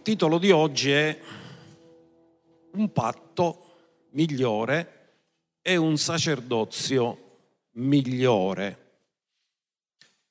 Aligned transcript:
il 0.00 0.06
titolo 0.06 0.38
di 0.38 0.50
oggi 0.50 0.90
è 0.92 1.20
Un 2.72 2.90
patto 2.90 4.06
migliore 4.12 5.18
e 5.60 5.76
un 5.76 5.98
sacerdozio 5.98 7.18
migliore. 7.72 8.92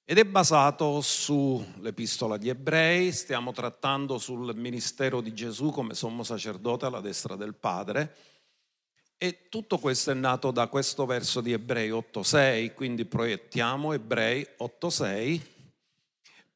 Ed 0.04 0.18
è 0.18 0.25
basato 0.25 1.02
sull'Epistola 1.02 2.34
agli 2.34 2.50
Ebrei, 2.50 3.11
stiamo 3.11 3.52
trattando 3.52 4.18
sul 4.18 4.55
ministero 4.55 5.21
di 5.21 5.36
Gesù 5.36 5.70
come 5.70 5.93
sommo 5.93 6.24
sacerdote 6.24 6.88
alla 6.88 7.00
destra 7.00 7.36
del 7.36 7.54
Padre. 7.54 8.15
E 9.20 9.50
tutto 9.50 9.78
questo 9.78 10.10
è 10.10 10.15
nato 10.15 10.50
da 10.50 10.65
questo 10.65 11.06
verso 11.06 11.42
di 11.42 11.51
Ebrei 11.51 11.92
8.6, 11.92 12.74
quindi 12.74 13.06
proiettiamo 13.06 13.93
Ebrei 13.93 14.47
8.6 14.60 15.57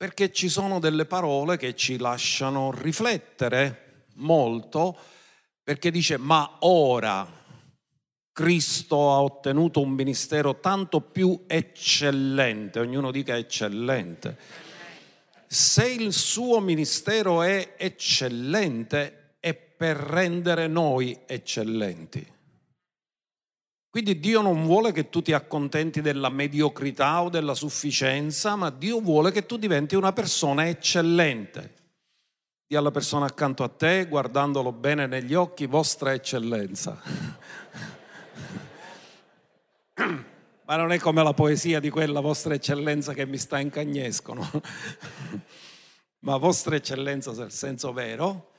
perché 0.04 0.34
ci 0.34 0.50
sono 0.50 0.80
delle 0.80 1.06
parole 1.06 1.56
che 1.56 1.78
ci 1.78 1.98
lasciano 1.98 2.74
riflettere 2.74 4.08
molto, 4.16 4.98
perché 5.64 5.92
dice 5.92 6.18
ma 6.18 6.58
ora 6.60 7.26
Cristo 8.34 9.14
ha 9.14 9.22
ottenuto 9.22 9.80
un 9.80 9.92
ministero 9.92 10.60
tanto 10.60 11.00
più 11.00 11.46
eccellente, 11.48 12.82
ognuno 12.82 13.12
dica 13.12 13.38
eccellente. 13.38 14.38
Se 15.48 15.90
il 15.90 16.12
suo 16.12 16.60
ministero 16.60 17.42
è 17.42 17.76
eccellente 17.78 19.36
è 19.40 19.54
per 19.54 19.96
rendere 19.96 20.68
noi 20.68 21.18
eccellenti. 21.26 22.33
Quindi 23.94 24.20
Dio 24.20 24.42
non 24.42 24.66
vuole 24.66 24.92
che 24.92 25.12
tu 25.12 25.22
ti 25.22 25.34
accontenti 25.34 26.02
della 26.02 26.30
mediocrità 26.30 27.22
o 27.22 27.30
della 27.30 27.54
sufficienza, 27.54 28.56
ma 28.56 28.72
Dio 28.72 29.00
vuole 29.00 29.30
che 29.30 29.46
tu 29.46 29.56
diventi 29.56 29.94
una 29.94 30.12
persona 30.12 30.68
eccellente. 30.68 31.74
Dì 32.66 32.76
alla 32.76 32.90
persona 32.90 33.28
accanto 33.28 33.64
a 33.64 33.68
te, 33.68 34.08
guardandolo 34.08 34.72
bene 34.72 35.06
negli 35.06 35.36
occhi, 35.36 35.68
vostra 35.68 36.12
eccellenza. 36.12 37.00
ma 40.66 40.76
non 40.76 40.92
è 40.92 40.98
come 40.98 41.22
la 41.22 41.36
poesia 41.36 41.80
di 41.80 41.92
quella 41.92 42.20
vostra 42.20 42.56
eccellenza 42.56 43.14
che 43.14 43.28
mi 43.28 43.38
sta 43.38 43.60
incagnescono, 43.60 44.50
ma 46.26 46.38
vostra 46.38 46.76
eccellenza 46.78 47.32
nel 47.34 47.52
senso 47.52 47.94
vero 47.94 48.53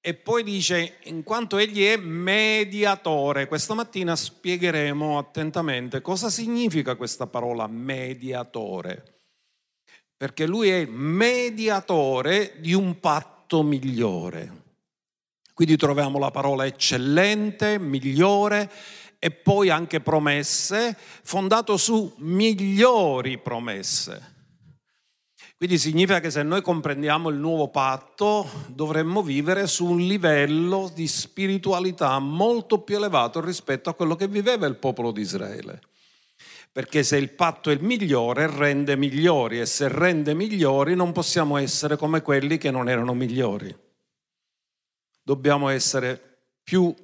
e 0.00 0.14
poi 0.14 0.42
dice, 0.42 0.98
in 1.04 1.22
quanto 1.22 1.58
egli 1.58 1.84
è 1.84 1.96
mediatore, 1.96 3.48
questa 3.48 3.74
mattina 3.74 4.14
spiegheremo 4.14 5.18
attentamente 5.18 6.00
cosa 6.00 6.30
significa 6.30 6.94
questa 6.94 7.26
parola 7.26 7.66
mediatore. 7.66 9.16
Perché 10.16 10.46
lui 10.46 10.70
è 10.70 10.84
mediatore 10.86 12.54
di 12.58 12.72
un 12.72 13.00
patto 13.00 13.62
migliore. 13.62 14.66
Quindi 15.52 15.76
troviamo 15.76 16.18
la 16.18 16.30
parola 16.30 16.64
eccellente, 16.66 17.78
migliore 17.78 18.70
e 19.18 19.30
poi 19.30 19.68
anche 19.68 20.00
promesse, 20.00 20.96
fondato 21.22 21.76
su 21.76 22.14
migliori 22.18 23.38
promesse. 23.38 24.37
Quindi 25.58 25.76
significa 25.76 26.20
che 26.20 26.30
se 26.30 26.44
noi 26.44 26.62
comprendiamo 26.62 27.30
il 27.30 27.36
nuovo 27.36 27.66
patto 27.66 28.48
dovremmo 28.68 29.24
vivere 29.24 29.66
su 29.66 29.86
un 29.86 29.98
livello 29.98 30.88
di 30.94 31.08
spiritualità 31.08 32.16
molto 32.20 32.78
più 32.82 32.94
elevato 32.94 33.40
rispetto 33.40 33.90
a 33.90 33.94
quello 33.94 34.14
che 34.14 34.28
viveva 34.28 34.68
il 34.68 34.76
popolo 34.76 35.10
di 35.10 35.20
Israele. 35.20 35.80
Perché 36.70 37.02
se 37.02 37.16
il 37.16 37.30
patto 37.30 37.70
è 37.70 37.72
il 37.72 37.82
migliore, 37.82 38.48
rende 38.48 38.94
migliori 38.94 39.58
e 39.58 39.66
se 39.66 39.88
rende 39.88 40.32
migliori 40.32 40.94
non 40.94 41.10
possiamo 41.10 41.56
essere 41.56 41.96
come 41.96 42.22
quelli 42.22 42.56
che 42.56 42.70
non 42.70 42.88
erano 42.88 43.12
migliori. 43.14 43.76
Dobbiamo 45.20 45.70
essere 45.70 46.38
più 46.62 46.94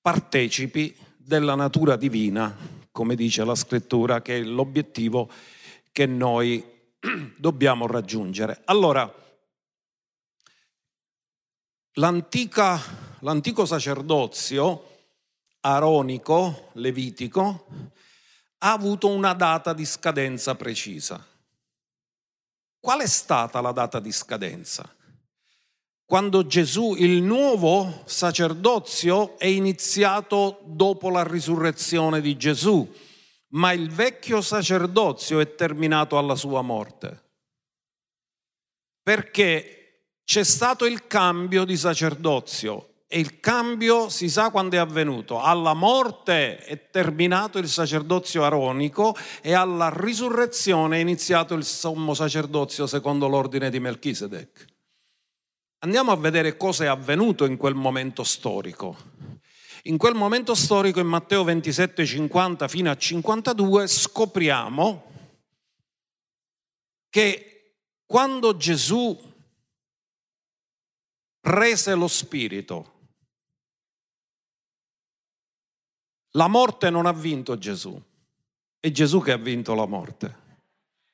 partecipi 0.00 0.96
della 1.16 1.54
natura 1.54 1.94
divina, 1.94 2.56
come 2.90 3.14
dice 3.14 3.44
la 3.44 3.54
scrittura, 3.54 4.20
che 4.20 4.38
è 4.38 4.42
l'obiettivo 4.42 5.30
che 5.92 6.06
noi 6.06 6.74
dobbiamo 7.36 7.86
raggiungere. 7.86 8.62
Allora, 8.64 9.12
l'antico 11.92 13.64
sacerdozio 13.64 14.94
aronico, 15.60 16.70
levitico, 16.74 17.66
ha 18.58 18.72
avuto 18.72 19.08
una 19.08 19.34
data 19.34 19.72
di 19.72 19.84
scadenza 19.84 20.54
precisa. 20.54 21.24
Qual 22.78 23.00
è 23.00 23.06
stata 23.06 23.60
la 23.60 23.72
data 23.72 23.98
di 23.98 24.12
scadenza? 24.12 24.88
Quando 26.04 26.46
Gesù, 26.46 26.94
il 26.96 27.20
nuovo 27.20 28.02
sacerdozio, 28.06 29.36
è 29.38 29.46
iniziato 29.46 30.60
dopo 30.64 31.10
la 31.10 31.24
risurrezione 31.24 32.20
di 32.20 32.36
Gesù 32.36 32.88
ma 33.50 33.72
il 33.72 33.90
vecchio 33.90 34.40
sacerdozio 34.40 35.40
è 35.40 35.54
terminato 35.54 36.18
alla 36.18 36.34
sua 36.34 36.62
morte. 36.62 37.24
Perché 39.02 39.76
c'è 40.24 40.42
stato 40.42 40.84
il 40.84 41.06
cambio 41.06 41.64
di 41.64 41.76
sacerdozio 41.76 42.94
e 43.06 43.20
il 43.20 43.38
cambio 43.38 44.08
si 44.08 44.28
sa 44.28 44.50
quando 44.50 44.74
è 44.74 44.78
avvenuto. 44.78 45.40
Alla 45.40 45.74
morte 45.74 46.58
è 46.58 46.90
terminato 46.90 47.58
il 47.58 47.68
sacerdozio 47.68 48.42
aronico 48.42 49.14
e 49.40 49.52
alla 49.52 49.92
risurrezione 49.94 50.96
è 50.96 51.00
iniziato 51.00 51.54
il 51.54 51.64
sommo 51.64 52.14
sacerdozio 52.14 52.86
secondo 52.88 53.28
l'ordine 53.28 53.70
di 53.70 53.78
Melchisedec. 53.78 54.64
Andiamo 55.84 56.10
a 56.10 56.16
vedere 56.16 56.56
cosa 56.56 56.84
è 56.84 56.86
avvenuto 56.88 57.44
in 57.44 57.56
quel 57.56 57.74
momento 57.74 58.24
storico. 58.24 58.96
In 59.86 59.98
quel 59.98 60.14
momento 60.14 60.56
storico, 60.56 60.98
in 60.98 61.06
Matteo 61.06 61.44
27, 61.44 62.04
50 62.04 62.66
fino 62.66 62.90
a 62.90 62.96
52, 62.96 63.86
scopriamo 63.86 65.12
che 67.08 67.74
quando 68.04 68.56
Gesù 68.56 69.16
rese 71.42 71.94
lo 71.94 72.08
Spirito, 72.08 72.94
la 76.32 76.48
morte 76.48 76.90
non 76.90 77.06
ha 77.06 77.12
vinto 77.12 77.56
Gesù, 77.56 78.00
è 78.80 78.90
Gesù 78.90 79.20
che 79.20 79.30
ha 79.30 79.38
vinto 79.38 79.72
la 79.74 79.86
morte, 79.86 80.36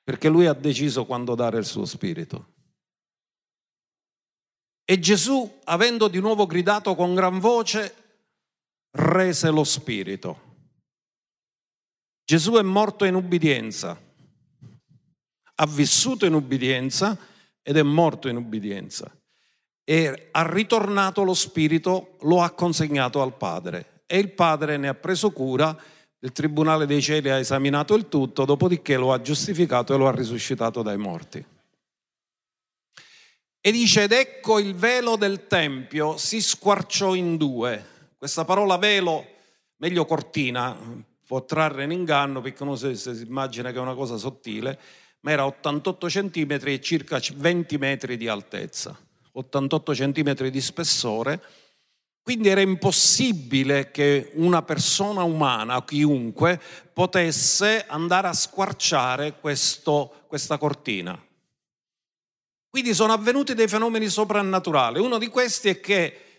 perché 0.02 0.30
lui 0.30 0.46
ha 0.46 0.54
deciso 0.54 1.04
quando 1.04 1.34
dare 1.34 1.58
il 1.58 1.66
suo 1.66 1.84
Spirito. 1.84 2.50
E 4.82 4.98
Gesù, 4.98 5.60
avendo 5.64 6.08
di 6.08 6.20
nuovo 6.20 6.46
gridato 6.46 6.94
con 6.94 7.14
gran 7.14 7.38
voce, 7.38 8.01
rese 8.92 9.50
lo 9.50 9.64
Spirito. 9.64 10.50
Gesù 12.24 12.52
è 12.52 12.62
morto 12.62 13.04
in 13.04 13.14
ubbidienza, 13.14 14.00
ha 15.54 15.66
vissuto 15.66 16.24
in 16.24 16.34
ubbidienza 16.34 17.16
ed 17.62 17.76
è 17.76 17.82
morto 17.82 18.28
in 18.28 18.36
ubbidienza. 18.36 19.10
E 19.84 20.28
ha 20.30 20.50
ritornato 20.50 21.24
lo 21.24 21.34
Spirito, 21.34 22.16
lo 22.22 22.42
ha 22.42 22.50
consegnato 22.50 23.20
al 23.20 23.36
Padre 23.36 24.04
e 24.06 24.18
il 24.18 24.32
Padre 24.32 24.76
ne 24.76 24.88
ha 24.88 24.94
preso 24.94 25.30
cura, 25.30 25.76
il 26.20 26.32
Tribunale 26.32 26.86
dei 26.86 27.02
Cieli 27.02 27.30
ha 27.30 27.38
esaminato 27.38 27.94
il 27.94 28.08
tutto, 28.08 28.44
dopodiché 28.44 28.96
lo 28.96 29.12
ha 29.12 29.20
giustificato 29.20 29.92
e 29.92 29.96
lo 29.96 30.06
ha 30.06 30.14
risuscitato 30.14 30.82
dai 30.82 30.96
morti. 30.96 31.44
E 33.64 33.72
dice, 33.72 34.04
ed 34.04 34.12
ecco 34.12 34.58
il 34.58 34.74
velo 34.74 35.16
del 35.16 35.46
Tempio 35.46 36.16
si 36.16 36.40
squarciò 36.40 37.14
in 37.14 37.36
due 37.36 37.90
questa 38.22 38.44
parola 38.44 38.76
velo, 38.76 39.26
meglio 39.78 40.04
cortina, 40.04 40.78
può 41.26 41.44
trarre 41.44 41.82
in 41.82 41.90
inganno 41.90 42.40
perché 42.40 42.62
uno 42.62 42.76
si, 42.76 42.94
si 42.94 43.24
immagina 43.26 43.72
che 43.72 43.78
è 43.78 43.80
una 43.80 43.96
cosa 43.96 44.16
sottile, 44.16 44.78
ma 45.22 45.32
era 45.32 45.44
88 45.44 46.06
cm 46.06 46.60
e 46.66 46.80
circa 46.80 47.20
20 47.34 47.78
metri 47.78 48.16
di 48.16 48.28
altezza, 48.28 48.96
88 49.32 49.92
cm 49.92 50.48
di 50.50 50.60
spessore. 50.60 51.42
Quindi 52.22 52.46
era 52.46 52.60
impossibile 52.60 53.90
che 53.90 54.30
una 54.34 54.62
persona 54.62 55.24
umana, 55.24 55.84
chiunque, 55.84 56.60
potesse 56.92 57.84
andare 57.88 58.28
a 58.28 58.34
squarciare 58.34 59.34
questo, 59.40 60.22
questa 60.28 60.58
cortina. 60.58 61.20
Quindi 62.70 62.94
sono 62.94 63.14
avvenuti 63.14 63.54
dei 63.54 63.66
fenomeni 63.66 64.06
soprannaturali. 64.06 65.00
Uno 65.00 65.18
di 65.18 65.26
questi 65.26 65.70
è 65.70 65.80
che 65.80 66.31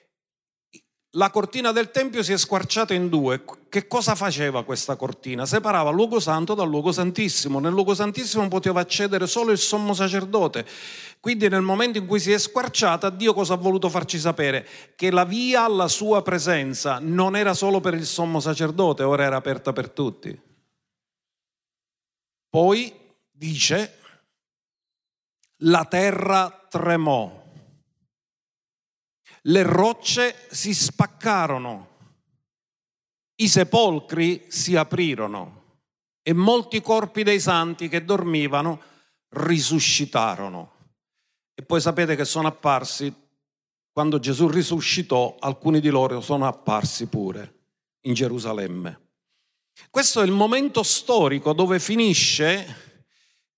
la 1.15 1.29
cortina 1.29 1.71
del 1.71 1.91
Tempio 1.91 2.23
si 2.23 2.33
è 2.33 2.37
squarciata 2.37 2.93
in 2.93 3.07
due. 3.07 3.43
Che 3.69 3.87
cosa 3.87 4.15
faceva 4.15 4.63
questa 4.63 4.95
cortina? 4.95 5.45
Separava 5.45 5.89
il 5.89 5.95
luogo 5.95 6.19
santo 6.19 6.55
dal 6.55 6.67
luogo 6.67 6.91
santissimo. 6.91 7.59
Nel 7.59 7.71
luogo 7.71 7.93
santissimo 7.93 8.47
poteva 8.47 8.81
accedere 8.81 9.27
solo 9.27 9.51
il 9.51 9.59
sommo 9.59 9.93
sacerdote. 9.93 10.65
Quindi 11.19 11.49
nel 11.49 11.61
momento 11.61 11.99
in 11.99 12.07
cui 12.07 12.19
si 12.19 12.31
è 12.31 12.37
squarciata, 12.39 13.11
Dio 13.11 13.33
cosa 13.33 13.53
ha 13.53 13.57
voluto 13.57 13.89
farci 13.89 14.17
sapere? 14.17 14.67
Che 14.95 15.11
la 15.11 15.23
via 15.23 15.65
alla 15.65 15.87
sua 15.87 16.23
presenza 16.23 16.97
non 16.99 17.35
era 17.35 17.53
solo 17.53 17.79
per 17.79 17.93
il 17.93 18.05
sommo 18.05 18.39
sacerdote, 18.39 19.03
ora 19.03 19.23
era 19.23 19.35
aperta 19.35 19.71
per 19.71 19.89
tutti. 19.89 20.39
Poi 22.49 22.93
dice, 23.31 23.99
la 25.57 25.85
terra 25.85 26.65
tremò 26.69 27.42
le 29.47 29.63
rocce 29.63 30.47
si 30.49 30.73
spaccarono, 30.73 31.89
i 33.35 33.47
sepolcri 33.47 34.45
si 34.47 34.75
aprirono 34.75 35.61
e 36.21 36.33
molti 36.33 36.81
corpi 36.81 37.23
dei 37.23 37.39
santi 37.39 37.89
che 37.89 38.05
dormivano 38.05 38.81
risuscitarono. 39.29 40.71
E 41.53 41.63
poi 41.63 41.81
sapete 41.81 42.15
che 42.15 42.25
sono 42.25 42.47
apparsi, 42.47 43.13
quando 43.91 44.19
Gesù 44.19 44.47
risuscitò, 44.47 45.35
alcuni 45.39 45.79
di 45.79 45.89
loro 45.89 46.21
sono 46.21 46.47
apparsi 46.47 47.07
pure 47.07 47.61
in 48.01 48.13
Gerusalemme. 48.13 49.01
Questo 49.89 50.21
è 50.21 50.25
il 50.25 50.31
momento 50.31 50.83
storico 50.83 51.53
dove 51.53 51.79
finisce 51.79 53.01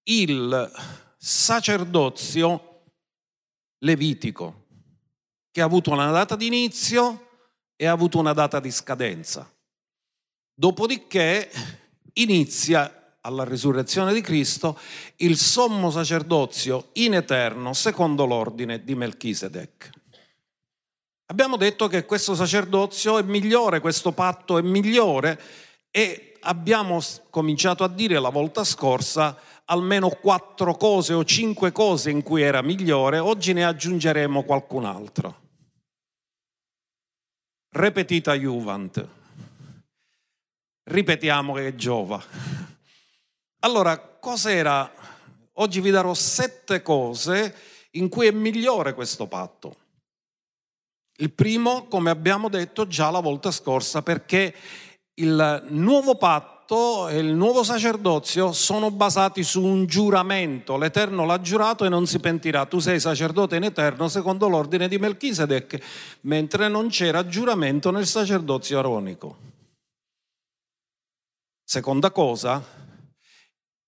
il 0.04 0.72
sacerdozio 1.18 2.84
levitico, 3.80 4.65
che 5.56 5.62
ha 5.62 5.64
avuto 5.66 5.92
una 5.92 6.12
data 6.12 6.36
di 6.36 6.48
inizio 6.48 7.30
e 7.78 7.86
ha 7.86 7.92
avuto 7.94 8.20
una 8.20 8.34
data 8.34 8.60
di 8.60 8.70
scadenza. 8.72 9.50
Dopodiché 10.54 11.50
inizia 12.16 13.20
alla 13.22 13.46
risurrezione 13.46 14.12
di 14.12 14.20
Cristo 14.20 14.78
il 15.18 15.38
sommo 15.38 15.92
sacerdozio 15.92 16.90
in 16.96 17.14
eterno 17.14 17.72
secondo 17.72 18.26
l'ordine 18.26 18.84
di 18.84 18.96
Melchisedec. 18.96 19.90
Abbiamo 21.28 21.56
detto 21.56 21.88
che 21.88 22.04
questo 22.04 22.36
sacerdozio 22.36 23.18
è 23.18 23.22
migliore, 23.22 23.80
questo 23.80 24.12
patto 24.12 24.58
è 24.58 24.62
migliore 24.62 25.40
e 25.90 26.36
abbiamo 26.42 27.00
cominciato 27.30 27.86
a 27.86 27.88
dire 27.88 28.20
la 28.20 28.28
volta 28.28 28.66
scorsa 28.66 29.38
almeno 29.68 30.10
quattro 30.10 30.76
cose 30.76 31.14
o 31.14 31.24
cinque 31.24 31.72
cose 31.72 32.10
in 32.10 32.24
cui 32.24 32.42
era 32.42 32.62
migliore, 32.62 33.20
oggi 33.20 33.54
ne 33.54 33.64
aggiungeremo 33.64 34.44
qualcun 34.44 34.84
altro. 34.84 35.44
Repetita 37.78 38.36
Juvent. 38.36 39.06
Ripetiamo 40.84 41.56
che 41.56 41.76
giova. 41.76 42.24
Allora, 43.60 44.00
cos'era? 44.00 44.90
Oggi 45.56 45.82
vi 45.82 45.90
darò 45.90 46.14
sette 46.14 46.82
cose 46.82 47.54
in 47.92 48.08
cui 48.08 48.28
è 48.28 48.32
migliore 48.32 48.94
questo 48.94 49.28
patto. 49.28 49.76
Il 51.18 51.34
primo, 51.34 51.88
come 51.88 52.12
abbiamo 52.12 52.48
detto 52.48 52.88
già 52.88 53.10
la 53.10 53.20
volta 53.20 53.52
scorsa, 53.52 54.02
perché 54.02 54.56
il 55.16 55.66
nuovo 55.72 56.16
patto 56.16 56.55
e 56.68 57.20
il 57.20 57.34
nuovo 57.36 57.64
sacerdozio 57.64 58.52
sono 58.52 58.90
basati 58.90 59.44
su 59.44 59.62
un 59.62 59.86
giuramento. 59.86 60.78
L'Eterno 60.78 61.24
l'ha 61.24 61.40
giurato 61.40 61.86
e 61.86 61.90
non 61.90 62.08
si 62.08 62.20
pentirà. 62.20 62.66
Tu 62.66 62.80
sei 62.80 63.00
sacerdote 63.00 63.56
in 63.56 63.64
eterno 63.64 64.08
secondo 64.08 64.48
l'ordine 64.48 64.88
di 64.88 64.98
Melchisedec, 64.98 65.80
mentre 66.22 66.68
non 66.68 66.88
c'era 66.90 67.28
giuramento 67.28 67.92
nel 67.92 68.08
sacerdozio 68.08 68.80
aronico. 68.80 69.38
Seconda 71.64 72.10
cosa, 72.10 72.64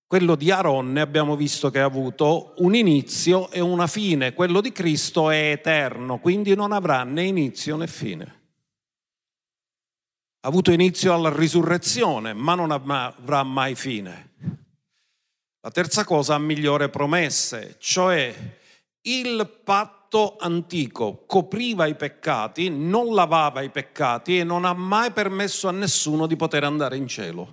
quello 0.06 0.36
di 0.36 0.52
Aaronne 0.52 1.02
abbiamo 1.02 1.36
visto 1.36 1.72
che 1.72 1.80
ha 1.80 1.86
avuto 1.86 2.54
un 2.58 2.76
inizio 2.76 3.50
e 3.50 3.60
una 3.60 3.88
fine, 3.88 4.34
quello 4.34 4.62
di 4.62 4.72
Cristo 4.72 5.32
è 5.32 5.52
eterno, 5.52 6.20
quindi 6.20 6.56
non 6.56 6.72
avrà 6.72 7.04
né 7.04 7.24
inizio 7.24 7.76
né 7.76 7.88
fine. 7.88 8.37
Ha 10.40 10.48
avuto 10.48 10.72
inizio 10.72 11.14
alla 11.14 11.34
risurrezione, 11.34 12.34
ma 12.34 12.56
non 12.56 12.72
avrà 12.72 13.44
mai 13.44 13.76
fine. 13.76 14.34
La 15.62 15.72
terza 15.72 16.06
cosa 16.06 16.36
ha 16.36 16.40
migliore 16.40 16.90
promesse, 16.90 17.76
cioè 17.80 18.34
il 19.02 19.62
patto 19.64 20.36
antico 20.40 21.24
copriva 21.26 21.86
i 21.86 21.96
peccati, 21.96 22.70
non 22.70 23.14
lavava 23.14 23.62
i 23.62 23.70
peccati 23.70 24.40
e 24.40 24.44
non 24.44 24.64
ha 24.64 24.74
mai 24.74 25.12
permesso 25.12 25.68
a 25.68 25.72
nessuno 25.72 26.28
di 26.28 26.36
poter 26.36 26.64
andare 26.64 26.96
in 26.98 27.08
cielo. 27.08 27.50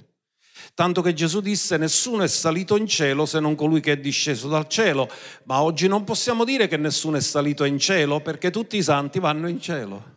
Tanto 0.75 1.03
che 1.03 1.13
Gesù 1.13 1.41
disse 1.41 1.77
nessuno 1.77 2.23
è 2.23 2.29
salito 2.29 2.77
in 2.77 2.87
cielo 2.87 3.27
se 3.27 3.39
non 3.39 3.55
colui 3.55 3.81
che 3.81 3.93
è 3.93 3.99
disceso 3.99 4.49
dal 4.49 4.69
cielo. 4.69 5.09
Ma 5.45 5.63
oggi 5.63 5.87
non 5.87 6.05
possiamo 6.05 6.45
dire 6.45 6.67
che 6.67 6.77
nessuno 6.77 7.17
è 7.17 7.21
salito 7.21 7.65
in 7.65 7.79
cielo 7.79 8.21
perché 8.21 8.51
tutti 8.51 8.77
i 8.77 8.83
santi 8.83 9.21
vanno 9.21 9.49
in 9.49 9.61
cielo. 9.61 10.14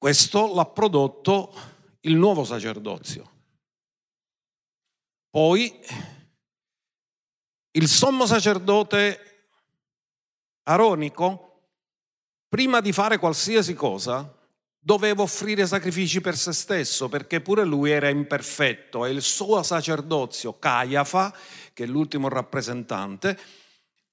Questo 0.00 0.54
l'ha 0.54 0.64
prodotto 0.64 1.52
il 2.00 2.14
nuovo 2.14 2.42
sacerdozio. 2.42 3.30
Poi 5.28 5.78
il 7.72 7.86
sommo 7.86 8.24
sacerdote 8.24 9.50
aronico, 10.62 11.64
prima 12.48 12.80
di 12.80 12.92
fare 12.92 13.18
qualsiasi 13.18 13.74
cosa, 13.74 14.34
doveva 14.78 15.20
offrire 15.20 15.66
sacrifici 15.66 16.22
per 16.22 16.34
se 16.34 16.54
stesso 16.54 17.10
perché 17.10 17.42
pure 17.42 17.66
lui 17.66 17.90
era 17.90 18.08
imperfetto 18.08 19.04
e 19.04 19.10
il 19.10 19.20
suo 19.20 19.62
sacerdozio, 19.62 20.58
Caiafa, 20.58 21.36
che 21.74 21.84
è 21.84 21.86
l'ultimo 21.86 22.30
rappresentante, 22.30 23.38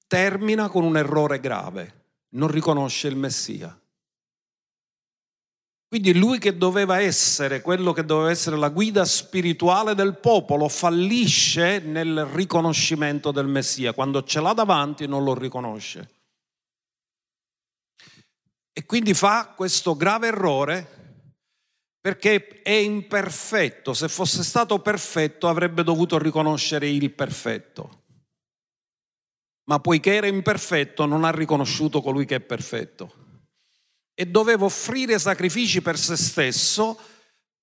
termina 0.05 0.67
con 0.67 0.83
un 0.83 0.97
errore 0.97 1.39
grave, 1.39 2.07
non 2.31 2.49
riconosce 2.49 3.07
il 3.07 3.15
Messia. 3.15 3.79
Quindi 5.87 6.13
lui 6.13 6.37
che 6.37 6.57
doveva 6.57 6.99
essere 6.99 7.61
quello 7.61 7.93
che 7.93 8.03
doveva 8.03 8.29
essere 8.29 8.57
la 8.57 8.67
guida 8.67 9.05
spirituale 9.05 9.95
del 9.95 10.17
popolo 10.17 10.67
fallisce 10.67 11.79
nel 11.79 12.25
riconoscimento 12.25 13.31
del 13.31 13.47
Messia, 13.47 13.93
quando 13.93 14.23
ce 14.23 14.41
l'ha 14.41 14.51
davanti 14.51 15.07
non 15.07 15.23
lo 15.23 15.33
riconosce. 15.33 16.09
E 18.73 18.85
quindi 18.85 19.13
fa 19.13 19.53
questo 19.55 19.95
grave 19.95 20.27
errore 20.27 20.95
perché 22.01 22.61
è 22.61 22.71
imperfetto. 22.71 23.93
Se 23.93 24.09
fosse 24.09 24.43
stato 24.43 24.79
perfetto 24.79 25.47
avrebbe 25.47 25.83
dovuto 25.83 26.17
riconoscere 26.17 26.89
il 26.89 27.11
perfetto. 27.11 28.03
Ma 29.69 29.79
poiché 29.79 30.15
era 30.15 30.27
imperfetto 30.27 31.05
non 31.05 31.23
ha 31.23 31.31
riconosciuto 31.31 32.01
colui 32.01 32.25
che 32.25 32.35
è 32.35 32.39
perfetto. 32.41 33.26
E 34.19 34.25
doveva 34.25 34.65
offrire 34.65 35.19
sacrifici 35.19 35.81
per 35.81 35.95
se 35.97 36.17
stesso 36.17 36.99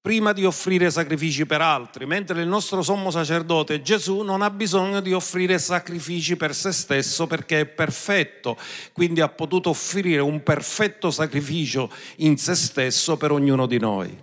prima 0.04 0.34
di 0.34 0.44
offrire 0.44 0.90
sacrifici 0.90 1.46
per 1.46 1.62
altri, 1.62 2.04
mentre 2.04 2.42
il 2.42 2.46
nostro 2.46 2.82
sommo 2.82 3.10
sacerdote 3.10 3.80
Gesù 3.80 4.20
non 4.20 4.42
ha 4.42 4.50
bisogno 4.50 5.00
di 5.00 5.14
offrire 5.14 5.58
sacrifici 5.58 6.36
per 6.36 6.54
se 6.54 6.72
stesso 6.72 7.26
perché 7.26 7.60
è 7.60 7.66
perfetto, 7.66 8.58
quindi 8.92 9.22
ha 9.22 9.30
potuto 9.30 9.70
offrire 9.70 10.20
un 10.20 10.42
perfetto 10.42 11.10
sacrificio 11.10 11.90
in 12.16 12.36
se 12.36 12.54
stesso 12.54 13.16
per 13.16 13.32
ognuno 13.32 13.66
di 13.66 13.78
noi. 13.78 14.22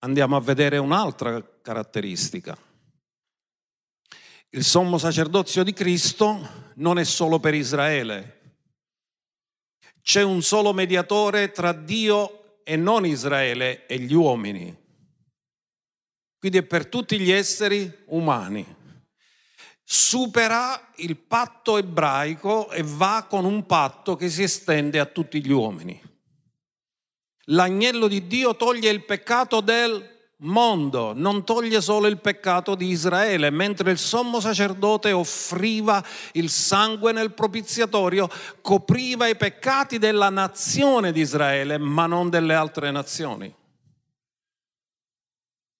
Andiamo 0.00 0.34
a 0.34 0.40
vedere 0.40 0.76
un'altra 0.78 1.40
caratteristica. 1.62 2.58
Il 4.50 4.64
sommo 4.64 4.98
sacerdozio 4.98 5.62
di 5.62 5.72
Cristo 5.72 6.72
non 6.74 6.98
è 6.98 7.04
solo 7.04 7.38
per 7.38 7.54
Israele, 7.54 8.40
c'è 10.02 10.22
un 10.22 10.42
solo 10.42 10.72
mediatore 10.72 11.52
tra 11.52 11.72
Dio 11.72 12.62
e 12.64 12.74
non 12.76 13.06
Israele 13.06 13.86
e 13.86 13.98
gli 13.98 14.12
uomini. 14.12 14.76
Quindi 16.38 16.58
è 16.58 16.62
per 16.62 16.86
tutti 16.86 17.18
gli 17.20 17.30
esseri 17.30 17.88
umani. 18.06 18.66
Supera 19.84 20.90
il 20.96 21.16
patto 21.16 21.76
ebraico 21.76 22.70
e 22.70 22.82
va 22.82 23.26
con 23.28 23.44
un 23.44 23.66
patto 23.66 24.16
che 24.16 24.28
si 24.30 24.42
estende 24.42 24.98
a 24.98 25.06
tutti 25.06 25.44
gli 25.44 25.52
uomini. 25.52 26.00
L'agnello 27.46 28.08
di 28.08 28.26
Dio 28.26 28.56
toglie 28.56 28.90
il 28.90 29.04
peccato 29.04 29.60
del 29.60 30.19
mondo, 30.40 31.12
non 31.14 31.44
toglie 31.44 31.80
solo 31.80 32.06
il 32.06 32.20
peccato 32.20 32.74
di 32.74 32.88
Israele, 32.88 33.50
mentre 33.50 33.90
il 33.90 33.98
sommo 33.98 34.40
sacerdote 34.40 35.12
offriva 35.12 36.04
il 36.32 36.48
sangue 36.48 37.12
nel 37.12 37.32
propiziatorio, 37.32 38.28
copriva 38.60 39.26
i 39.26 39.36
peccati 39.36 39.98
della 39.98 40.30
nazione 40.30 41.12
di 41.12 41.20
Israele, 41.20 41.78
ma 41.78 42.06
non 42.06 42.30
delle 42.30 42.54
altre 42.54 42.90
nazioni. 42.90 43.54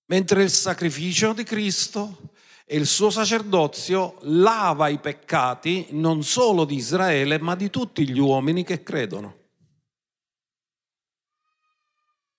Mentre 0.06 0.42
il 0.42 0.50
sacrificio 0.50 1.32
di 1.32 1.44
Cristo 1.44 2.32
e 2.64 2.76
il 2.76 2.86
suo 2.86 3.10
sacerdozio 3.10 4.18
lava 4.22 4.88
i 4.88 4.98
peccati 4.98 5.88
non 5.90 6.22
solo 6.22 6.64
di 6.64 6.76
Israele, 6.76 7.38
ma 7.38 7.54
di 7.54 7.70
tutti 7.70 8.08
gli 8.08 8.18
uomini 8.18 8.64
che 8.64 8.82
credono. 8.82 9.38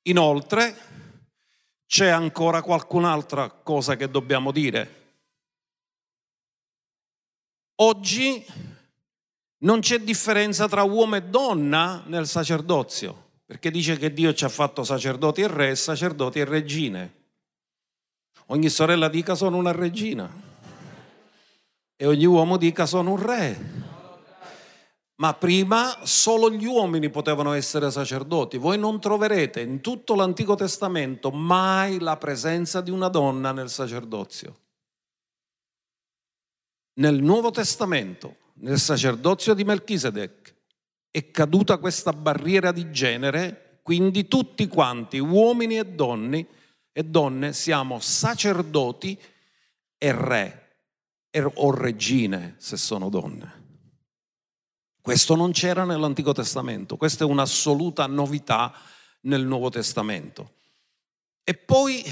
Inoltre, 0.03 0.90
c'è 1.91 2.07
ancora 2.07 2.61
qualcun'altra 2.61 3.49
cosa 3.49 3.97
che 3.97 4.09
dobbiamo 4.09 4.53
dire. 4.53 4.99
Oggi 7.81 8.45
non 9.57 9.81
c'è 9.81 9.99
differenza 9.99 10.69
tra 10.69 10.83
uomo 10.83 11.17
e 11.17 11.23
donna 11.23 12.01
nel 12.05 12.27
sacerdozio, 12.27 13.31
perché 13.45 13.69
dice 13.69 13.97
che 13.97 14.13
Dio 14.13 14.33
ci 14.33 14.45
ha 14.45 14.49
fatto 14.49 14.85
sacerdoti 14.85 15.41
e 15.41 15.47
re, 15.47 15.75
sacerdoti 15.75 16.39
e 16.39 16.45
regine. 16.45 17.13
Ogni 18.45 18.69
sorella 18.69 19.09
dica 19.09 19.35
sono 19.35 19.57
una 19.57 19.73
regina. 19.73 20.33
E 21.97 22.05
ogni 22.05 22.25
uomo 22.25 22.55
dica 22.55 22.85
sono 22.85 23.11
un 23.11 23.21
re. 23.21 23.80
Ma 25.21 25.35
prima 25.35 25.99
solo 26.01 26.49
gli 26.49 26.65
uomini 26.65 27.11
potevano 27.11 27.53
essere 27.53 27.91
sacerdoti. 27.91 28.57
Voi 28.57 28.79
non 28.79 28.99
troverete 28.99 29.61
in 29.61 29.79
tutto 29.79 30.15
l'Antico 30.15 30.55
Testamento 30.55 31.29
mai 31.29 31.99
la 31.99 32.17
presenza 32.17 32.81
di 32.81 32.89
una 32.89 33.07
donna 33.07 33.51
nel 33.51 33.69
sacerdozio. 33.69 34.57
Nel 36.93 37.21
Nuovo 37.21 37.51
Testamento, 37.51 38.37
nel 38.55 38.79
sacerdozio 38.79 39.53
di 39.53 39.63
Melchisedec, 39.63 40.55
è 41.11 41.29
caduta 41.29 41.77
questa 41.77 42.13
barriera 42.13 42.71
di 42.71 42.89
genere, 42.89 43.79
quindi 43.83 44.27
tutti 44.27 44.67
quanti, 44.67 45.19
uomini 45.19 45.77
e 45.77 45.85
donne, 45.85 46.47
e 46.91 47.03
donne 47.03 47.53
siamo 47.53 47.99
sacerdoti 47.99 49.21
e 49.99 50.11
re, 50.11 50.69
o 51.53 51.75
regine 51.75 52.55
se 52.57 52.75
sono 52.75 53.09
donne. 53.09 53.60
Questo 55.01 55.35
non 55.35 55.51
c'era 55.51 55.83
nell'Antico 55.83 56.31
Testamento, 56.31 56.95
questa 56.95 57.23
è 57.23 57.27
un'assoluta 57.27 58.05
novità 58.05 58.71
nel 59.21 59.45
Nuovo 59.45 59.69
Testamento. 59.69 60.51
E 61.43 61.55
poi 61.55 62.03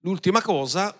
l'ultima 0.00 0.40
cosa, 0.40 0.96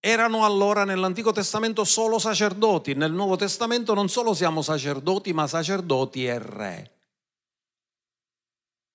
erano 0.00 0.44
allora 0.44 0.84
nell'Antico 0.84 1.32
Testamento 1.32 1.84
solo 1.84 2.18
sacerdoti, 2.18 2.94
nel 2.94 3.12
Nuovo 3.12 3.36
Testamento 3.36 3.94
non 3.94 4.08
solo 4.08 4.34
siamo 4.34 4.62
sacerdoti, 4.62 5.32
ma 5.32 5.46
sacerdoti 5.46 6.26
e 6.26 6.38
re. 6.38 6.97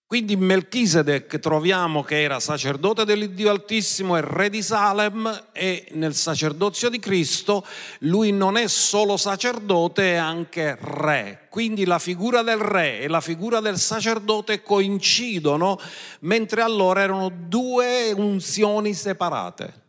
Quindi 0.06 0.34
in 0.34 0.42
Melchisedec 0.42 1.40
troviamo 1.40 2.04
che 2.04 2.22
era 2.22 2.40
sacerdote 2.40 3.04
dell'Iddio 3.04 3.50
Altissimo 3.50 4.16
e 4.16 4.22
re 4.22 4.50
di 4.50 4.62
Salem 4.62 5.48
e 5.52 5.88
nel 5.94 6.14
sacerdozio 6.14 6.90
di 6.90 7.00
Cristo 7.00 7.66
lui 8.00 8.32
non 8.32 8.56
è 8.56 8.68
solo 8.68 9.18
sacerdote, 9.18 10.14
è 10.14 10.16
anche 10.16 10.78
re. 10.80 11.48
Quindi 11.50 11.86
la 11.86 12.00
figura 12.00 12.44
del 12.44 12.58
re 12.58 13.00
e 13.00 13.08
la 13.08 13.22
figura 13.22 13.60
del 13.60 13.80
sacerdote 13.80 14.62
coincidono, 14.62 15.80
mentre 16.22 16.62
allora 16.62 17.02
erano 17.02 17.30
due 17.30 18.12
unzioni 18.12 18.94
separate. 18.94 19.83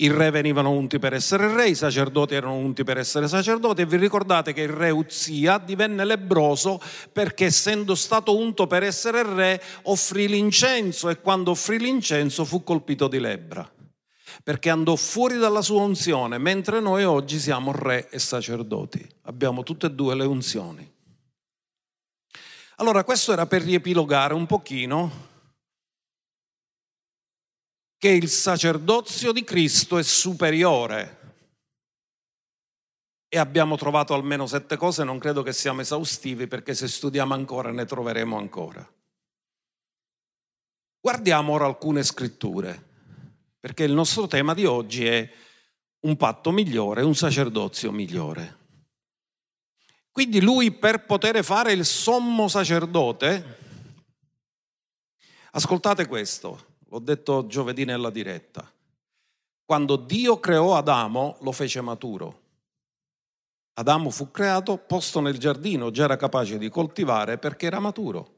I 0.00 0.08
re 0.08 0.30
venivano 0.30 0.70
unti 0.70 1.00
per 1.00 1.12
essere 1.12 1.52
re, 1.52 1.70
i 1.70 1.74
sacerdoti 1.74 2.34
erano 2.34 2.54
unti 2.54 2.84
per 2.84 2.98
essere 2.98 3.26
sacerdoti 3.26 3.82
e 3.82 3.86
vi 3.86 3.96
ricordate 3.96 4.52
che 4.52 4.62
il 4.62 4.68
re 4.68 4.90
Uzia 4.90 5.58
divenne 5.58 6.04
lebroso 6.04 6.80
perché 7.12 7.46
essendo 7.46 7.96
stato 7.96 8.36
unto 8.36 8.68
per 8.68 8.84
essere 8.84 9.24
re 9.24 9.60
offrì 9.82 10.28
l'incenso 10.28 11.08
e 11.08 11.20
quando 11.20 11.50
offrì 11.50 11.78
l'incenso 11.78 12.44
fu 12.44 12.62
colpito 12.62 13.08
di 13.08 13.18
lebbra 13.18 13.68
perché 14.44 14.70
andò 14.70 14.94
fuori 14.94 15.36
dalla 15.36 15.62
sua 15.62 15.82
unzione 15.82 16.38
mentre 16.38 16.78
noi 16.78 17.02
oggi 17.02 17.40
siamo 17.40 17.72
re 17.72 18.08
e 18.08 18.20
sacerdoti, 18.20 19.04
abbiamo 19.22 19.64
tutte 19.64 19.86
e 19.86 19.90
due 19.90 20.14
le 20.14 20.24
unzioni. 20.24 20.90
Allora 22.76 23.02
questo 23.02 23.32
era 23.32 23.46
per 23.46 23.62
riepilogare 23.62 24.34
un 24.34 24.46
pochino 24.46 25.27
che 27.98 28.08
il 28.08 28.28
sacerdozio 28.28 29.32
di 29.32 29.42
Cristo 29.42 29.98
è 29.98 30.02
superiore. 30.02 31.16
E 33.28 33.38
abbiamo 33.38 33.76
trovato 33.76 34.14
almeno 34.14 34.46
sette 34.46 34.76
cose, 34.76 35.04
non 35.04 35.18
credo 35.18 35.42
che 35.42 35.52
siamo 35.52 35.82
esaustivi 35.82 36.46
perché 36.46 36.74
se 36.74 36.88
studiamo 36.88 37.34
ancora 37.34 37.70
ne 37.70 37.84
troveremo 37.84 38.38
ancora. 38.38 38.88
Guardiamo 41.00 41.52
ora 41.52 41.66
alcune 41.66 42.02
scritture, 42.02 42.86
perché 43.60 43.84
il 43.84 43.92
nostro 43.92 44.26
tema 44.26 44.54
di 44.54 44.64
oggi 44.64 45.06
è 45.06 45.30
un 46.00 46.16
patto 46.16 46.52
migliore, 46.52 47.02
un 47.02 47.14
sacerdozio 47.14 47.92
migliore. 47.92 48.56
Quindi 50.10 50.40
lui 50.40 50.70
per 50.70 51.04
poter 51.04 51.44
fare 51.44 51.72
il 51.72 51.84
sommo 51.84 52.48
sacerdote, 52.48 53.58
ascoltate 55.52 56.06
questo, 56.06 56.77
l'ho 56.88 56.98
detto 56.98 57.46
giovedì 57.46 57.84
nella 57.84 58.10
diretta, 58.10 58.70
quando 59.64 59.96
Dio 59.96 60.40
creò 60.40 60.76
Adamo 60.76 61.36
lo 61.40 61.52
fece 61.52 61.80
maturo. 61.80 62.40
Adamo 63.74 64.10
fu 64.10 64.30
creato, 64.30 64.76
posto 64.78 65.20
nel 65.20 65.38
giardino, 65.38 65.90
già 65.90 66.04
era 66.04 66.16
capace 66.16 66.58
di 66.58 66.68
coltivare 66.68 67.38
perché 67.38 67.66
era 67.66 67.78
maturo. 67.78 68.36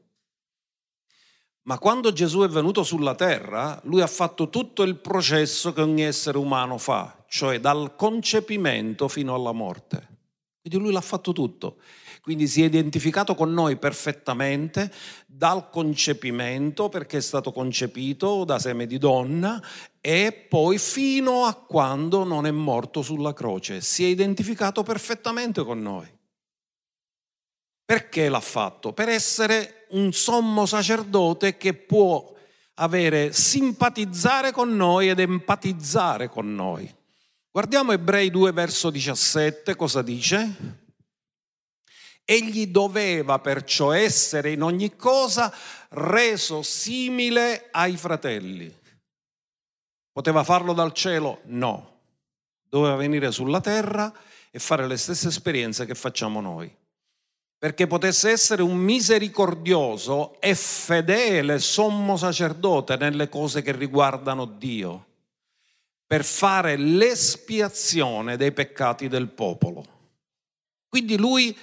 Ma 1.63 1.77
quando 1.79 2.11
Gesù 2.11 2.41
è 2.41 2.47
venuto 2.47 2.83
sulla 2.83 3.15
terra, 3.15 3.79
lui 3.83 4.01
ha 4.01 4.07
fatto 4.07 4.49
tutto 4.49 4.83
il 4.83 4.97
processo 4.97 5.73
che 5.73 5.81
ogni 5.81 6.03
essere 6.03 6.37
umano 6.37 6.77
fa, 6.77 7.23
cioè 7.27 7.59
dal 7.59 7.95
concepimento 7.95 9.07
fino 9.07 9.33
alla 9.33 9.51
morte. 9.51 10.07
Quindi 10.61 10.79
lui 10.79 10.91
l'ha 10.91 11.01
fatto 11.01 11.33
tutto. 11.33 11.77
Quindi 12.21 12.47
si 12.47 12.61
è 12.61 12.65
identificato 12.65 13.33
con 13.33 13.51
noi 13.51 13.77
perfettamente 13.77 14.91
dal 15.25 15.71
concepimento, 15.71 16.87
perché 16.87 17.17
è 17.17 17.21
stato 17.21 17.51
concepito 17.51 18.43
da 18.43 18.59
seme 18.59 18.85
di 18.85 18.99
donna, 18.99 19.59
e 19.99 20.31
poi 20.31 20.77
fino 20.77 21.45
a 21.45 21.55
quando 21.55 22.23
non 22.23 22.45
è 22.45 22.51
morto 22.51 23.01
sulla 23.01 23.33
croce. 23.33 23.81
Si 23.81 24.03
è 24.03 24.07
identificato 24.07 24.83
perfettamente 24.83 25.63
con 25.63 25.81
noi. 25.81 26.07
Perché 27.83 28.29
l'ha 28.29 28.39
fatto? 28.39 28.93
Per 28.93 29.09
essere 29.09 29.87
un 29.89 30.13
sommo 30.13 30.67
sacerdote 30.67 31.57
che 31.57 31.73
può 31.73 32.33
avere 32.75 33.33
simpatizzare 33.33 34.51
con 34.51 34.75
noi 34.75 35.09
ed 35.09 35.19
empatizzare 35.19 36.29
con 36.29 36.53
noi. 36.53 36.89
Guardiamo 37.51 37.91
Ebrei 37.91 38.29
2 38.29 38.51
verso 38.51 38.91
17, 38.91 39.75
cosa 39.75 40.01
dice? 40.01 40.80
Egli 42.23 42.67
doveva 42.67 43.39
perciò 43.39 43.91
essere 43.91 44.51
in 44.51 44.61
ogni 44.61 44.95
cosa 44.95 45.53
reso 45.89 46.61
simile 46.61 47.69
ai 47.71 47.97
fratelli. 47.97 48.73
Poteva 50.11 50.43
farlo 50.43 50.73
dal 50.73 50.93
cielo? 50.93 51.39
No. 51.45 51.99
Doveva 52.63 52.95
venire 52.95 53.31
sulla 53.31 53.61
terra 53.61 54.13
e 54.51 54.59
fare 54.59 54.87
le 54.87 54.97
stesse 54.97 55.29
esperienze 55.29 55.85
che 55.85 55.95
facciamo 55.95 56.41
noi. 56.41 56.73
Perché 57.57 57.87
potesse 57.87 58.29
essere 58.31 58.61
un 58.61 58.75
misericordioso 58.77 60.39
e 60.41 60.55
fedele 60.55 61.59
sommo 61.59 62.17
sacerdote 62.17 62.97
nelle 62.97 63.29
cose 63.29 63.61
che 63.61 63.71
riguardano 63.71 64.45
Dio, 64.45 65.05
per 66.05 66.25
fare 66.25 66.75
l'espiazione 66.75 68.35
dei 68.35 68.51
peccati 68.51 69.07
del 69.07 69.29
popolo. 69.29 69.85
Quindi 70.89 71.17
lui 71.17 71.55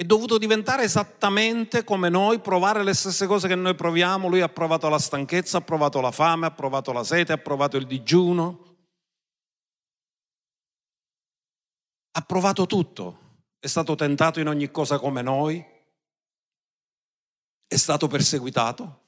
è 0.00 0.04
dovuto 0.04 0.38
diventare 0.38 0.84
esattamente 0.84 1.84
come 1.84 2.08
noi, 2.08 2.40
provare 2.40 2.82
le 2.82 2.94
stesse 2.94 3.26
cose 3.26 3.48
che 3.48 3.54
noi 3.54 3.74
proviamo. 3.74 4.28
Lui 4.28 4.40
ha 4.40 4.48
provato 4.48 4.88
la 4.88 4.98
stanchezza, 4.98 5.58
ha 5.58 5.60
provato 5.60 6.00
la 6.00 6.10
fame, 6.10 6.46
ha 6.46 6.50
provato 6.50 6.90
la 6.90 7.04
sete, 7.04 7.32
ha 7.32 7.36
provato 7.36 7.76
il 7.76 7.86
digiuno. 7.86 8.76
Ha 12.12 12.22
provato 12.22 12.64
tutto. 12.64 13.42
È 13.58 13.66
stato 13.66 13.94
tentato 13.94 14.40
in 14.40 14.48
ogni 14.48 14.70
cosa 14.70 14.98
come 14.98 15.20
noi. 15.20 15.62
È 17.66 17.76
stato 17.76 18.06
perseguitato. 18.06 19.02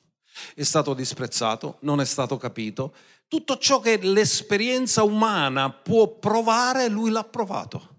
È 0.55 0.63
stato 0.63 0.93
disprezzato. 0.93 1.79
Non 1.81 2.03
è 2.03 2.05
stato 2.05 2.37
capito. 2.37 2.95
Tutto 3.29 3.57
ciò 3.57 3.81
che 3.81 3.97
l'esperienza 3.97 5.05
umana 5.05 5.73
può 5.73 6.07
provare, 6.19 6.89
lui 6.89 7.11
l'ha 7.11 7.25
provato 7.25 7.92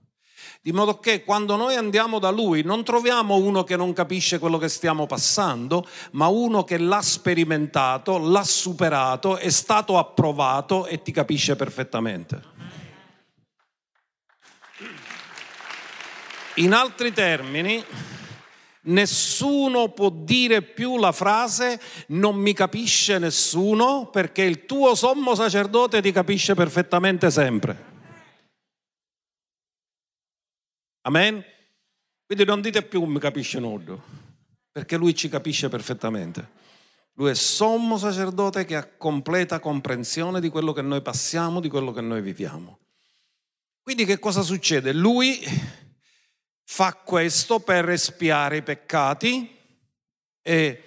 di 0.63 0.71
modo 0.71 0.97
che 0.99 1.25
quando 1.25 1.57
noi 1.57 1.75
andiamo 1.75 2.19
da 2.19 2.29
lui 2.29 2.61
non 2.63 2.85
troviamo 2.85 3.35
uno 3.35 3.65
che 3.65 3.75
non 3.75 3.91
capisce 3.91 4.39
quello 4.39 4.57
che 4.57 4.69
stiamo 4.69 5.05
passando, 5.05 5.85
ma 6.11 6.27
uno 6.27 6.63
che 6.63 6.77
l'ha 6.77 7.01
sperimentato, 7.01 8.17
l'ha 8.17 8.45
superato, 8.45 9.35
è 9.35 9.49
stato 9.49 9.97
approvato 9.97 10.85
e 10.85 11.01
ti 11.01 11.11
capisce 11.11 11.57
perfettamente. 11.57 12.41
In 16.55 16.71
altri 16.71 17.11
termini, 17.11 17.83
nessuno 18.83 19.89
può 19.89 20.09
dire 20.09 20.61
più 20.61 20.97
la 20.97 21.11
frase 21.11 21.77
non 22.07 22.37
mi 22.37 22.53
capisce 22.53 23.19
nessuno 23.19 24.07
perché 24.09 24.43
il 24.43 24.65
tuo 24.65 24.95
sommo 24.95 25.35
sacerdote 25.35 26.01
ti 26.01 26.13
capisce 26.13 26.53
perfettamente 26.53 27.29
sempre. 27.29 27.91
Amen? 31.05 31.43
Quindi 32.25 32.45
non 32.45 32.61
dite 32.61 32.81
più 32.83 33.03
mi 33.03 33.19
capisce 33.19 33.59
nudo, 33.59 34.01
perché 34.71 34.95
lui 34.95 35.13
ci 35.13 35.27
capisce 35.27 35.67
perfettamente. 35.67 36.61
Lui 37.15 37.29
è 37.29 37.35
sommo 37.35 37.97
sacerdote 37.97 38.63
che 38.63 38.77
ha 38.77 38.87
completa 38.87 39.59
comprensione 39.59 40.39
di 40.39 40.49
quello 40.49 40.71
che 40.71 40.81
noi 40.81 41.01
passiamo, 41.01 41.59
di 41.59 41.67
quello 41.67 41.91
che 41.91 41.99
noi 41.99 42.21
viviamo. 42.21 42.79
Quindi 43.81 44.05
che 44.05 44.17
cosa 44.17 44.41
succede? 44.43 44.93
Lui 44.93 45.41
fa 46.63 46.93
questo 46.93 47.59
per 47.59 47.89
espiare 47.89 48.57
i 48.57 48.63
peccati 48.63 49.57
e 50.41 50.83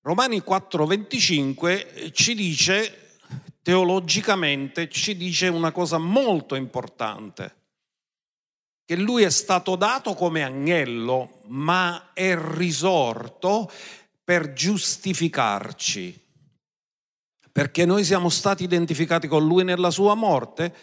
Romani 0.00 0.42
4:25 0.42 2.12
ci 2.12 2.34
dice, 2.34 3.18
teologicamente, 3.62 4.88
ci 4.90 5.16
dice 5.16 5.46
una 5.46 5.70
cosa 5.70 5.98
molto 5.98 6.56
importante 6.56 7.62
che 8.84 8.96
lui 8.96 9.22
è 9.22 9.30
stato 9.30 9.76
dato 9.76 10.14
come 10.14 10.42
agnello, 10.42 11.40
ma 11.46 12.10
è 12.12 12.36
risorto 12.38 13.70
per 14.22 14.52
giustificarci. 14.52 16.22
Perché 17.50 17.84
noi 17.86 18.04
siamo 18.04 18.28
stati 18.28 18.64
identificati 18.64 19.26
con 19.26 19.46
lui 19.46 19.64
nella 19.64 19.90
sua 19.90 20.14
morte, 20.14 20.74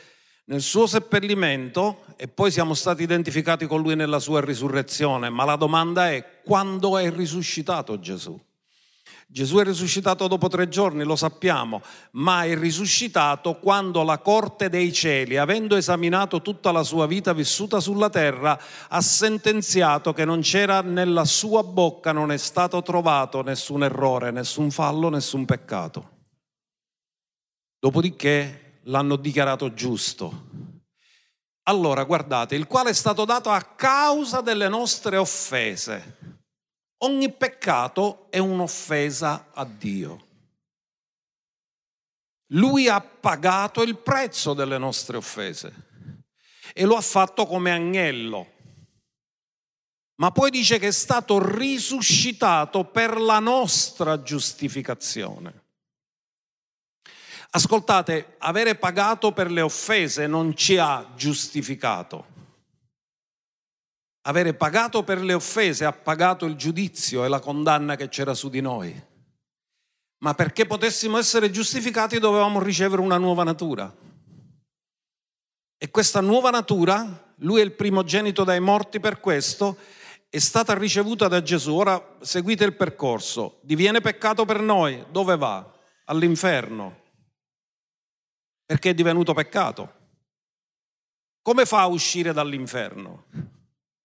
nel 0.45 0.61
suo 0.61 0.87
seppellimento 0.87 2.05
e 2.15 2.27
poi 2.27 2.49
siamo 2.49 2.73
stati 2.73 3.03
identificati 3.03 3.67
con 3.67 3.81
lui 3.81 3.95
nella 3.95 4.19
sua 4.19 4.41
risurrezione. 4.41 5.29
Ma 5.29 5.43
la 5.43 5.55
domanda 5.55 6.09
è 6.09 6.41
quando 6.43 6.97
è 6.97 7.11
risuscitato 7.11 7.99
Gesù? 7.99 8.39
Gesù 9.31 9.59
è 9.59 9.63
risuscitato 9.63 10.27
dopo 10.27 10.49
tre 10.49 10.67
giorni, 10.67 11.05
lo 11.05 11.15
sappiamo, 11.15 11.81
ma 12.11 12.43
è 12.43 12.53
risuscitato 12.53 13.59
quando 13.59 14.03
la 14.03 14.17
corte 14.17 14.67
dei 14.67 14.91
cieli, 14.91 15.37
avendo 15.37 15.77
esaminato 15.77 16.41
tutta 16.41 16.73
la 16.73 16.83
sua 16.83 17.07
vita 17.07 17.31
vissuta 17.31 17.79
sulla 17.79 18.09
terra, 18.09 18.59
ha 18.89 18.99
sentenziato 18.99 20.11
che 20.11 20.25
non 20.25 20.41
c'era 20.41 20.81
nella 20.81 21.23
sua 21.23 21.63
bocca, 21.63 22.11
non 22.11 22.33
è 22.33 22.35
stato 22.35 22.81
trovato 22.81 23.41
nessun 23.41 23.85
errore, 23.85 24.31
nessun 24.31 24.69
fallo, 24.69 25.07
nessun 25.07 25.45
peccato. 25.45 26.09
Dopodiché 27.79 28.81
l'hanno 28.83 29.15
dichiarato 29.15 29.73
giusto. 29.73 30.49
Allora, 31.63 32.03
guardate, 32.03 32.55
il 32.55 32.67
quale 32.67 32.89
è 32.89 32.93
stato 32.93 33.23
dato 33.23 33.49
a 33.49 33.61
causa 33.61 34.41
delle 34.41 34.67
nostre 34.67 35.15
offese 35.15 36.30
Ogni 37.03 37.31
peccato 37.31 38.27
è 38.29 38.37
un'offesa 38.37 39.47
a 39.53 39.65
Dio. 39.65 40.27
Lui 42.53 42.87
ha 42.87 43.01
pagato 43.01 43.81
il 43.81 43.97
prezzo 43.97 44.53
delle 44.53 44.77
nostre 44.77 45.17
offese 45.17 45.73
e 46.73 46.85
lo 46.85 46.95
ha 46.95 47.01
fatto 47.01 47.47
come 47.47 47.71
agnello. 47.71 48.49
Ma 50.15 50.31
poi 50.31 50.51
dice 50.51 50.77
che 50.77 50.87
è 50.89 50.91
stato 50.91 51.39
risuscitato 51.43 52.83
per 52.83 53.19
la 53.19 53.39
nostra 53.39 54.21
giustificazione. 54.21 55.63
Ascoltate, 57.51 58.35
avere 58.37 58.75
pagato 58.75 59.31
per 59.31 59.49
le 59.49 59.61
offese 59.61 60.27
non 60.27 60.55
ci 60.55 60.77
ha 60.77 61.13
giustificato 61.15 62.30
avere 64.23 64.53
pagato 64.53 65.03
per 65.03 65.21
le 65.21 65.33
offese, 65.33 65.85
ha 65.85 65.93
pagato 65.93 66.45
il 66.45 66.55
giudizio 66.55 67.25
e 67.25 67.27
la 67.27 67.39
condanna 67.39 67.95
che 67.95 68.09
c'era 68.09 68.33
su 68.33 68.49
di 68.49 68.61
noi. 68.61 69.09
Ma 70.19 70.35
perché 70.35 70.65
potessimo 70.65 71.17
essere 71.17 71.49
giustificati 71.49 72.19
dovevamo 72.19 72.61
ricevere 72.61 73.01
una 73.01 73.17
nuova 73.17 73.43
natura. 73.43 73.91
E 75.77 75.89
questa 75.89 76.21
nuova 76.21 76.51
natura, 76.51 77.33
lui 77.37 77.59
è 77.59 77.63
il 77.63 77.71
primogenito 77.71 78.43
dai 78.43 78.59
morti 78.59 78.99
per 78.99 79.19
questo, 79.19 79.77
è 80.29 80.37
stata 80.37 80.75
ricevuta 80.75 81.27
da 81.27 81.41
Gesù. 81.41 81.73
Ora 81.73 82.17
seguite 82.21 82.63
il 82.63 82.75
percorso. 82.75 83.57
Diviene 83.63 83.99
peccato 83.99 84.45
per 84.45 84.61
noi. 84.61 85.03
Dove 85.09 85.35
va? 85.35 85.69
All'inferno. 86.05 86.99
Perché 88.63 88.91
è 88.91 88.93
divenuto 88.93 89.33
peccato. 89.33 89.99
Come 91.41 91.65
fa 91.65 91.81
a 91.81 91.87
uscire 91.87 92.31
dall'inferno? 92.31 93.25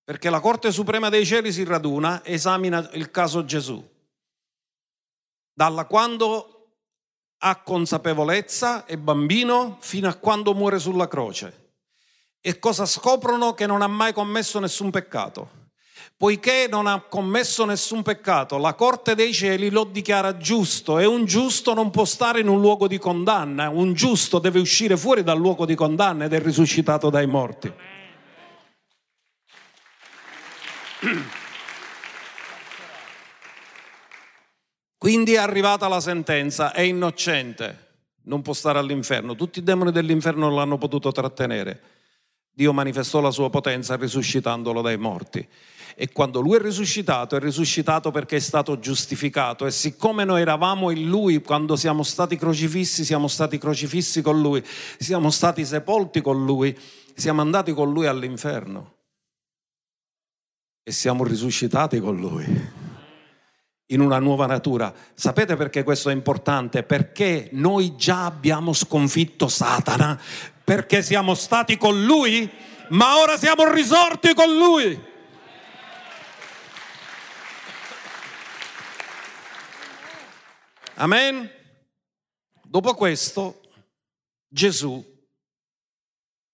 Perché 0.07 0.31
la 0.31 0.39
Corte 0.39 0.71
Suprema 0.71 1.09
dei 1.09 1.27
Cieli 1.27 1.51
si 1.51 1.65
raduna 1.65 2.23
e 2.23 2.35
esamina 2.35 2.89
il 2.93 3.11
caso 3.11 3.45
Gesù. 3.45 3.85
Dalla 5.53 5.85
quando 5.87 6.69
ha 7.39 7.61
consapevolezza 7.61 8.85
è 8.85 8.97
bambino 8.99 9.79
fino 9.81 10.09
a 10.09 10.15
quando 10.15 10.55
muore 10.55 10.79
sulla 10.79 11.09
croce. 11.09 11.73
E 12.41 12.61
cosa 12.61 12.87
scoprono? 12.87 13.55
Che 13.55 13.67
non 13.67 13.83
ha 13.83 13.89
mai 13.89 14.13
commesso 14.13 14.61
nessun 14.61 14.93
peccato. 14.93 15.65
Poiché 16.17 16.69
non 16.71 16.87
ha 16.87 17.01
commesso 17.01 17.65
nessun 17.65 18.05
peccato, 18.05 18.59
la 18.59 18.75
Corte 18.75 19.17
dei 19.17 19.33
Cieli 19.33 19.71
lo 19.71 19.83
dichiara 19.83 20.37
giusto 20.37 21.01
e 21.01 21.05
un 21.05 21.25
giusto 21.25 21.75
non 21.75 21.91
può 21.91 22.05
stare 22.05 22.39
in 22.39 22.49
un 22.49 22.61
luogo 22.61 22.87
di 22.87 22.99
condanna, 22.99 23.71
un 23.71 23.93
giusto 23.93 24.39
deve 24.39 24.61
uscire 24.61 24.97
fuori 24.97 25.25
dal 25.25 25.37
luogo 25.37 25.67
di 25.67 25.75
condanna 25.75 26.27
ed 26.27 26.33
è 26.33 26.41
risuscitato 26.41 27.11
dai 27.11 27.27
morti. 27.27 27.73
Quindi 34.97 35.35
è 35.35 35.39
arrivata 35.39 35.89
la 35.89 36.01
sentenza, 36.01 36.73
è 36.73 36.81
innocente, 36.81 37.87
non 38.23 38.43
può 38.43 38.53
stare 38.53 38.79
all'inferno. 38.79 39.35
Tutti 39.35 39.59
i 39.61 39.63
demoni 39.63 39.93
dell'inferno 39.93 40.51
l'hanno 40.51 40.79
potuto 40.79 41.13
trattenere. 41.13 41.81
Dio 42.51 42.73
manifestò 42.73 43.21
la 43.21 43.31
sua 43.31 43.51
potenza 43.51 43.97
risuscitandolo 43.97 44.81
dai 44.81 44.97
morti. 44.97 45.47
E 45.95 46.11
quando 46.11 46.41
lui 46.41 46.57
è 46.57 46.61
risuscitato, 46.61 47.37
è 47.37 47.41
risuscitato 47.41 48.11
perché 48.11 48.37
è 48.37 48.41
stato 48.41 48.79
giustificato. 48.79 49.67
E 49.67 49.71
siccome 49.71 50.25
noi 50.25 50.41
eravamo 50.41 50.91
in 50.91 51.07
lui, 51.07 51.43
quando 51.43 51.77
siamo 51.77 52.03
stati 52.03 52.37
crocifissi, 52.37 53.05
siamo 53.05 53.29
stati 53.29 53.59
crocifissi 53.59 54.23
con 54.23 54.41
lui, 54.41 54.65
siamo 54.99 55.31
stati 55.31 55.65
sepolti 55.65 56.21
con 56.23 56.45
lui, 56.45 56.77
siamo 57.15 57.43
andati 57.43 57.73
con 57.73 57.93
lui 57.93 58.07
all'inferno 58.07 58.96
e 60.89 60.93
siamo 60.93 61.25
risuscitati 61.25 61.99
con 61.99 62.17
Lui 62.17 62.45
in 63.87 64.01
una 64.01 64.21
nuova 64.21 64.47
natura. 64.47 64.95
Sapete 65.15 65.57
perché 65.57 65.83
questo 65.83 66.11
è 66.11 66.13
importante? 66.13 66.85
Perché 66.85 67.49
noi 67.55 67.97
già 67.97 68.25
abbiamo 68.25 68.73
sconfitto 68.73 69.49
Satana, 69.49 70.17
perché 70.63 71.03
siamo 71.03 71.35
stati 71.35 71.77
con 71.77 72.05
Lui, 72.05 72.49
ma 72.91 73.19
ora 73.19 73.37
siamo 73.37 73.69
risorti 73.69 74.33
con 74.33 74.55
Lui. 74.55 75.05
Amen. 80.95 81.51
Dopo 82.63 82.95
questo 82.95 83.61
Gesù 84.47 85.05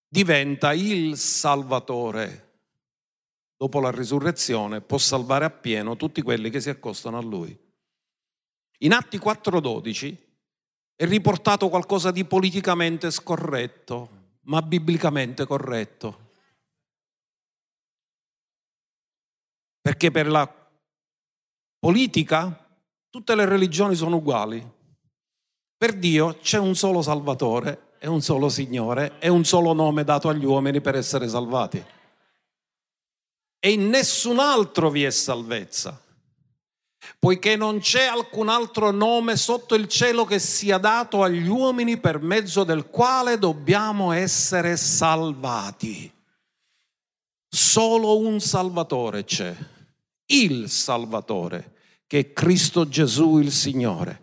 diventa 0.08 0.72
il 0.72 1.18
Salvatore 1.18 2.51
dopo 3.62 3.78
la 3.78 3.92
risurrezione, 3.92 4.80
può 4.80 4.98
salvare 4.98 5.44
appieno 5.44 5.94
tutti 5.94 6.20
quelli 6.20 6.50
che 6.50 6.60
si 6.60 6.68
accostano 6.68 7.16
a 7.16 7.22
lui. 7.22 7.56
In 8.78 8.92
Atti 8.92 9.18
4:12 9.18 10.16
è 10.96 11.04
riportato 11.04 11.68
qualcosa 11.68 12.10
di 12.10 12.24
politicamente 12.24 13.08
scorretto, 13.12 14.08
ma 14.46 14.60
biblicamente 14.62 15.46
corretto. 15.46 16.30
Perché 19.80 20.10
per 20.10 20.26
la 20.26 20.52
politica 21.78 22.68
tutte 23.10 23.36
le 23.36 23.44
religioni 23.44 23.94
sono 23.94 24.16
uguali. 24.16 24.60
Per 25.76 25.92
Dio 25.94 26.36
c'è 26.38 26.58
un 26.58 26.74
solo 26.74 27.00
Salvatore, 27.00 27.92
è 27.98 28.06
un 28.06 28.22
solo 28.22 28.48
Signore, 28.48 29.20
è 29.20 29.28
un 29.28 29.44
solo 29.44 29.72
nome 29.72 30.02
dato 30.02 30.28
agli 30.28 30.44
uomini 30.44 30.80
per 30.80 30.96
essere 30.96 31.28
salvati 31.28 32.00
e 33.64 33.70
in 33.70 33.88
nessun 33.88 34.40
altro 34.40 34.90
vi 34.90 35.04
è 35.04 35.10
salvezza, 35.10 36.02
poiché 37.20 37.54
non 37.54 37.78
c'è 37.78 38.06
alcun 38.06 38.48
altro 38.48 38.90
nome 38.90 39.36
sotto 39.36 39.76
il 39.76 39.86
cielo 39.86 40.24
che 40.24 40.40
sia 40.40 40.78
dato 40.78 41.22
agli 41.22 41.46
uomini 41.46 41.96
per 41.98 42.20
mezzo 42.20 42.64
del 42.64 42.86
quale 42.86 43.38
dobbiamo 43.38 44.10
essere 44.10 44.76
salvati. 44.76 46.12
Solo 47.48 48.18
un 48.18 48.40
Salvatore 48.40 49.22
c'è, 49.22 49.54
il 50.26 50.68
Salvatore, 50.68 51.74
che 52.08 52.18
è 52.18 52.32
Cristo 52.32 52.88
Gesù 52.88 53.38
il 53.38 53.52
Signore. 53.52 54.22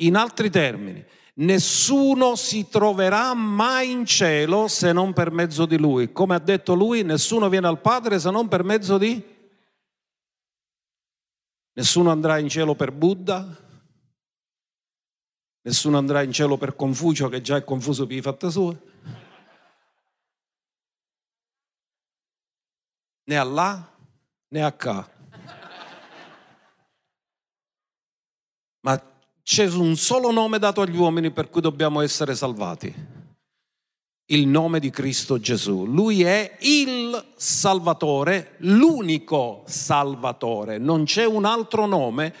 In 0.00 0.16
altri 0.16 0.50
termini, 0.50 1.04
nessuno 1.38 2.36
si 2.36 2.68
troverà 2.68 3.34
mai 3.34 3.90
in 3.90 4.06
cielo 4.06 4.68
se 4.68 4.92
non 4.92 5.12
per 5.12 5.30
mezzo 5.30 5.66
di 5.66 5.78
lui. 5.78 6.12
Come 6.12 6.34
ha 6.34 6.38
detto 6.38 6.74
lui, 6.74 7.02
nessuno 7.02 7.48
viene 7.48 7.66
al 7.66 7.80
Padre 7.80 8.18
se 8.18 8.30
non 8.30 8.48
per 8.48 8.62
mezzo 8.62 8.98
di... 8.98 9.34
Nessuno 11.72 12.10
andrà 12.10 12.38
in 12.38 12.48
cielo 12.48 12.74
per 12.74 12.90
Buddha, 12.90 13.46
nessuno 15.60 15.98
andrà 15.98 16.22
in 16.22 16.32
cielo 16.32 16.56
per 16.56 16.74
Confucio 16.74 17.28
che 17.28 17.42
già 17.42 17.56
è 17.56 17.64
confuso 17.64 18.06
per 18.06 18.16
i 18.16 18.22
fatti 18.22 18.50
suoi. 18.50 18.78
Né 23.24 23.36
a 23.36 23.44
là 23.44 23.92
né 24.48 24.62
a 24.62 24.72
qua. 24.72 25.10
Ma 28.80 29.15
c'è 29.46 29.64
un 29.68 29.94
solo 29.94 30.32
nome 30.32 30.58
dato 30.58 30.80
agli 30.80 30.96
uomini 30.96 31.30
per 31.30 31.48
cui 31.50 31.60
dobbiamo 31.60 32.00
essere 32.00 32.34
salvati. 32.34 32.92
Il 34.30 34.48
nome 34.48 34.80
di 34.80 34.90
Cristo 34.90 35.38
Gesù. 35.38 35.86
Lui 35.86 36.24
è 36.24 36.56
il 36.62 37.24
Salvatore, 37.36 38.56
l'unico 38.58 39.62
Salvatore. 39.66 40.78
Non 40.78 41.04
c'è 41.04 41.24
un 41.24 41.44
altro 41.44 41.86
nome. 41.86 42.34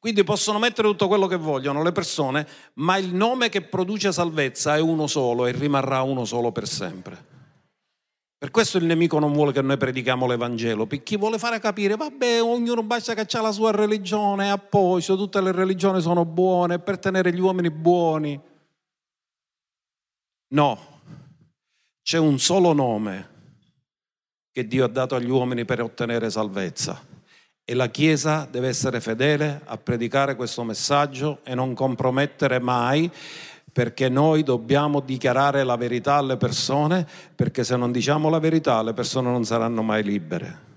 Quindi 0.00 0.24
possono 0.24 0.58
mettere 0.58 0.88
tutto 0.88 1.06
quello 1.06 1.28
che 1.28 1.36
vogliono 1.36 1.84
le 1.84 1.92
persone, 1.92 2.44
ma 2.74 2.96
il 2.96 3.14
nome 3.14 3.48
che 3.48 3.60
produce 3.60 4.10
salvezza 4.10 4.74
è 4.74 4.80
uno 4.80 5.06
solo 5.06 5.46
e 5.46 5.52
rimarrà 5.52 6.02
uno 6.02 6.24
solo 6.24 6.50
per 6.50 6.66
sempre. 6.66 7.29
Per 8.40 8.50
questo 8.50 8.78
il 8.78 8.86
nemico 8.86 9.18
non 9.18 9.34
vuole 9.34 9.52
che 9.52 9.60
noi 9.60 9.76
predichiamo 9.76 10.26
l'Evangelo, 10.26 10.86
per 10.86 11.02
chi 11.02 11.18
vuole 11.18 11.36
fare 11.36 11.60
capire, 11.60 11.94
vabbè, 11.94 12.40
ognuno 12.40 12.82
basta 12.82 13.12
che 13.12 13.26
ha 13.36 13.42
la 13.42 13.52
sua 13.52 13.70
religione, 13.70 14.46
è 14.46 14.48
a 14.48 14.56
posto, 14.56 15.14
tutte 15.14 15.42
le 15.42 15.52
religioni 15.52 16.00
sono 16.00 16.24
buone, 16.24 16.78
per 16.78 16.98
tenere 16.98 17.34
gli 17.34 17.38
uomini 17.38 17.70
buoni. 17.70 18.40
No, 20.54 20.78
c'è 22.02 22.16
un 22.16 22.38
solo 22.38 22.72
nome 22.72 23.28
che 24.50 24.66
Dio 24.66 24.86
ha 24.86 24.88
dato 24.88 25.16
agli 25.16 25.28
uomini 25.28 25.66
per 25.66 25.82
ottenere 25.82 26.30
salvezza. 26.30 26.98
E 27.62 27.74
la 27.74 27.90
Chiesa 27.90 28.48
deve 28.50 28.68
essere 28.68 29.02
fedele 29.02 29.60
a 29.66 29.76
predicare 29.76 30.34
questo 30.34 30.64
messaggio 30.64 31.40
e 31.44 31.54
non 31.54 31.74
compromettere 31.74 32.58
mai 32.58 33.12
perché 33.72 34.08
noi 34.08 34.42
dobbiamo 34.42 35.00
dichiarare 35.00 35.64
la 35.64 35.76
verità 35.76 36.16
alle 36.16 36.36
persone, 36.36 37.06
perché 37.34 37.64
se 37.64 37.76
non 37.76 37.92
diciamo 37.92 38.28
la 38.28 38.38
verità 38.38 38.82
le 38.82 38.92
persone 38.92 39.30
non 39.30 39.44
saranno 39.44 39.82
mai 39.82 40.02
libere. 40.02 40.68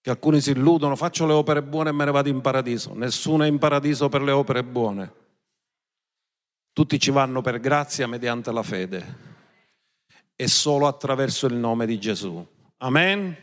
Che 0.00 0.10
alcuni 0.10 0.40
si 0.40 0.52
illudono, 0.52 0.96
faccio 0.96 1.26
le 1.26 1.32
opere 1.32 1.62
buone 1.62 1.90
e 1.90 1.92
me 1.92 2.04
ne 2.04 2.10
vado 2.10 2.28
in 2.28 2.40
paradiso. 2.40 2.94
Nessuno 2.94 3.44
è 3.44 3.46
in 3.46 3.58
paradiso 3.58 4.08
per 4.08 4.22
le 4.22 4.32
opere 4.32 4.64
buone. 4.64 5.12
Tutti 6.72 6.98
ci 6.98 7.10
vanno 7.10 7.40
per 7.40 7.60
grazia 7.60 8.06
mediante 8.06 8.52
la 8.52 8.62
fede 8.62 9.26
e 10.36 10.46
solo 10.46 10.86
attraverso 10.86 11.46
il 11.46 11.54
nome 11.54 11.84
di 11.84 11.98
Gesù. 11.98 12.46
Amen. 12.78 13.36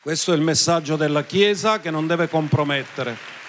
Questo 0.00 0.32
è 0.32 0.36
il 0.36 0.42
messaggio 0.42 0.96
della 0.96 1.24
Chiesa 1.24 1.80
che 1.80 1.90
non 1.90 2.06
deve 2.06 2.28
compromettere. 2.28 3.41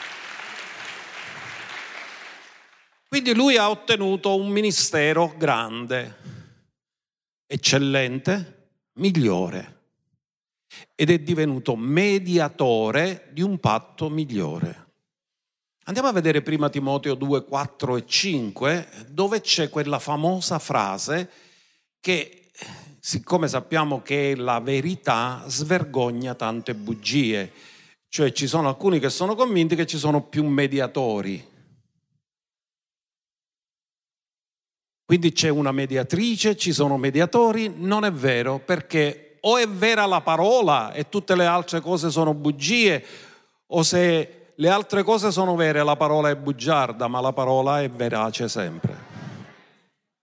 Quindi 3.14 3.36
lui 3.36 3.58
ha 3.58 3.70
ottenuto 3.70 4.36
un 4.36 4.48
ministero 4.50 5.36
grande, 5.38 6.18
eccellente, 7.46 8.70
migliore 8.94 9.82
ed 10.96 11.12
è 11.12 11.20
divenuto 11.20 11.76
mediatore 11.76 13.30
di 13.32 13.44
un 13.44 13.60
patto 13.60 14.10
migliore. 14.10 14.94
Andiamo 15.84 16.08
a 16.08 16.12
vedere 16.12 16.42
prima 16.42 16.72
Timoteo 16.72 17.14
2, 17.14 17.46
4 17.46 17.98
e 17.98 18.06
5, 18.08 18.88
dove 19.10 19.42
c'è 19.42 19.70
quella 19.70 20.00
famosa 20.00 20.58
frase 20.58 21.30
che, 22.00 22.50
siccome 23.00 23.48
sappiamo 23.48 24.02
che 24.02 24.36
la 24.36 24.60
verità 24.60 25.44
svergogna 25.46 26.34
tante 26.34 26.74
bugie, 26.74 27.52
cioè 28.08 28.32
ci 28.32 28.48
sono 28.48 28.70
alcuni 28.70 28.98
che 28.98 29.12
sono 29.12 29.36
convinti 29.36 29.76
che 29.76 29.86
ci 29.86 30.00
sono 30.00 30.24
più 30.24 30.44
mediatori 30.48 31.52
Quindi 35.14 35.32
c'è 35.32 35.50
una 35.50 35.72
mediatrice, 35.72 36.58
ci 36.58 36.74
sono 36.74 36.98
mediatori, 36.98 37.72
non 37.72 38.04
è 38.04 38.12
vero 38.12 38.58
perché 38.58 39.38
o 39.42 39.58
è 39.58 39.68
vera 39.68 40.08
la 40.08 40.22
parola 40.22 40.92
e 40.92 41.08
tutte 41.08 41.36
le 41.36 41.46
altre 41.46 41.82
cose 41.82 42.10
sono 42.10 42.34
bugie, 42.34 43.06
o 43.68 43.84
se 43.84 44.54
le 44.56 44.70
altre 44.70 45.04
cose 45.04 45.32
sono 45.32 45.56
vere 45.56 45.84
la 45.84 45.96
parola 45.96 46.32
è 46.32 46.36
bugiarda, 46.36 47.08
ma 47.08 47.22
la 47.22 47.32
parola 47.32 47.84
è 47.84 47.90
verace 47.92 48.50
sempre. 48.50 48.98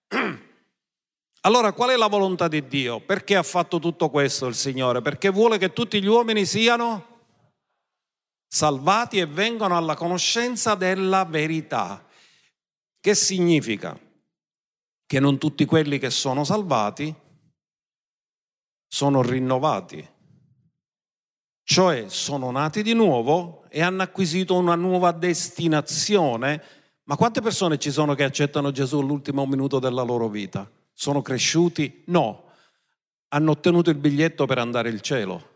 Allora 1.42 1.70
qual 1.70 1.90
è 1.90 1.96
la 1.96 2.09
volontà 2.09 2.48
di 2.48 2.66
Dio? 2.66 2.98
Perché 2.98 3.37
ha 3.37 3.44
fatto 3.44 3.79
tutto 3.79 4.11
questo 4.11 4.48
il 4.48 4.57
Signore? 4.57 5.03
Perché 5.03 5.31
vuole 5.31 5.59
che 5.59 5.72
tutti 5.72 6.03
gli 6.03 6.09
uomini 6.09 6.44
siano 6.44 7.07
salvati 8.48 9.20
e 9.20 9.26
vengano 9.26 9.76
alla 9.76 9.94
conoscenza 9.94 10.74
della 10.74 11.24
verità. 11.24 12.05
Che 12.98 13.14
significa? 13.14 13.96
Che 15.11 15.18
non 15.18 15.38
tutti 15.38 15.64
quelli 15.64 15.99
che 15.99 16.09
sono 16.09 16.44
salvati 16.44 17.12
sono 18.87 19.23
rinnovati, 19.23 20.09
cioè 21.64 22.09
sono 22.09 22.53
nati 22.53 22.85
di 22.85 22.94
nuovo 22.94 23.64
e 23.70 23.83
hanno 23.83 24.03
acquisito 24.03 24.55
una 24.55 24.77
nuova 24.77 25.11
destinazione. 25.11 26.62
Ma 27.03 27.16
quante 27.16 27.40
persone 27.40 27.77
ci 27.79 27.90
sono 27.90 28.14
che 28.14 28.23
accettano 28.23 28.70
Gesù 28.70 29.01
all'ultimo 29.01 29.44
minuto 29.46 29.81
della 29.81 30.03
loro 30.03 30.29
vita? 30.29 30.70
Sono 30.92 31.23
cresciuti? 31.23 32.05
No, 32.07 32.53
hanno 33.31 33.51
ottenuto 33.51 33.90
il 33.90 33.99
biglietto 33.99 34.46
per 34.46 34.59
andare 34.59 34.90
al 34.90 35.01
cielo, 35.01 35.49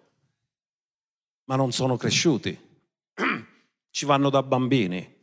ma 1.44 1.54
non 1.54 1.70
sono 1.70 1.96
cresciuti. 1.96 2.58
Ci 3.88 4.04
vanno 4.04 4.30
da 4.30 4.42
bambini, 4.42 5.16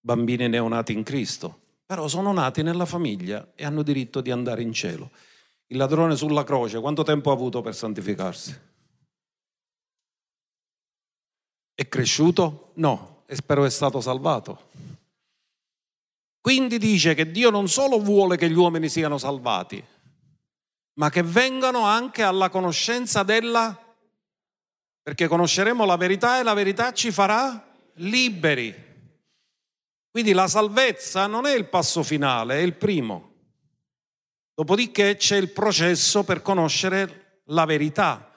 bambini 0.00 0.48
neonati 0.48 0.94
in 0.94 1.02
Cristo 1.02 1.60
però 1.92 2.08
sono 2.08 2.32
nati 2.32 2.62
nella 2.62 2.86
famiglia 2.86 3.52
e 3.54 3.66
hanno 3.66 3.82
diritto 3.82 4.22
di 4.22 4.30
andare 4.30 4.62
in 4.62 4.72
cielo. 4.72 5.10
Il 5.66 5.76
ladrone 5.76 6.16
sulla 6.16 6.42
croce, 6.42 6.80
quanto 6.80 7.02
tempo 7.02 7.28
ha 7.28 7.34
avuto 7.34 7.60
per 7.60 7.74
santificarsi? 7.74 8.58
È 11.74 11.88
cresciuto? 11.88 12.70
No, 12.76 13.24
e 13.26 13.36
spero 13.36 13.66
è 13.66 13.68
stato 13.68 14.00
salvato. 14.00 14.70
Quindi 16.40 16.78
dice 16.78 17.12
che 17.12 17.30
Dio 17.30 17.50
non 17.50 17.68
solo 17.68 18.00
vuole 18.00 18.38
che 18.38 18.48
gli 18.48 18.56
uomini 18.56 18.88
siano 18.88 19.18
salvati, 19.18 19.84
ma 20.94 21.10
che 21.10 21.22
vengano 21.22 21.84
anche 21.84 22.22
alla 22.22 22.48
conoscenza 22.48 23.22
della... 23.22 23.78
perché 25.02 25.28
conosceremo 25.28 25.84
la 25.84 25.96
verità 25.98 26.40
e 26.40 26.42
la 26.42 26.54
verità 26.54 26.94
ci 26.94 27.12
farà 27.12 27.62
liberi. 27.96 28.91
Quindi 30.12 30.34
la 30.34 30.46
salvezza 30.46 31.26
non 31.26 31.46
è 31.46 31.54
il 31.54 31.70
passo 31.70 32.02
finale, 32.02 32.58
è 32.58 32.60
il 32.60 32.74
primo. 32.74 33.30
Dopodiché 34.52 35.16
c'è 35.16 35.38
il 35.38 35.50
processo 35.52 36.22
per 36.22 36.42
conoscere 36.42 37.40
la 37.46 37.64
verità. 37.64 38.30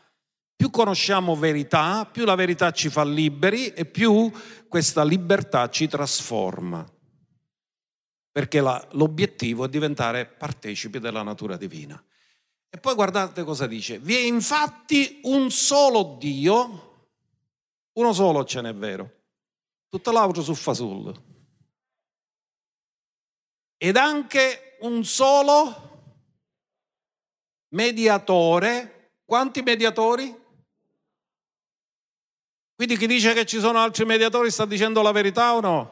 Più 0.56 0.70
conosciamo 0.70 1.36
verità, 1.36 2.06
più 2.06 2.24
la 2.24 2.36
verità 2.36 2.72
ci 2.72 2.88
fa 2.88 3.04
liberi 3.04 3.74
e 3.74 3.84
più 3.84 4.32
questa 4.70 5.04
libertà 5.04 5.70
ci 5.70 5.90
trasforma. 5.90 6.90
Perché 8.32 8.62
la, 8.62 8.88
l'obiettivo 8.92 9.66
è 9.66 9.70
diventare 9.70 10.26
partecipi 10.26 11.00
della 11.00 11.24
natura 11.24 11.58
divina. 11.58 12.02
E 12.70 12.78
poi 12.78 12.94
guardate 12.94 13.44
cosa 13.44 13.68
dice. 13.68 14.00
Vi 14.00 14.16
è 14.16 14.22
infatti 14.22 15.20
un 15.24 15.52
solo 15.52 16.16
Dio, 16.18 17.10
uno 17.92 18.14
solo 18.14 18.46
ce 18.46 18.62
n'è 18.62 18.74
vero, 18.74 19.12
tutto 19.90 20.12
l'altro 20.12 20.42
su 20.42 20.54
fasullo 20.54 21.34
ed 23.86 23.98
anche 23.98 24.78
un 24.80 25.06
solo 25.06 26.18
mediatore. 27.70 29.20
Quanti 29.24 29.62
mediatori? 29.62 30.36
Quindi 32.74 32.98
chi 32.98 33.06
dice 33.06 33.34
che 33.34 33.46
ci 33.46 33.60
sono 33.60 33.78
altri 33.78 34.04
mediatori 34.06 34.50
sta 34.50 34.66
dicendo 34.66 35.04
la 35.04 35.12
verità 35.12 35.54
o 35.54 35.60
no? 35.60 35.92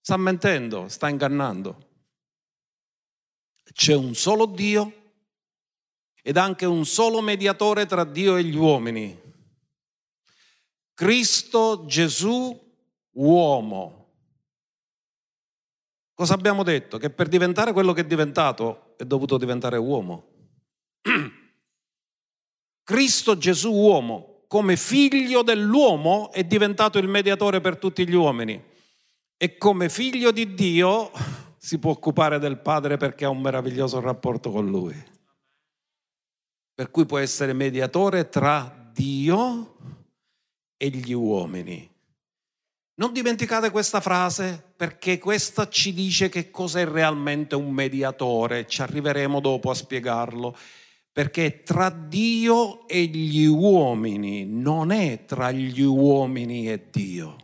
Sta 0.00 0.16
mentendo, 0.16 0.88
sta 0.88 1.10
ingannando. 1.10 1.88
C'è 3.70 3.94
un 3.94 4.14
solo 4.14 4.46
Dio 4.46 5.10
ed 6.22 6.38
anche 6.38 6.64
un 6.64 6.86
solo 6.86 7.20
mediatore 7.20 7.84
tra 7.84 8.04
Dio 8.04 8.36
e 8.36 8.44
gli 8.44 8.56
uomini. 8.56 9.20
Cristo 10.94 11.84
Gesù 11.84 12.58
uomo 13.10 14.03
Cosa 16.14 16.34
abbiamo 16.34 16.62
detto? 16.62 16.96
Che 16.96 17.10
per 17.10 17.28
diventare 17.28 17.72
quello 17.72 17.92
che 17.92 18.02
è 18.02 18.06
diventato 18.06 18.94
è 18.96 19.04
dovuto 19.04 19.36
diventare 19.36 19.76
uomo. 19.76 20.28
Cristo 22.84 23.36
Gesù 23.36 23.72
uomo, 23.72 24.44
come 24.46 24.76
figlio 24.76 25.42
dell'uomo, 25.42 26.30
è 26.30 26.44
diventato 26.44 26.98
il 26.98 27.08
mediatore 27.08 27.60
per 27.60 27.78
tutti 27.78 28.08
gli 28.08 28.14
uomini. 28.14 28.62
E 29.36 29.56
come 29.58 29.88
figlio 29.88 30.30
di 30.30 30.54
Dio 30.54 31.10
si 31.58 31.78
può 31.78 31.90
occupare 31.90 32.38
del 32.38 32.60
Padre 32.60 32.96
perché 32.96 33.24
ha 33.24 33.30
un 33.30 33.40
meraviglioso 33.40 33.98
rapporto 34.00 34.52
con 34.52 34.66
Lui. 34.66 34.94
Per 36.74 36.90
cui 36.92 37.06
può 37.06 37.18
essere 37.18 37.52
mediatore 37.52 38.28
tra 38.28 38.90
Dio 38.92 39.76
e 40.76 40.88
gli 40.90 41.12
uomini. 41.12 41.93
Non 42.96 43.12
dimenticate 43.12 43.70
questa 43.70 44.00
frase 44.00 44.72
perché 44.76 45.18
questa 45.18 45.68
ci 45.68 45.92
dice 45.92 46.28
che 46.28 46.50
cos'è 46.50 46.86
realmente 46.86 47.56
un 47.56 47.72
mediatore, 47.72 48.68
ci 48.68 48.82
arriveremo 48.82 49.40
dopo 49.40 49.70
a 49.70 49.74
spiegarlo, 49.74 50.56
perché 51.10 51.64
tra 51.64 51.90
Dio 51.90 52.86
e 52.86 53.06
gli 53.06 53.46
uomini, 53.46 54.46
non 54.46 54.92
è 54.92 55.24
tra 55.24 55.50
gli 55.50 55.80
uomini 55.80 56.70
e 56.70 56.88
Dio. 56.90 57.36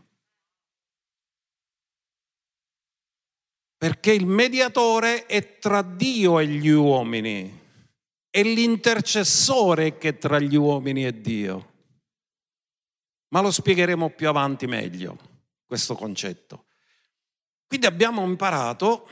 Perché 3.76 4.12
il 4.12 4.26
mediatore 4.26 5.26
è 5.26 5.58
tra 5.58 5.82
Dio 5.82 6.38
e 6.38 6.46
gli 6.46 6.68
uomini, 6.68 7.58
è 8.30 8.42
l'intercessore 8.44 9.98
che 9.98 10.10
è 10.10 10.18
tra 10.18 10.38
gli 10.38 10.54
uomini 10.54 11.06
e 11.06 11.20
Dio. 11.20 11.72
Ma 13.30 13.40
lo 13.40 13.50
spiegheremo 13.50 14.10
più 14.10 14.28
avanti 14.28 14.68
meglio 14.68 15.29
questo 15.70 15.94
concetto. 15.94 16.64
Quindi 17.68 17.86
abbiamo 17.86 18.24
imparato 18.24 19.08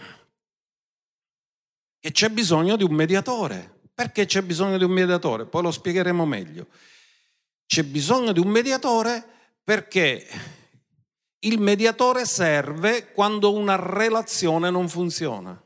che 2.00 2.10
c'è 2.10 2.28
bisogno 2.30 2.76
di 2.76 2.82
un 2.82 2.94
mediatore 2.94 3.76
Perché 3.98 4.26
c'è 4.26 4.42
bisogno 4.42 4.78
di 4.78 4.84
un 4.84 4.92
mediatore? 4.92 5.44
Poi 5.46 5.60
lo 5.60 5.72
spiegheremo 5.72 6.24
meglio. 6.24 6.68
C'è 7.66 7.82
bisogno 7.82 8.30
di 8.30 8.38
un 8.38 8.46
mediatore 8.46 9.24
perché 9.64 10.24
il 11.40 11.58
mediatore 11.58 12.24
serve 12.24 13.10
quando 13.10 13.52
una 13.52 13.74
relazione 13.74 14.70
non 14.70 14.88
funziona. 14.88 15.60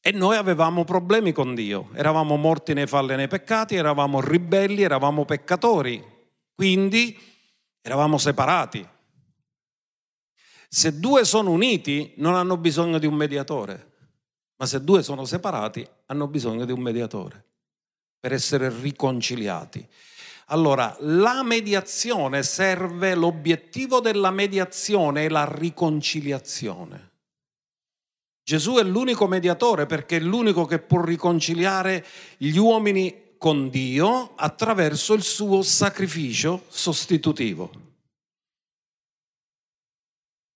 E 0.00 0.10
noi 0.12 0.36
avevamo 0.36 0.84
problemi 0.84 1.32
con 1.32 1.54
Dio, 1.54 1.90
eravamo 1.92 2.36
morti 2.36 2.72
nei 2.72 2.86
falli 2.86 3.12
e 3.12 3.16
nei 3.16 3.28
peccati, 3.28 3.74
eravamo 3.74 4.18
ribelli, 4.22 4.80
eravamo 4.80 5.26
peccatori, 5.26 6.02
quindi 6.54 7.14
eravamo 7.86 8.18
separati. 8.18 8.84
Se 10.68 10.98
due 10.98 11.24
sono 11.24 11.50
uniti 11.52 12.14
non 12.16 12.34
hanno 12.34 12.56
bisogno 12.56 12.98
di 12.98 13.06
un 13.06 13.14
mediatore, 13.14 13.92
ma 14.56 14.66
se 14.66 14.82
due 14.82 15.04
sono 15.04 15.24
separati 15.24 15.86
hanno 16.06 16.26
bisogno 16.26 16.64
di 16.64 16.72
un 16.72 16.80
mediatore 16.80 17.44
per 18.18 18.32
essere 18.32 18.74
riconciliati. 18.80 19.86
Allora, 20.46 20.96
la 21.00 21.44
mediazione 21.44 22.42
serve, 22.42 23.14
l'obiettivo 23.14 24.00
della 24.00 24.32
mediazione 24.32 25.26
è 25.26 25.28
la 25.28 25.48
riconciliazione. 25.48 27.12
Gesù 28.42 28.74
è 28.78 28.82
l'unico 28.82 29.28
mediatore 29.28 29.86
perché 29.86 30.16
è 30.16 30.20
l'unico 30.20 30.64
che 30.64 30.80
può 30.80 31.04
riconciliare 31.04 32.04
gli 32.36 32.56
uomini 32.56 33.25
con 33.46 33.68
Dio 33.68 34.32
attraverso 34.34 35.14
il 35.14 35.22
suo 35.22 35.62
sacrificio 35.62 36.64
sostitutivo. 36.66 37.70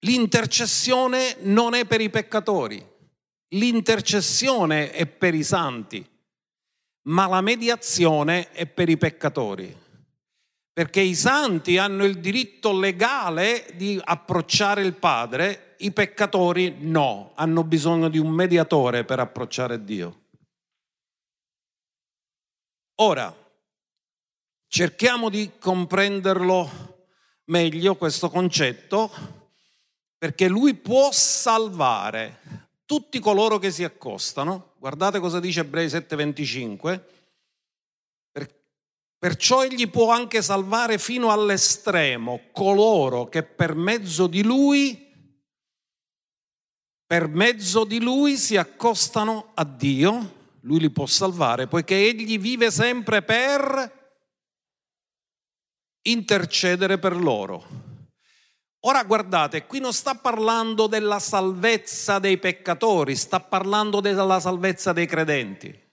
L'intercessione 0.01 1.37
non 1.43 1.75
è 1.75 1.87
per 1.87 2.01
i 2.01 2.11
peccatori, 2.11 2.85
l'intercessione 3.51 4.91
è 4.91 5.07
per 5.07 5.37
i 5.37 5.45
santi, 5.45 6.05
ma 7.03 7.29
la 7.29 7.41
mediazione 7.41 8.51
è 8.51 8.67
per 8.67 8.89
i 8.89 8.97
peccatori. 8.97 9.73
Perché 10.73 11.01
i 11.01 11.15
santi 11.15 11.79
hanno 11.79 12.05
il 12.05 12.19
diritto 12.19 12.77
legale 12.77 13.67
di 13.77 14.01
approcciare 14.03 14.83
il 14.83 14.95
Padre, 14.95 15.77
i 15.79 15.93
peccatori 15.93 16.75
no, 16.81 17.35
hanno 17.37 17.63
bisogno 17.63 18.09
di 18.09 18.19
un 18.19 18.31
mediatore 18.31 19.05
per 19.05 19.21
approcciare 19.21 19.85
Dio. 19.85 20.20
Ora, 23.03 23.35
cerchiamo 24.67 25.31
di 25.31 25.53
comprenderlo 25.59 26.99
meglio 27.45 27.97
questo 27.97 28.29
concetto 28.29 29.11
perché 30.19 30.49
lui 30.49 30.75
può 30.75 31.11
salvare 31.11 32.69
tutti 32.85 33.19
coloro 33.19 33.59
che 33.59 33.71
si 33.71 33.85
accostano. 33.85 34.75
Guardate 34.77 35.19
cosa 35.19 35.41
dice 35.41 35.61
Ebrei 35.61 35.89
7:25. 35.89 37.05
Perciò 39.19 39.65
egli 39.65 39.89
può 39.89 40.13
anche 40.13 40.43
salvare 40.43 40.99
fino 40.99 41.31
all'estremo 41.31 42.49
coloro 42.53 43.31
che 43.31 43.43
per 43.43 43.75
mezzo 43.75 44.27
di 44.27 44.43
lui 44.43 45.09
per 47.07 47.29
mezzo 47.29 47.85
di 47.85 47.99
lui 48.01 48.37
si 48.37 48.57
accostano 48.57 49.53
a 49.55 49.65
Dio, 49.65 50.40
lui 50.63 50.81
li 50.81 50.91
può 50.91 51.07
salvare 51.07 51.67
poiché 51.67 51.97
egli 51.97 52.39
vive 52.39 52.71
sempre 52.71 53.23
per 53.23 53.99
intercedere 56.03 56.99
per 56.99 57.17
loro. 57.17 57.89
Ora 58.85 59.05
guardate, 59.05 59.67
qui 59.67 59.79
non 59.79 59.93
sta 59.93 60.15
parlando 60.15 60.87
della 60.87 61.19
salvezza 61.19 62.19
dei 62.19 62.39
peccatori, 62.39 63.15
sta 63.15 63.39
parlando 63.39 64.01
della 64.01 64.41
salvezza 64.41 64.95
dei 64.95 65.07
credenti. 65.07 65.89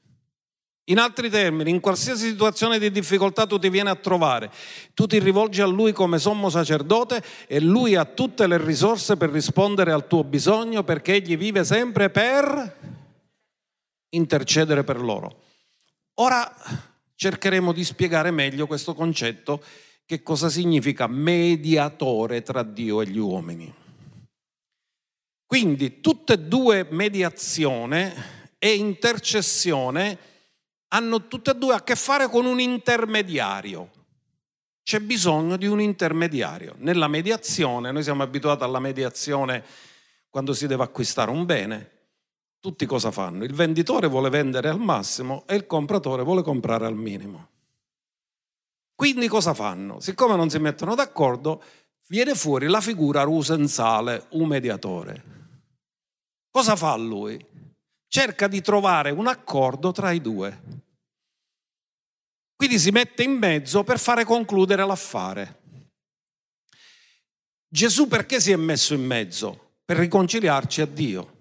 In 0.89 0.99
altri 0.99 1.30
termini, 1.30 1.69
in 1.69 1.82
qualsiasi 1.82 2.30
situazione 2.30 2.80
di 2.80 2.89
difficoltà 2.89 3.45
tu 3.45 3.60
ti 3.60 3.67
vieni 3.67 3.89
a 3.89 3.95
trovare, 3.95 4.49
tu 4.93 5.06
ti 5.06 5.19
rivolgi 5.19 5.60
a 5.60 5.65
Lui 5.65 5.91
come 5.91 6.17
sommo 6.17 6.49
sacerdote 6.49 7.21
e 7.45 7.60
Lui 7.60 7.95
ha 7.95 8.06
tutte 8.06 8.47
le 8.47 8.58
risorse 8.58 9.17
per 9.17 9.30
rispondere 9.32 9.91
al 9.91 10.08
tuo 10.08 10.23
bisogno 10.23 10.84
perché 10.84 11.15
Egli 11.15 11.36
vive 11.36 11.65
sempre 11.65 12.10
per 12.10 12.76
intercedere 14.17 14.84
per 14.84 14.99
loro. 14.99 15.43
Ora 16.15 16.53
cercheremo 17.15 17.71
di 17.71 17.84
spiegare 17.84 18.32
meglio 18.32 18.67
questo 18.67 18.93
concetto 18.93 19.63
che 20.06 20.23
cosa 20.23 20.49
significa 20.49 21.08
mediatore 21.08 22.41
tra 22.41 22.63
Dio 22.63 23.01
e 23.01 23.08
gli 23.08 23.17
uomini. 23.17 23.73
Quindi 25.45 26.01
tutte 26.01 26.34
e 26.34 26.39
due 26.39 26.88
mediazione 26.89 28.56
e 28.58 28.75
intercessione 28.75 30.17
hanno 30.89 31.27
tutte 31.27 31.51
e 31.51 31.56
due 31.56 31.73
a 31.73 31.84
che 31.84 31.95
fare 31.95 32.27
con 32.30 32.45
un 32.45 32.60
intermediario. 32.60 33.91
C'è 34.84 34.99
bisogno 34.99 35.58
di 35.58 35.67
un 35.67 35.82
intermediario. 35.82 36.75
Nella 36.77 37.08
mediazione, 37.08 37.91
noi 37.91 38.03
siamo 38.03 38.23
abituati 38.23 38.63
alla 38.63 38.80
mediazione 38.80 39.63
quando 40.30 40.53
si 40.53 40.67
deve 40.67 40.84
acquistare 40.84 41.32
un 41.32 41.45
bene. 41.45 41.96
Tutti 42.60 42.86
cosa 42.86 43.12
fanno? 43.12 43.43
Il 43.43 43.54
venditore 43.54 44.08
vuole 44.08 44.30
vendere 44.30 44.70
al 44.70 44.80
massimo 44.80 45.46
e 45.48 45.56
il 45.56 45.67
compratore 45.67 46.24
vuole 46.24 46.41
comprare 46.41 46.86
al 46.86 46.96
minimo. 46.96 47.50
Quindi 48.96 49.28
cosa 49.28 49.54
fanno? 49.54 50.00
Siccome 50.00 50.36
non 50.36 50.50
si 50.50 50.58
mettono 50.58 50.96
d'accordo, 50.96 51.63
viene 52.08 52.34
fuori 52.34 52.65
la 52.65 52.82
figura 52.82 53.22
rusensale, 53.22 54.26
un 54.32 54.48
mediatore. 54.48 55.24
Cosa 56.50 56.76
fa 56.76 56.96
lui? 56.96 57.43
Cerca 58.08 58.48
di 58.48 58.62
trovare 58.62 59.12
un 59.12 59.28
accordo 59.28 59.91
tra 59.91 60.12
i 60.12 60.20
due. 60.20 60.86
Quindi 62.56 62.80
si 62.80 62.89
mette 62.89 63.22
in 63.22 63.34
mezzo 63.34 63.84
per 63.84 64.00
fare 64.00 64.26
concludere 64.26 64.84
l'affare. 64.84 65.60
Gesù 67.67 68.08
perché 68.08 68.39
si 68.39 68.52
è 68.52 68.56
messo 68.56 68.96
in 68.96 69.06
mezzo? 69.06 69.76
Per 69.86 69.98
riconciliarci 69.98 70.82
a 70.82 70.88
Dio. 70.88 71.37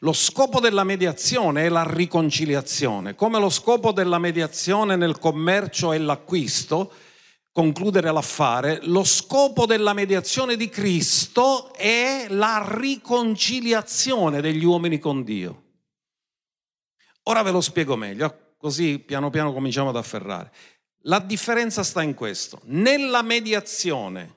Lo 0.00 0.12
scopo 0.12 0.60
della 0.60 0.84
mediazione 0.84 1.64
è 1.64 1.68
la 1.68 1.84
riconciliazione, 1.84 3.14
come 3.14 3.38
lo 3.38 3.50
scopo 3.50 3.92
della 3.92 4.18
mediazione 4.18 4.96
nel 4.96 5.18
commercio 5.18 5.92
è 5.92 5.98
l'acquisto, 5.98 6.92
concludere 7.52 8.12
l'affare, 8.12 8.80
lo 8.82 9.02
scopo 9.02 9.64
della 9.64 9.94
mediazione 9.94 10.56
di 10.56 10.68
Cristo 10.68 11.72
è 11.74 12.26
la 12.28 12.64
riconciliazione 12.68 14.40
degli 14.40 14.64
uomini 14.64 14.98
con 14.98 15.24
Dio. 15.24 15.62
Ora 17.24 17.42
ve 17.42 17.50
lo 17.50 17.60
spiego 17.60 17.96
meglio, 17.96 18.54
così 18.58 18.98
piano 18.98 19.30
piano 19.30 19.52
cominciamo 19.52 19.88
ad 19.88 19.96
afferrare. 19.96 20.52
La 21.02 21.18
differenza 21.18 21.82
sta 21.82 22.02
in 22.02 22.14
questo. 22.14 22.60
Nella 22.64 23.22
mediazione 23.22 24.35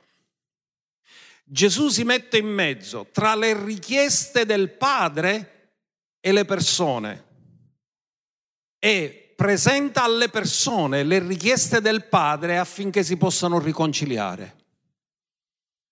Gesù 1.52 1.88
si 1.88 2.04
mette 2.04 2.38
in 2.38 2.46
mezzo 2.46 3.08
tra 3.12 3.34
le 3.34 3.60
richieste 3.64 4.46
del 4.46 4.70
Padre 4.70 5.72
e 6.20 6.32
le 6.32 6.46
persone 6.46 7.26
e 8.78 9.34
presenta 9.36 10.04
alle 10.04 10.30
persone 10.30 11.02
le 11.02 11.18
richieste 11.18 11.82
del 11.82 12.06
Padre 12.06 12.60
affinché 12.60 13.04
si 13.04 13.18
possano 13.18 13.58
riconciliare. 13.58 14.58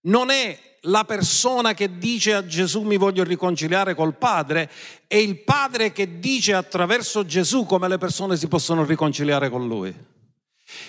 Non 0.01 0.29
è 0.29 0.77
la 0.81 1.05
persona 1.05 1.73
che 1.73 1.97
dice 1.97 2.35
a 2.35 2.45
Gesù 2.45 2.83
mi 2.83 2.97
voglio 2.97 3.23
riconciliare 3.23 3.95
col 3.95 4.13
Padre, 4.13 4.69
è 5.07 5.15
il 5.15 5.39
Padre 5.39 5.91
che 5.91 6.19
dice 6.19 6.53
attraverso 6.53 7.25
Gesù 7.25 7.65
come 7.65 7.87
le 7.87 7.97
persone 7.97 8.37
si 8.37 8.47
possono 8.47 8.85
riconciliare 8.85 9.49
con 9.49 9.67
Lui. 9.67 9.91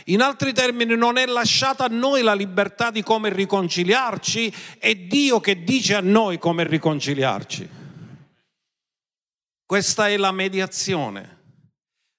In 0.07 0.21
altri 0.21 0.53
termini, 0.53 0.97
non 0.97 1.19
è 1.19 1.27
lasciata 1.27 1.85
a 1.85 1.89
noi 1.89 2.23
la 2.23 2.35
libertà 2.35 2.91
di 2.91 3.03
come 3.03 3.33
riconciliarci, 3.33 4.53
è 4.79 4.95
Dio 4.95 5.41
che 5.41 5.63
dice 5.63 5.95
a 5.95 6.01
noi 6.01 6.39
come 6.39 6.65
riconciliarci. 6.65 7.69
Questa 9.65 10.09
è 10.09 10.17
la 10.17 10.33
mediazione, 10.33 11.43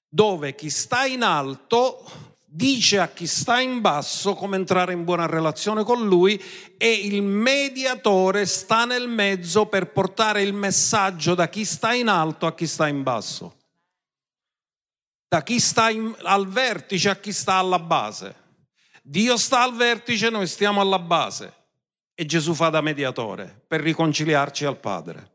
dove 0.08 0.54
chi 0.54 0.70
sta 0.70 1.04
in 1.04 1.22
alto 1.22 2.28
dice 2.52 2.98
a 2.98 3.08
chi 3.08 3.26
sta 3.26 3.60
in 3.60 3.80
basso 3.80 4.34
come 4.34 4.56
entrare 4.56 4.92
in 4.92 5.04
buona 5.04 5.26
relazione 5.26 5.84
con 5.84 6.06
lui 6.06 6.42
e 6.76 6.92
il 6.92 7.22
mediatore 7.22 8.44
sta 8.44 8.84
nel 8.84 9.06
mezzo 9.06 9.66
per 9.66 9.92
portare 9.92 10.42
il 10.42 10.52
messaggio 10.52 11.36
da 11.36 11.48
chi 11.48 11.64
sta 11.64 11.92
in 11.92 12.08
alto 12.08 12.46
a 12.46 12.54
chi 12.54 12.66
sta 12.66 12.88
in 12.88 13.04
basso 13.04 13.59
da 15.30 15.44
chi 15.44 15.60
sta 15.60 15.90
in, 15.90 16.12
al 16.22 16.48
vertice 16.48 17.08
a 17.08 17.14
chi 17.14 17.32
sta 17.32 17.54
alla 17.54 17.78
base. 17.78 18.34
Dio 19.00 19.36
sta 19.36 19.62
al 19.62 19.76
vertice, 19.76 20.28
noi 20.28 20.48
stiamo 20.48 20.80
alla 20.80 20.98
base 20.98 21.54
e 22.16 22.26
Gesù 22.26 22.52
fa 22.52 22.68
da 22.68 22.80
mediatore 22.80 23.62
per 23.64 23.80
riconciliarci 23.80 24.64
al 24.64 24.78
Padre. 24.78 25.30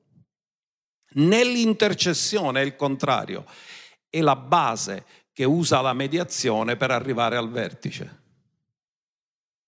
Nell'intercessione 1.11 2.59
è 2.59 2.65
il 2.65 2.75
contrario, 2.75 3.45
è 4.09 4.19
la 4.19 4.35
base 4.35 5.05
che 5.31 5.45
usa 5.45 5.79
la 5.79 5.93
mediazione 5.93 6.75
per 6.75 6.91
arrivare 6.91 7.37
al 7.37 7.49
vertice. 7.49 8.23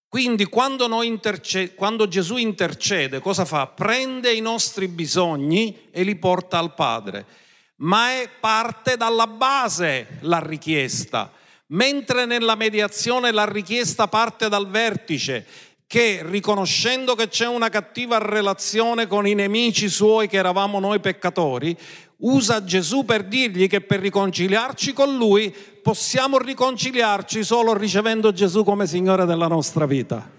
Quindi 0.10 0.44
quando, 0.44 1.04
interce- 1.04 1.74
quando, 1.74 2.10
Gesù 2.10 2.36
intercede, 2.36 3.22
cosa 3.22 3.46
fa? 3.46 3.68
Prende 3.68 4.34
i 4.34 4.42
nostri 4.42 4.90
bisogni 4.90 5.88
e 5.90 6.04
li 6.04 6.18
porta 6.18 6.58
al 6.58 6.74
Padre 6.74 7.46
ma 7.78 8.12
è 8.12 8.30
parte 8.40 8.98
dalla 8.98 9.28
base 9.28 10.20
la 10.22 10.40
richiesta, 10.40 11.32
mentre 11.68 12.26
nella 12.26 12.56
mediazione 12.56 13.32
la 13.32 13.46
richiesta 13.46 14.08
parte 14.08 14.50
dal 14.50 14.68
vertice 14.68 15.46
che 15.88 16.22
riconoscendo 16.26 17.16
che 17.16 17.30
c'è 17.30 17.48
una 17.48 17.70
cattiva 17.70 18.18
relazione 18.18 19.08
con 19.08 19.26
i 19.26 19.34
nemici 19.34 19.88
suoi 19.88 20.28
che 20.28 20.36
eravamo 20.36 20.80
noi 20.80 21.00
peccatori, 21.00 21.78
usa 22.18 22.64
Gesù 22.64 23.06
per 23.06 23.24
dirgli 23.24 23.68
che 23.68 23.80
per 23.82 24.02
riconciliarci 24.02 24.92
con 24.92 25.16
lui 25.16 25.54
possiamo 25.82 26.40
riconciliarci 26.40 27.44
solo 27.44 27.74
ricevendo 27.74 28.34
Gesù 28.34 28.66
come 28.66 28.86
Signore 28.86 29.26
della 29.26 29.48
nostra 29.48 29.86
vita. 29.86 30.30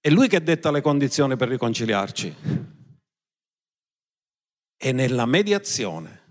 È 0.00 0.10
lui 0.10 0.26
che 0.26 0.42
detta 0.42 0.72
le 0.72 0.80
condizioni 0.80 1.36
per 1.36 1.48
riconciliarci. 1.48 2.34
E 4.76 4.92
nella 4.92 5.26
mediazione 5.26 6.22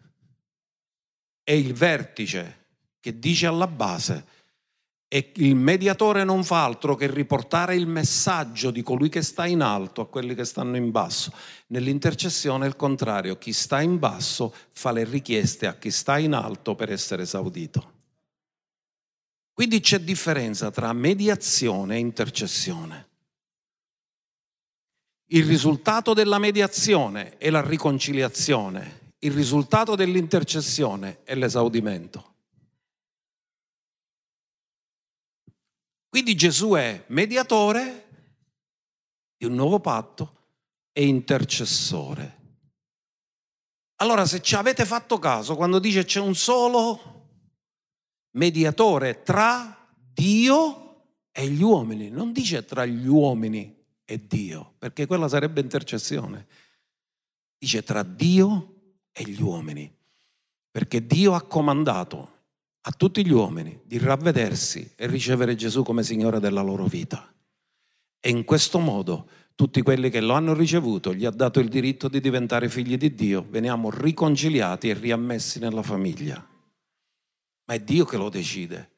è 1.43 1.51
il 1.51 1.73
vertice 1.73 2.65
che 2.99 3.19
dice 3.19 3.47
alla 3.47 3.67
base 3.67 4.25
e 5.13 5.31
il 5.35 5.55
mediatore 5.55 6.23
non 6.23 6.43
fa 6.43 6.63
altro 6.63 6.95
che 6.95 7.05
riportare 7.05 7.75
il 7.75 7.85
messaggio 7.85 8.71
di 8.71 8.81
colui 8.81 9.09
che 9.09 9.21
sta 9.21 9.45
in 9.45 9.61
alto 9.61 10.01
a 10.01 10.07
quelli 10.07 10.33
che 10.33 10.43
stanno 10.43 10.75
in 10.75 10.89
basso. 10.89 11.31
Nell'intercessione 11.67 12.65
è 12.65 12.67
il 12.67 12.75
contrario, 12.75 13.37
chi 13.37 13.53
sta 13.53 13.79
in 13.81 13.99
basso 13.99 14.51
fa 14.71 14.91
le 14.91 15.03
richieste 15.03 15.67
a 15.67 15.75
chi 15.75 15.91
sta 15.91 16.17
in 16.17 16.33
alto 16.33 16.73
per 16.73 16.91
essere 16.91 17.21
esaudito. 17.21 17.91
Quindi 19.53 19.81
c'è 19.81 19.99
differenza 19.99 20.71
tra 20.71 20.91
mediazione 20.93 21.95
e 21.95 21.99
intercessione. 21.99 23.09
Il 25.33 25.45
risultato 25.45 26.13
della 26.13 26.37
mediazione 26.37 27.39
è 27.39 27.49
la 27.49 27.65
riconciliazione, 27.65 29.13
il 29.19 29.31
risultato 29.31 29.95
dell'intercessione 29.95 31.23
è 31.23 31.33
l'esaudimento. 31.33 32.33
Quindi 36.07 36.35
Gesù 36.35 36.73
è 36.73 37.05
mediatore 37.07 38.07
di 39.35 39.47
un 39.47 39.55
nuovo 39.55 39.79
patto 39.79 40.35
e 40.91 41.07
intercessore. 41.07 42.41
Allora, 44.01 44.27
se 44.27 44.39
ci 44.39 44.53
avete 44.53 44.85
fatto 44.85 45.17
caso, 45.17 45.55
quando 45.55 45.79
dice 45.79 46.05
c'è 46.05 46.19
un 46.19 46.35
solo 46.35 47.29
mediatore 48.35 49.23
tra 49.23 49.91
Dio 50.13 51.05
e 51.31 51.49
gli 51.49 51.63
uomini, 51.63 52.09
non 52.11 52.31
dice 52.31 52.65
tra 52.65 52.85
gli 52.85 53.07
uomini 53.07 53.81
e 54.05 54.27
Dio, 54.27 54.73
perché 54.77 55.05
quella 55.05 55.27
sarebbe 55.27 55.61
intercessione. 55.61 56.47
Dice 57.57 57.83
tra 57.83 58.03
Dio 58.03 58.73
e 59.11 59.23
gli 59.23 59.41
uomini, 59.41 59.91
perché 60.69 61.05
Dio 61.05 61.33
ha 61.33 61.41
comandato 61.41 62.31
a 62.81 62.91
tutti 62.91 63.25
gli 63.25 63.31
uomini 63.31 63.79
di 63.85 63.97
ravvedersi 63.97 64.93
e 64.95 65.07
ricevere 65.07 65.55
Gesù 65.55 65.83
come 65.83 66.03
Signore 66.03 66.39
della 66.39 66.61
loro 66.61 66.85
vita. 66.85 67.33
E 68.19 68.29
in 68.29 68.43
questo 68.43 68.79
modo 68.79 69.29
tutti 69.55 69.81
quelli 69.81 70.09
che 70.09 70.19
lo 70.19 70.33
hanno 70.33 70.53
ricevuto 70.53 71.13
gli 71.13 71.25
ha 71.25 71.29
dato 71.29 71.59
il 71.59 71.69
diritto 71.69 72.07
di 72.07 72.19
diventare 72.19 72.69
figli 72.69 72.97
di 72.97 73.13
Dio, 73.13 73.45
veniamo 73.47 73.89
riconciliati 73.89 74.89
e 74.89 74.93
riammessi 74.93 75.59
nella 75.59 75.83
famiglia. 75.83 76.45
Ma 77.65 77.73
è 77.73 77.79
Dio 77.79 78.03
che 78.03 78.17
lo 78.17 78.29
decide 78.29 78.91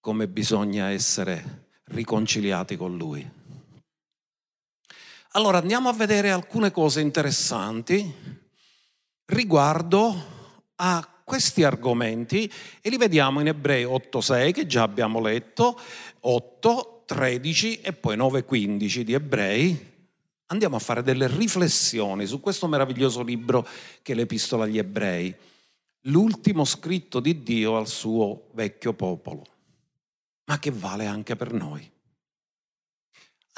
come 0.00 0.26
bisogna 0.26 0.88
essere 0.88 1.66
riconciliati 1.84 2.76
con 2.76 2.96
Lui. 2.96 3.37
Allora 5.32 5.58
andiamo 5.58 5.90
a 5.90 5.92
vedere 5.92 6.30
alcune 6.30 6.70
cose 6.70 7.02
interessanti 7.02 8.14
riguardo 9.26 10.36
a 10.76 11.06
questi 11.22 11.64
argomenti 11.64 12.50
e 12.80 12.88
li 12.88 12.96
vediamo 12.96 13.40
in 13.40 13.48
Ebrei 13.48 13.84
8.6 13.84 14.52
che 14.52 14.66
già 14.66 14.82
abbiamo 14.82 15.20
letto, 15.20 15.78
8, 16.20 17.02
13 17.04 17.82
e 17.82 17.92
poi 17.92 18.16
9.15 18.16 19.00
di 19.00 19.12
Ebrei. 19.12 19.96
Andiamo 20.46 20.76
a 20.76 20.80
fare 20.80 21.02
delle 21.02 21.28
riflessioni 21.28 22.24
su 22.24 22.40
questo 22.40 22.66
meraviglioso 22.66 23.22
libro 23.22 23.68
che 24.00 24.12
è 24.12 24.14
l'Epistola 24.14 24.64
agli 24.64 24.78
Ebrei, 24.78 25.34
l'ultimo 26.04 26.64
scritto 26.64 27.20
di 27.20 27.42
Dio 27.42 27.76
al 27.76 27.86
suo 27.86 28.48
vecchio 28.52 28.94
popolo, 28.94 29.44
ma 30.46 30.58
che 30.58 30.70
vale 30.70 31.04
anche 31.04 31.36
per 31.36 31.52
noi. 31.52 31.96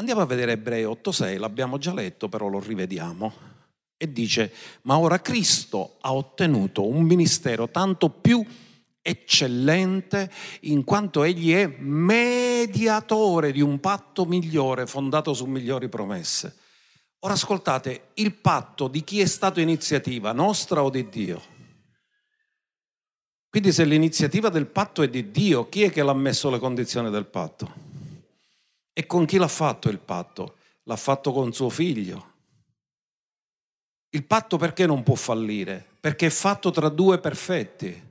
Andiamo 0.01 0.23
a 0.23 0.25
vedere 0.25 0.53
Ebrei 0.53 0.85
8.6, 0.85 1.39
l'abbiamo 1.39 1.77
già 1.77 1.93
letto, 1.93 2.31
però 2.31 2.49
lo 2.49 2.59
rivediamo 2.59 3.35
e 3.99 4.11
dice, 4.11 4.51
ma 4.85 4.97
ora 4.97 5.21
Cristo 5.21 5.99
ha 6.01 6.15
ottenuto 6.15 6.87
un 6.87 7.03
ministero 7.03 7.69
tanto 7.69 8.09
più 8.09 8.43
eccellente 9.03 10.31
in 10.61 10.85
quanto 10.85 11.23
egli 11.23 11.53
è 11.53 11.67
mediatore 11.67 13.53
di 13.53 13.61
un 13.61 13.79
patto 13.79 14.25
migliore 14.25 14.87
fondato 14.87 15.35
su 15.35 15.45
migliori 15.45 15.91
promesse. 15.91 16.57
Ora 17.19 17.35
ascoltate, 17.35 18.05
il 18.15 18.33
patto 18.33 18.89
di 18.89 19.05
chi 19.05 19.21
è 19.21 19.27
stato 19.27 19.61
iniziativa, 19.61 20.33
nostra 20.33 20.83
o 20.83 20.89
di 20.89 21.11
Dio? 21.11 21.43
Quindi 23.51 23.71
se 23.71 23.85
l'iniziativa 23.85 24.49
del 24.49 24.67
patto 24.67 25.03
è 25.03 25.11
di 25.11 25.31
Dio, 25.31 25.69
chi 25.69 25.83
è 25.83 25.91
che 25.91 26.03
l'ha 26.03 26.15
messo 26.15 26.49
le 26.49 26.59
condizioni 26.59 27.11
del 27.11 27.27
patto? 27.27 27.89
E 29.01 29.07
con 29.07 29.25
chi 29.25 29.39
l'ha 29.39 29.49
fatto 29.49 29.89
il 29.89 29.99
patto? 29.99 30.57
L'ha 30.83 30.97
fatto 30.97 31.33
con 31.33 31.55
suo 31.55 31.71
figlio. 31.71 32.33
Il 34.11 34.27
patto 34.27 34.59
perché 34.59 34.85
non 34.85 35.03
può 35.03 35.15
fallire? 35.15 35.83
Perché 35.99 36.27
è 36.27 36.31
fatto 36.31 36.71
tra 36.71 36.91
due 36.91 37.19
perfetti. 37.19 38.09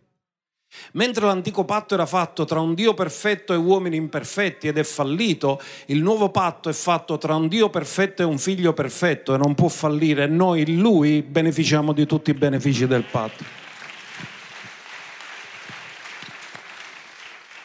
Mentre 0.94 1.28
l'antico 1.28 1.64
patto 1.64 1.94
era 1.94 2.08
fatto 2.08 2.44
tra 2.44 2.60
un 2.60 2.74
Dio 2.74 2.96
perfetto 2.96 3.54
e 3.54 3.58
uomini 3.58 3.98
imperfetti 3.98 4.68
ed 4.68 4.80
è 4.80 4.84
fallito, 4.84 5.62
il 5.88 6.02
nuovo 6.02 6.30
patto 6.32 6.70
è 6.70 6.74
fatto 6.74 7.20
tra 7.20 7.36
un 7.36 7.48
Dio 7.48 7.70
perfetto 7.70 8.24
e 8.24 8.26
un 8.26 8.40
figlio 8.40 8.74
perfetto 8.74 9.36
e 9.36 9.38
non 9.38 9.54
può 9.54 9.68
fallire 9.68 10.26
noi 10.26 10.62
in 10.62 10.80
lui 10.80 11.22
beneficiamo 11.22 11.94
di 11.94 12.08
tutti 12.08 12.32
i 12.32 12.34
benefici 12.34 12.88
del 12.88 13.04
patto. 13.04 13.44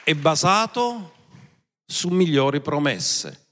È 0.04 0.12
basato 0.12 1.13
su 1.94 2.08
migliori 2.08 2.60
promesse. 2.60 3.46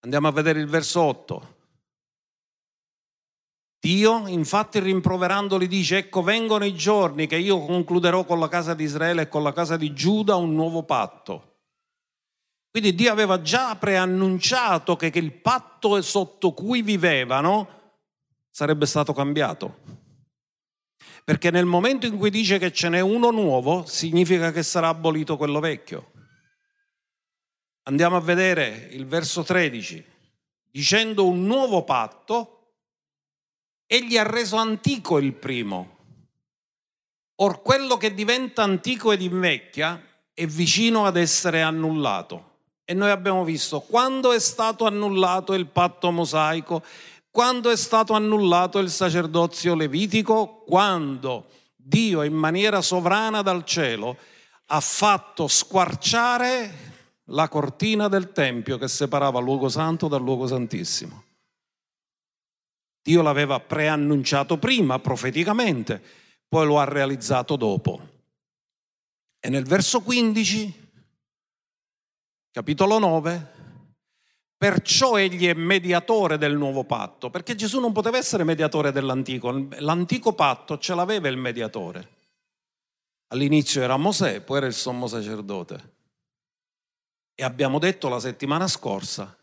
Andiamo 0.00 0.26
a 0.28 0.32
vedere 0.32 0.58
il 0.58 0.66
verso 0.66 1.00
8. 1.00 1.58
Dio, 3.78 4.26
infatti, 4.26 4.80
rimproverandoli, 4.80 5.68
dice: 5.68 5.98
Ecco, 5.98 6.22
vengono 6.22 6.64
i 6.64 6.74
giorni 6.74 7.26
che 7.26 7.36
io 7.36 7.64
concluderò 7.64 8.24
con 8.24 8.40
la 8.40 8.48
casa 8.48 8.74
di 8.74 8.84
Israele 8.84 9.22
e 9.22 9.28
con 9.28 9.42
la 9.42 9.52
casa 9.52 9.76
di 9.76 9.94
Giuda 9.94 10.34
un 10.34 10.52
nuovo 10.52 10.82
patto. 10.82 11.46
Quindi 12.70 12.94
Dio 12.94 13.12
aveva 13.12 13.40
già 13.40 13.76
preannunciato 13.76 14.96
che, 14.96 15.10
che 15.10 15.18
il 15.18 15.32
patto 15.32 16.00
sotto 16.02 16.52
cui 16.52 16.82
vivevano 16.82 17.94
sarebbe 18.50 18.86
stato 18.86 19.12
cambiato. 19.12 19.78
Perché 21.24 21.50
nel 21.50 21.64
momento 21.64 22.06
in 22.06 22.18
cui 22.18 22.30
dice 22.30 22.58
che 22.58 22.72
ce 22.72 22.88
n'è 22.88 23.00
uno 23.00 23.30
nuovo, 23.30 23.84
significa 23.86 24.50
che 24.50 24.62
sarà 24.62 24.88
abolito 24.88 25.36
quello 25.36 25.60
vecchio. 25.60 26.10
Andiamo 27.84 28.16
a 28.16 28.20
vedere 28.20 28.88
il 28.92 29.06
verso 29.06 29.42
13. 29.42 30.04
Dicendo 30.70 31.26
un 31.26 31.46
nuovo 31.46 31.82
patto, 31.82 32.74
egli 33.86 34.16
ha 34.16 34.22
reso 34.22 34.56
antico 34.56 35.18
il 35.18 35.32
primo. 35.32 35.96
Or 37.36 37.62
quello 37.62 37.96
che 37.96 38.12
diventa 38.12 38.62
antico 38.62 39.12
ed 39.12 39.22
invecchia 39.22 40.00
è 40.34 40.46
vicino 40.46 41.06
ad 41.06 41.16
essere 41.16 41.62
annullato. 41.62 42.48
E 42.84 42.92
noi 42.92 43.10
abbiamo 43.10 43.44
visto 43.44 43.80
quando 43.80 44.32
è 44.32 44.38
stato 44.38 44.84
annullato 44.84 45.54
il 45.54 45.66
patto 45.66 46.10
mosaico, 46.10 46.84
quando 47.30 47.70
è 47.70 47.76
stato 47.76 48.12
annullato 48.12 48.78
il 48.78 48.90
sacerdozio 48.90 49.74
levitico, 49.74 50.64
quando 50.66 51.46
Dio 51.74 52.22
in 52.22 52.34
maniera 52.34 52.82
sovrana 52.82 53.42
dal 53.42 53.64
cielo 53.64 54.16
ha 54.66 54.80
fatto 54.80 55.48
squarciare 55.48 56.89
la 57.30 57.48
cortina 57.48 58.08
del 58.08 58.32
Tempio 58.32 58.78
che 58.78 58.88
separava 58.88 59.38
il 59.38 59.44
luogo 59.44 59.68
santo 59.68 60.08
dal 60.08 60.22
luogo 60.22 60.46
santissimo. 60.46 61.24
Dio 63.02 63.22
l'aveva 63.22 63.60
preannunciato 63.60 64.58
prima, 64.58 64.98
profeticamente, 64.98 66.02
poi 66.48 66.66
lo 66.66 66.78
ha 66.78 66.84
realizzato 66.84 67.56
dopo. 67.56 68.08
E 69.38 69.48
nel 69.48 69.64
verso 69.64 70.00
15, 70.02 70.90
capitolo 72.50 72.98
9, 72.98 73.58
perciò 74.56 75.16
egli 75.16 75.46
è 75.46 75.54
mediatore 75.54 76.36
del 76.36 76.56
nuovo 76.56 76.84
patto, 76.84 77.30
perché 77.30 77.54
Gesù 77.54 77.80
non 77.80 77.92
poteva 77.92 78.18
essere 78.18 78.44
mediatore 78.44 78.92
dell'antico, 78.92 79.68
l'antico 79.78 80.34
patto 80.34 80.78
ce 80.78 80.94
l'aveva 80.94 81.28
il 81.28 81.38
mediatore. 81.38 82.18
All'inizio 83.28 83.80
era 83.80 83.96
Mosè, 83.96 84.42
poi 84.42 84.58
era 84.58 84.66
il 84.66 84.74
sommo 84.74 85.06
sacerdote. 85.06 85.98
E 87.40 87.42
abbiamo 87.42 87.78
detto 87.78 88.10
la 88.10 88.20
settimana 88.20 88.68
scorsa 88.68 89.34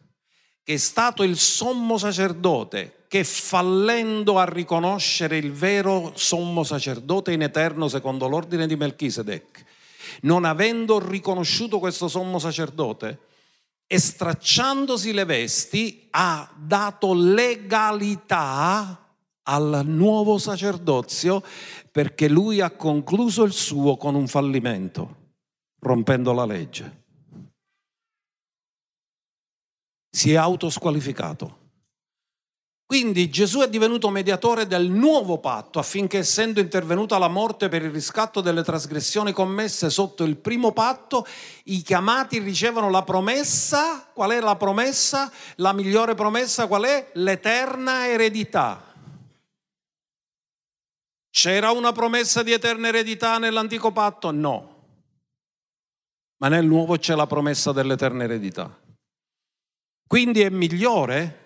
che 0.61 0.75
è 0.75 0.77
stato 0.77 1.23
il 1.23 1.35
sommo 1.35 1.97
sacerdote 1.97 3.05
che 3.07 3.23
fallendo 3.23 4.37
a 4.37 4.45
riconoscere 4.45 5.37
il 5.37 5.51
vero 5.51 6.11
sommo 6.13 6.63
sacerdote 6.63 7.31
in 7.31 7.41
eterno 7.41 7.87
secondo 7.87 8.27
l'ordine 8.27 8.67
di 8.67 8.75
Melchisedec, 8.75 9.63
non 10.21 10.45
avendo 10.45 10.99
riconosciuto 10.99 11.79
questo 11.79 12.07
sommo 12.07 12.37
sacerdote 12.37 13.17
e 13.87 13.97
stracciandosi 13.97 15.11
le 15.11 15.25
vesti 15.25 16.07
ha 16.11 16.47
dato 16.55 17.15
legalità 17.15 19.07
al 19.41 19.81
nuovo 19.87 20.37
sacerdozio 20.37 21.41
perché 21.91 22.29
lui 22.29 22.61
ha 22.61 22.69
concluso 22.69 23.41
il 23.41 23.53
suo 23.53 23.97
con 23.97 24.13
un 24.13 24.27
fallimento, 24.27 25.15
rompendo 25.79 26.31
la 26.31 26.45
legge. 26.45 26.96
Si 30.17 30.31
è 30.31 30.35
autosqualificato. 30.35 31.57
Quindi 32.87 33.29
Gesù 33.29 33.59
è 33.59 33.69
divenuto 33.69 34.09
mediatore 34.09 34.65
del 34.65 34.89
nuovo 34.89 35.37
patto 35.37 35.77
affinché 35.77 36.17
essendo 36.17 36.59
intervenuta 36.59 37.19
la 37.19 37.27
morte 37.27 37.69
per 37.69 37.83
il 37.83 37.91
riscatto 37.91 38.41
delle 38.41 38.63
trasgressioni 38.63 39.31
commesse 39.31 39.91
sotto 39.91 40.23
il 40.23 40.35
primo 40.37 40.71
patto, 40.71 41.23
i 41.65 41.83
chiamati 41.83 42.39
ricevono 42.39 42.89
la 42.89 43.03
promessa. 43.03 44.09
Qual 44.11 44.31
è 44.31 44.39
la 44.39 44.55
promessa? 44.55 45.31
La 45.57 45.71
migliore 45.71 46.15
promessa 46.15 46.65
qual 46.65 46.85
è? 46.85 47.11
L'eterna 47.13 48.07
eredità. 48.07 48.91
C'era 51.29 51.69
una 51.69 51.91
promessa 51.91 52.41
di 52.41 52.53
eterna 52.53 52.87
eredità 52.87 53.37
nell'antico 53.37 53.91
patto? 53.91 54.31
No. 54.31 54.85
Ma 56.37 56.47
nel 56.47 56.65
nuovo 56.65 56.97
c'è 56.97 57.13
la 57.13 57.27
promessa 57.27 57.71
dell'eterna 57.71 58.23
eredità. 58.23 58.85
Quindi 60.07 60.41
è 60.41 60.49
migliore 60.49 61.45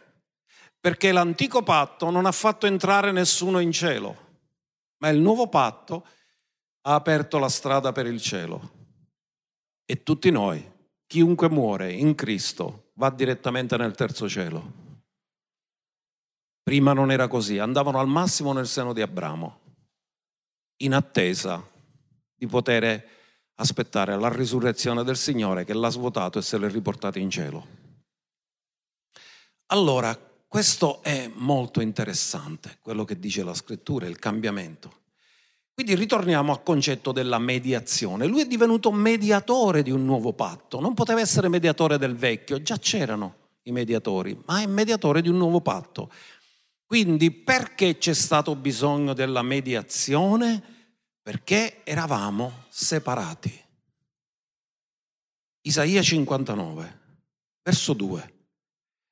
perché 0.79 1.11
l'antico 1.11 1.63
patto 1.63 2.09
non 2.11 2.25
ha 2.25 2.31
fatto 2.31 2.67
entrare 2.67 3.11
nessuno 3.11 3.59
in 3.59 3.71
cielo, 3.71 4.29
ma 4.97 5.09
il 5.09 5.19
nuovo 5.19 5.47
patto 5.47 6.05
ha 6.81 6.93
aperto 6.93 7.39
la 7.39 7.49
strada 7.49 7.91
per 7.91 8.05
il 8.05 8.21
cielo. 8.21 8.79
E 9.85 10.03
tutti 10.03 10.29
noi, 10.29 10.63
chiunque 11.07 11.49
muore 11.49 11.91
in 11.91 12.15
Cristo, 12.15 12.91
va 12.93 13.09
direttamente 13.09 13.77
nel 13.77 13.95
terzo 13.95 14.29
cielo. 14.29 14.79
Prima 16.63 16.93
non 16.93 17.11
era 17.11 17.27
così, 17.27 17.57
andavano 17.57 17.99
al 17.99 18.07
massimo 18.07 18.53
nel 18.53 18.67
seno 18.67 18.93
di 18.93 19.01
Abramo, 19.01 19.59
in 20.77 20.93
attesa 20.93 21.67
di 22.35 22.47
poter 22.47 23.07
aspettare 23.55 24.17
la 24.17 24.29
risurrezione 24.29 25.03
del 25.03 25.17
Signore 25.17 25.65
che 25.65 25.73
l'ha 25.73 25.89
svuotato 25.89 26.39
e 26.39 26.41
se 26.41 26.57
l'è 26.57 26.69
riportato 26.69 27.19
in 27.19 27.29
cielo. 27.29 27.80
Allora, 29.71 30.17
questo 30.49 31.01
è 31.01 31.31
molto 31.33 31.79
interessante, 31.79 32.77
quello 32.81 33.05
che 33.05 33.17
dice 33.17 33.41
la 33.41 33.53
scrittura, 33.53 34.05
il 34.05 34.19
cambiamento. 34.19 34.99
Quindi 35.73 35.95
ritorniamo 35.95 36.51
al 36.51 36.61
concetto 36.61 37.13
della 37.13 37.39
mediazione. 37.39 38.25
Lui 38.25 38.41
è 38.41 38.47
divenuto 38.47 38.91
mediatore 38.91 39.81
di 39.81 39.89
un 39.89 40.03
nuovo 40.03 40.33
patto, 40.33 40.81
non 40.81 40.93
poteva 40.93 41.21
essere 41.21 41.47
mediatore 41.47 41.97
del 41.97 42.17
vecchio, 42.17 42.61
già 42.61 42.77
c'erano 42.77 43.35
i 43.63 43.71
mediatori, 43.71 44.37
ma 44.45 44.61
è 44.61 44.65
mediatore 44.65 45.21
di 45.21 45.29
un 45.29 45.37
nuovo 45.37 45.61
patto. 45.61 46.11
Quindi 46.85 47.31
perché 47.31 47.97
c'è 47.97 48.13
stato 48.13 48.57
bisogno 48.57 49.13
della 49.13 49.41
mediazione? 49.41 50.61
Perché 51.21 51.85
eravamo 51.85 52.65
separati. 52.67 53.57
Isaia 55.61 56.01
59, 56.01 56.99
verso 57.63 57.93
2 57.93 58.39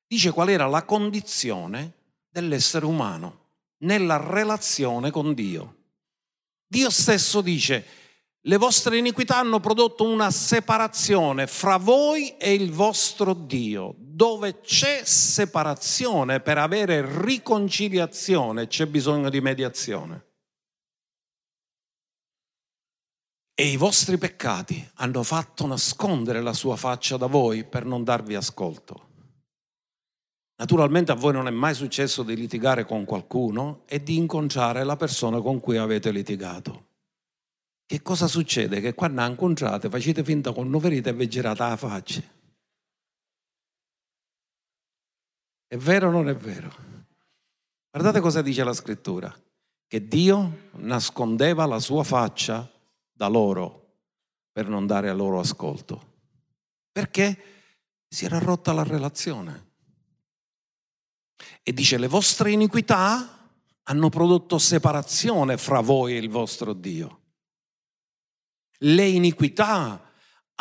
dice 0.10 0.32
qual 0.32 0.50
era 0.50 0.66
la 0.66 0.84
condizione 0.86 1.94
dell'essere 2.30 2.86
umano 2.86 3.50
nella 3.84 4.18
relazione 4.18 5.12
con 5.12 5.36
Dio. 5.36 5.76
Dio 6.68 6.90
stesso 6.90 7.42
dice, 7.42 7.86
le 8.42 8.58
vostre 8.58 8.98
iniquità 8.98 9.38
hanno 9.38 9.60
prodotto 9.60 10.04
una 10.04 10.32
separazione 10.32 11.46
fra 11.46 11.78
voi 11.78 12.36
e 12.38 12.54
il 12.54 12.72
vostro 12.72 13.34
Dio. 13.34 13.94
Dove 13.98 14.62
c'è 14.62 15.04
separazione 15.06 16.40
per 16.40 16.58
avere 16.58 17.22
riconciliazione 17.22 18.68
c'è 18.68 18.88
bisogno 18.88 19.30
di 19.30 19.42
mediazione. 19.42 20.26
E 23.54 23.68
i 23.68 23.78
vostri 23.78 24.18
peccati 24.18 24.90
hanno 24.96 25.22
fatto 25.22 25.68
nascondere 25.68 26.42
la 26.42 26.54
sua 26.54 26.76
faccia 26.76 27.16
da 27.16 27.28
voi 27.28 27.64
per 27.64 27.86
non 27.86 28.04
darvi 28.04 28.34
ascolto. 28.34 29.09
Naturalmente 30.60 31.14
a 31.14 31.16
voi 31.16 31.32
non 31.32 31.48
è 31.48 31.52
mai 31.52 31.74
successo 31.74 32.22
di 32.22 32.36
litigare 32.36 32.86
con 32.86 33.06
qualcuno 33.06 33.84
e 33.86 34.04
di 34.04 34.18
incontrare 34.18 34.84
la 34.84 34.98
persona 34.98 35.40
con 35.40 35.62
cui 35.62 35.78
avete 35.78 36.12
litigato. 36.12 36.88
Che 37.86 38.02
cosa 38.02 38.28
succede? 38.28 38.82
Che 38.82 38.94
quando 38.94 39.24
incontrate 39.24 39.90
facete 39.90 40.22
finta 40.22 40.52
che 40.52 40.62
non 40.62 40.82
vedete 40.82 41.10
e 41.10 41.14
vi 41.14 41.30
girate 41.30 41.64
la 41.64 41.78
faccia. 41.78 42.22
È 45.66 45.78
vero 45.78 46.10
o 46.10 46.12
non 46.12 46.28
è 46.28 46.36
vero? 46.36 46.76
Guardate 47.90 48.20
cosa 48.20 48.42
dice 48.42 48.64
la 48.66 48.74
scrittura, 48.74 49.34
che 49.88 50.08
Dio 50.10 50.70
nascondeva 50.74 51.66
la 51.66 51.80
sua 51.80 52.04
faccia 52.04 52.70
da 53.14 53.28
loro 53.28 53.94
per 54.52 54.68
non 54.68 54.86
dare 54.86 55.10
a 55.10 55.14
loro 55.14 55.40
ascolto. 55.40 56.18
Perché 56.92 57.44
si 58.10 58.26
era 58.26 58.40
rotta 58.40 58.74
la 58.74 58.84
relazione. 58.84 59.68
E 61.64 61.74
dice, 61.74 61.98
le 61.98 62.08
vostre 62.08 62.52
iniquità 62.52 63.40
hanno 63.84 64.10
prodotto 64.10 64.58
separazione 64.58 65.58
fra 65.58 65.80
voi 65.80 66.14
e 66.14 66.18
il 66.18 66.30
vostro 66.30 66.74
Dio. 66.74 67.20
Le 68.80 69.06
iniquità 69.06 70.10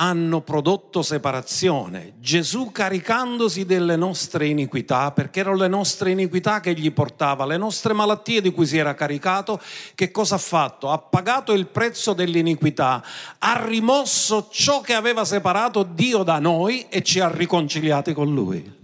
hanno 0.00 0.42
prodotto 0.42 1.02
separazione. 1.02 2.14
Gesù 2.20 2.70
caricandosi 2.70 3.64
delle 3.66 3.96
nostre 3.96 4.46
iniquità, 4.46 5.10
perché 5.10 5.40
erano 5.40 5.56
le 5.56 5.68
nostre 5.68 6.12
iniquità 6.12 6.60
che 6.60 6.72
gli 6.74 6.92
portava, 6.92 7.44
le 7.46 7.56
nostre 7.56 7.92
malattie 7.92 8.40
di 8.40 8.52
cui 8.52 8.66
si 8.66 8.76
era 8.76 8.94
caricato, 8.94 9.60
che 9.94 10.10
cosa 10.10 10.36
ha 10.36 10.38
fatto? 10.38 10.90
Ha 10.90 10.98
pagato 10.98 11.52
il 11.52 11.66
prezzo 11.66 12.12
dell'iniquità, 12.12 13.04
ha 13.38 13.66
rimosso 13.66 14.48
ciò 14.50 14.80
che 14.80 14.94
aveva 14.94 15.24
separato 15.24 15.82
Dio 15.82 16.22
da 16.22 16.38
noi 16.38 16.86
e 16.88 17.02
ci 17.02 17.18
ha 17.18 17.28
riconciliati 17.28 18.12
con 18.12 18.32
Lui. 18.32 18.76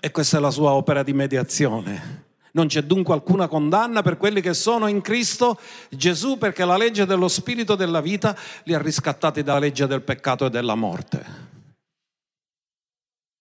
E 0.00 0.10
questa 0.10 0.38
è 0.38 0.40
la 0.40 0.50
sua 0.50 0.72
opera 0.72 1.02
di 1.02 1.12
mediazione. 1.12 2.26
Non 2.52 2.68
c'è 2.68 2.82
dunque 2.82 3.14
alcuna 3.14 3.46
condanna 3.48 4.02
per 4.02 4.16
quelli 4.16 4.40
che 4.40 4.54
sono 4.54 4.86
in 4.86 5.00
Cristo 5.00 5.60
Gesù 5.90 6.38
perché 6.38 6.64
la 6.64 6.76
legge 6.76 7.04
dello 7.04 7.28
Spirito 7.28 7.74
della 7.74 8.00
vita 8.00 8.36
li 8.64 8.74
ha 8.74 8.80
riscattati 8.80 9.42
dalla 9.42 9.58
legge 9.58 9.86
del 9.86 10.02
peccato 10.02 10.46
e 10.46 10.50
della 10.50 10.74
morte. 10.74 11.46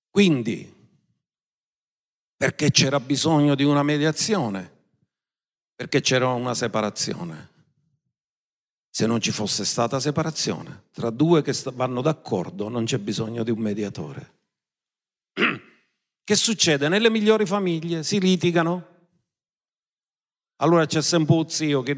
Quindi, 0.10 0.74
perché 2.36 2.72
c'era 2.72 3.00
bisogno 3.00 3.56
di 3.56 3.64
una 3.64 3.84
mediazione? 3.84 4.76
Perché 5.76 6.02
c'era 6.02 6.28
una 6.30 6.56
separazione. 6.56 7.50
Se 8.90 9.06
non 9.06 9.22
ci 9.22 9.32
fosse 9.32 9.64
stata 9.64 10.00
separazione 10.00 10.86
tra 10.92 11.12
due 11.12 11.44
che 11.44 11.56
vanno 11.74 12.02
d'accordo, 12.02 12.68
non 12.68 12.86
c'è 12.86 12.98
bisogno 12.98 13.44
di 13.44 13.52
un 13.52 13.60
mediatore. 13.60 14.34
Che 16.28 16.36
succede? 16.36 16.90
Nelle 16.90 17.10
migliori 17.10 17.46
famiglie 17.46 18.04
si 18.04 18.20
litigano. 18.20 18.86
Allora 20.58 20.86
c'è 20.86 21.02
sempre 21.02 21.36
un 21.36 21.48
zio 21.48 21.82
che 21.84 21.98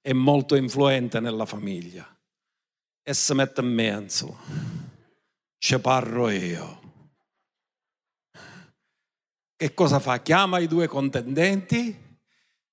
è 0.00 0.12
molto 0.14 0.54
influente 0.56 1.20
nella 1.20 1.44
famiglia 1.44 2.08
e 3.02 3.12
si 3.12 3.34
mette 3.34 3.60
in 3.60 3.66
mezzo. 3.66 4.38
Ci 5.58 5.78
parlo 5.80 6.30
io. 6.30 6.80
Che 9.54 9.74
cosa 9.74 9.98
fa? 9.98 10.22
Chiama 10.22 10.60
i 10.60 10.66
due 10.66 10.86
contendenti 10.86 11.94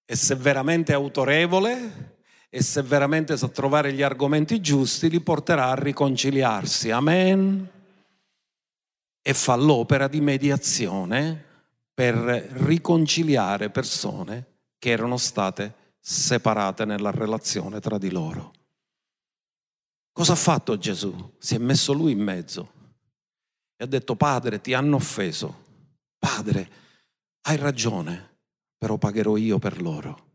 e 0.05 0.15
se 0.15 0.35
veramente 0.35 0.93
è 0.93 0.95
autorevole 0.95 2.19
e 2.47 2.61
se 2.61 2.81
veramente 2.83 3.35
sa 3.35 3.49
trovare 3.49 3.91
gli 3.91 4.01
argomenti 4.01 4.61
giusti 4.61 5.09
li 5.09 5.19
porterà 5.19 5.71
a 5.71 5.75
riconciliarsi. 5.75 6.89
Amen 6.89 7.75
e 9.27 9.33
fa 9.33 9.57
l'opera 9.57 10.07
di 10.07 10.21
mediazione 10.21 11.43
per 11.93 12.15
riconciliare 12.15 13.69
persone 13.69 14.59
che 14.79 14.91
erano 14.91 15.17
state 15.17 15.95
separate 15.99 16.85
nella 16.85 17.11
relazione 17.11 17.81
tra 17.81 17.97
di 17.97 18.09
loro. 18.09 18.53
Cosa 20.13 20.31
ha 20.31 20.37
fatto 20.37 20.77
Gesù? 20.77 21.33
Si 21.39 21.55
è 21.55 21.57
messo 21.57 21.91
lui 21.91 22.13
in 22.13 22.21
mezzo 22.21 22.71
e 23.75 23.83
ha 23.83 23.87
detto, 23.87 24.15
Padre, 24.15 24.61
ti 24.61 24.73
hanno 24.73 24.95
offeso. 24.95 25.65
Padre, 26.17 26.71
hai 27.41 27.57
ragione, 27.57 28.37
però 28.77 28.95
pagherò 28.95 29.35
io 29.35 29.59
per 29.59 29.81
loro. 29.81 30.27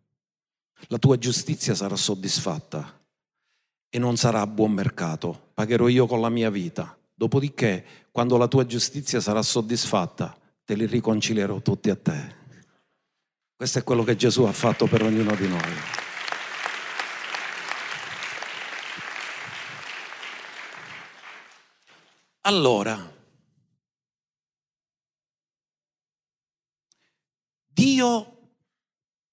La 0.89 0.99
tua 0.99 1.17
giustizia 1.17 1.75
sarà 1.75 1.97
soddisfatta 1.97 3.01
e 3.89 3.99
non 3.99 4.19
sarà 4.19 4.43
a 4.43 4.47
buon 4.47 4.73
mercato. 4.73 5.49
Pagherò 5.55 5.89
io 5.89 6.07
con 6.07 6.21
la 6.21 6.29
mia 6.29 6.51
vita 6.51 6.95
Dopodiché, 7.23 7.85
quando 8.13 8.37
la 8.37 8.47
tua 8.47 8.67
giustizia 8.67 9.21
sarà 9.21 9.43
soddisfatta, 9.43 10.37
te 10.65 10.75
li 10.75 10.85
riconcilierò 10.85 11.61
tutti 11.61 11.89
a 11.89 11.97
te. 11.97 12.41
Questo 13.57 13.79
è 13.79 13.83
quello 13.85 14.05
che 14.05 14.17
Gesù 14.17 14.43
ha 14.43 14.53
fatto 14.53 14.87
per 14.87 15.03
ognuno 15.03 15.35
di 15.35 15.49
noi. 15.49 16.01
Allora, 22.43 23.11
Dio, 27.67 28.39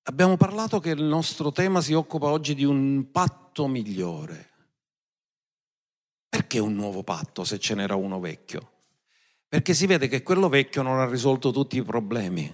abbiamo 0.04 0.38
parlato 0.38 0.80
che 0.80 0.92
il 0.92 1.04
nostro 1.04 1.52
tema 1.52 1.82
si 1.82 1.94
occupa 1.94 2.28
oggi 2.28 2.56
di 2.56 2.64
un 2.64 3.12
patto 3.12 3.68
migliore. 3.68 4.50
Perché 6.50 6.66
un 6.66 6.74
nuovo 6.74 7.04
patto 7.04 7.43
se 7.43 7.60
ce 7.60 7.76
n'era 7.76 7.93
uno 7.93 8.20
vecchio? 8.20 8.72
Perché 9.47 9.76
si 9.76 9.86
vede 9.86 10.08
che 10.08 10.24
quello 10.24 10.50
vecchio 10.50 10.82
non 10.82 10.97
ha 10.97 11.06
risolto 11.06 11.52
tutti 11.52 11.78
i 11.78 11.84
problemi. 11.84 12.52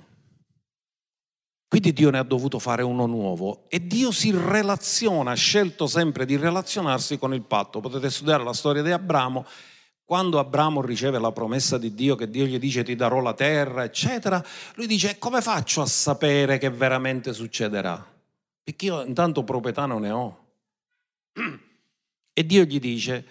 Quindi 1.65 1.93
Dio 1.93 2.09
ne 2.09 2.17
ha 2.17 2.23
dovuto 2.23 2.59
fare 2.59 2.83
uno 2.83 3.05
nuovo 3.05 3.69
e 3.69 3.87
Dio 3.87 4.11
si 4.11 4.31
relaziona, 4.31 5.31
ha 5.31 5.35
scelto 5.35 5.87
sempre 5.87 6.25
di 6.25 6.35
relazionarsi 6.35 7.17
con 7.17 7.33
il 7.33 7.43
patto. 7.43 7.79
Potete 7.79 8.09
studiare 8.09 8.43
la 8.43 8.51
storia 8.51 8.81
di 8.81 8.91
Abramo 8.91 9.45
quando 10.03 10.39
Abramo 10.39 10.81
riceve 10.81 11.17
la 11.17 11.31
promessa 11.31 11.77
di 11.77 11.93
Dio, 11.93 12.17
che 12.17 12.29
Dio 12.29 12.43
gli 12.43 12.59
dice 12.59 12.83
ti 12.83 12.95
darò 12.95 13.21
la 13.21 13.33
terra, 13.33 13.85
eccetera, 13.85 14.43
lui 14.73 14.87
dice 14.87 15.17
come 15.17 15.39
faccio 15.39 15.81
a 15.81 15.85
sapere 15.85 16.57
che 16.57 16.69
veramente 16.69 17.31
succederà? 17.31 18.05
Perché 18.61 18.87
io 18.87 19.05
intanto 19.05 19.45
proprietà 19.45 19.85
non 19.85 20.01
ne 20.01 20.11
ho. 20.11 20.39
E 22.37 22.45
Dio 22.45 22.65
gli 22.65 22.79
dice, 22.79 23.25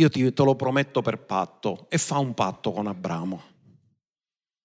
io 0.00 0.08
ti, 0.08 0.32
te 0.32 0.42
lo 0.42 0.54
prometto 0.54 1.02
per 1.02 1.18
patto, 1.18 1.86
e 1.88 1.98
fa 1.98 2.18
un 2.18 2.34
patto 2.34 2.72
con 2.72 2.86
Abramo. 2.86 3.42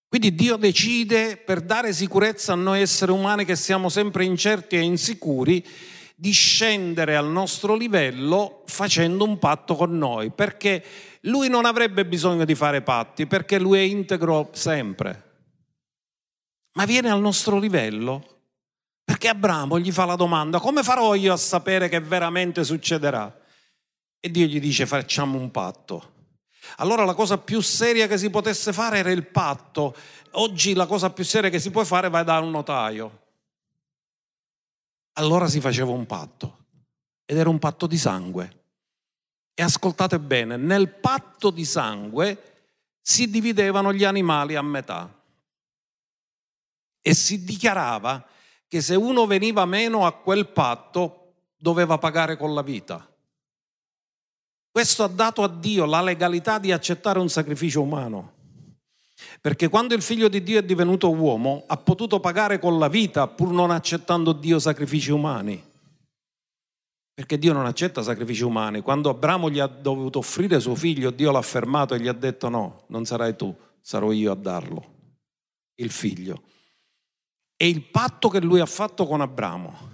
Quindi 0.07 0.35
Dio 0.35 0.57
decide 0.57 1.37
per 1.37 1.61
dare 1.61 1.91
sicurezza 1.91 2.53
a 2.53 2.55
noi 2.55 2.81
esseri 2.81 3.11
umani 3.11 3.45
che 3.45 3.55
siamo 3.55 3.89
sempre 3.89 4.25
incerti 4.25 4.75
e 4.75 4.81
insicuri, 4.81 5.65
di 6.15 6.31
scendere 6.31 7.15
al 7.15 7.27
nostro 7.27 7.75
livello 7.75 8.61
facendo 8.67 9.23
un 9.23 9.39
patto 9.39 9.75
con 9.75 9.97
noi, 9.97 10.29
perché 10.29 10.83
lui 11.21 11.49
non 11.49 11.65
avrebbe 11.65 12.05
bisogno 12.05 12.45
di 12.45 12.53
fare 12.53 12.81
patti, 12.81 13.25
perché 13.25 13.59
lui 13.59 13.79
è 13.79 13.81
integro 13.81 14.49
sempre. 14.53 15.31
Ma 16.73 16.85
viene 16.85 17.09
al 17.09 17.19
nostro 17.19 17.57
livello 17.57 18.33
perché 19.03 19.27
Abramo 19.27 19.79
gli 19.79 19.91
fa 19.91 20.05
la 20.05 20.15
domanda, 20.15 20.59
come 20.59 20.81
farò 20.81 21.13
io 21.13 21.33
a 21.33 21.37
sapere 21.37 21.89
che 21.89 21.99
veramente 21.99 22.63
succederà? 22.63 23.41
E 24.25 24.31
Dio 24.31 24.45
gli 24.45 24.59
dice 24.59 24.85
facciamo 24.85 25.37
un 25.37 25.51
patto. 25.51 26.11
Allora 26.77 27.03
la 27.03 27.13
cosa 27.13 27.37
più 27.37 27.59
seria 27.59 28.07
che 28.07 28.17
si 28.17 28.29
potesse 28.29 28.71
fare 28.71 28.99
era 28.99 29.11
il 29.11 29.25
patto. 29.25 29.95
Oggi 30.31 30.73
la 30.73 30.85
cosa 30.85 31.09
più 31.09 31.25
seria 31.25 31.49
che 31.49 31.59
si 31.59 31.71
può 31.71 31.83
fare 31.83 32.07
è 32.07 32.09
vai 32.09 32.23
da 32.23 32.39
un 32.39 32.51
notaio 32.51 33.21
allora 35.13 35.47
si 35.47 35.59
faceva 35.59 35.91
un 35.91 36.05
patto 36.05 36.57
ed 37.25 37.37
era 37.37 37.49
un 37.49 37.59
patto 37.59 37.87
di 37.87 37.97
sangue. 37.97 38.61
E 39.53 39.61
ascoltate 39.61 40.19
bene, 40.19 40.57
nel 40.57 40.89
patto 40.89 41.51
di 41.51 41.65
sangue 41.65 42.51
si 43.01 43.29
dividevano 43.29 43.93
gli 43.93 44.03
animali 44.03 44.55
a 44.55 44.61
metà 44.61 45.21
e 47.01 47.13
si 47.13 47.43
dichiarava 47.43 48.25
che 48.67 48.81
se 48.81 48.95
uno 48.95 49.27
veniva 49.27 49.65
meno 49.65 50.05
a 50.05 50.13
quel 50.13 50.47
patto 50.47 51.33
doveva 51.57 51.97
pagare 51.99 52.35
con 52.35 52.53
la 52.53 52.63
vita. 52.63 53.07
Questo 54.73 55.03
ha 55.03 55.07
dato 55.07 55.43
a 55.43 55.47
Dio 55.47 55.85
la 55.85 56.01
legalità 56.01 56.57
di 56.57 56.71
accettare 56.71 57.19
un 57.19 57.29
sacrificio 57.29 57.79
umano. 57.79 58.31
Perché 59.39 59.69
quando 59.69 59.93
il 59.93 60.01
figlio 60.01 60.27
di 60.29 60.41
Dio 60.41 60.57
è 60.57 60.63
divenuto 60.63 61.11
uomo 61.11 61.63
ha 61.67 61.77
potuto 61.77 62.19
pagare 62.19 62.57
con 62.57 62.79
la 62.79 62.87
vita 62.87 63.27
pur 63.27 63.51
non 63.51 63.69
accettando 63.69 64.33
Dio 64.33 64.57
sacrifici 64.57 65.11
umani. 65.11 65.63
Perché 67.13 67.37
Dio 67.37 67.53
non 67.53 67.67
accetta 67.67 68.01
sacrifici 68.01 68.43
umani. 68.43 68.81
Quando 68.81 69.11
Abramo 69.11 69.51
gli 69.51 69.59
ha 69.59 69.67
dovuto 69.67 70.17
offrire 70.17 70.59
suo 70.59 70.73
figlio, 70.73 71.11
Dio 71.11 71.29
l'ha 71.29 71.43
fermato 71.43 71.93
e 71.93 71.99
gli 71.99 72.07
ha 72.07 72.13
detto 72.13 72.49
no, 72.49 72.85
non 72.87 73.05
sarai 73.05 73.35
tu, 73.35 73.55
sarò 73.79 74.11
io 74.11 74.31
a 74.31 74.35
darlo, 74.35 74.93
il 75.75 75.91
figlio. 75.91 76.45
E 77.55 77.69
il 77.69 77.83
patto 77.83 78.27
che 78.27 78.41
lui 78.41 78.59
ha 78.59 78.65
fatto 78.65 79.05
con 79.05 79.21
Abramo, 79.21 79.91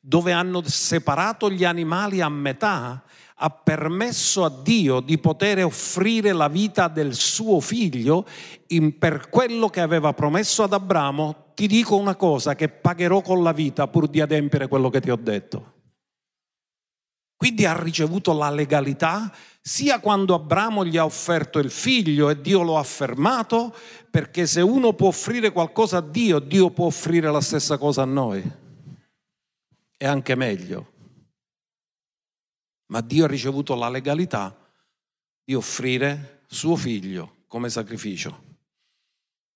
dove 0.00 0.32
hanno 0.32 0.66
separato 0.66 1.48
gli 1.48 1.64
animali 1.64 2.20
a 2.20 2.28
metà, 2.28 3.04
ha 3.42 3.48
permesso 3.48 4.44
a 4.44 4.50
Dio 4.50 5.00
di 5.00 5.16
poter 5.16 5.64
offrire 5.64 6.32
la 6.32 6.48
vita 6.48 6.88
del 6.88 7.14
suo 7.14 7.58
figlio 7.60 8.26
in, 8.68 8.98
per 8.98 9.30
quello 9.30 9.68
che 9.68 9.80
aveva 9.80 10.12
promesso 10.12 10.62
ad 10.62 10.74
Abramo, 10.74 11.52
ti 11.54 11.66
dico 11.66 11.96
una 11.96 12.16
cosa 12.16 12.54
che 12.54 12.68
pagherò 12.68 13.22
con 13.22 13.42
la 13.42 13.52
vita 13.52 13.88
pur 13.88 14.08
di 14.08 14.20
adempiere 14.20 14.68
quello 14.68 14.90
che 14.90 15.00
ti 15.00 15.10
ho 15.10 15.16
detto. 15.16 15.78
Quindi 17.34 17.64
ha 17.64 17.80
ricevuto 17.80 18.34
la 18.34 18.50
legalità 18.50 19.32
sia 19.62 20.00
quando 20.00 20.34
Abramo 20.34 20.84
gli 20.84 20.98
ha 20.98 21.06
offerto 21.06 21.58
il 21.58 21.70
figlio 21.70 22.28
e 22.28 22.42
Dio 22.42 22.60
lo 22.62 22.76
ha 22.76 22.82
fermato, 22.82 23.74
perché 24.10 24.46
se 24.46 24.60
uno 24.60 24.92
può 24.92 25.08
offrire 25.08 25.50
qualcosa 25.50 25.98
a 25.98 26.02
Dio, 26.02 26.40
Dio 26.40 26.70
può 26.70 26.86
offrire 26.86 27.30
la 27.30 27.40
stessa 27.40 27.78
cosa 27.78 28.02
a 28.02 28.06
noi. 28.06 28.42
E 29.96 30.06
anche 30.06 30.34
meglio 30.34 30.89
ma 32.90 33.00
Dio 33.00 33.24
ha 33.24 33.28
ricevuto 33.28 33.74
la 33.74 33.88
legalità 33.88 34.56
di 35.44 35.54
offrire 35.54 36.42
suo 36.46 36.76
figlio 36.76 37.38
come 37.46 37.70
sacrificio. 37.70 38.48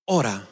Ora, 0.05 0.45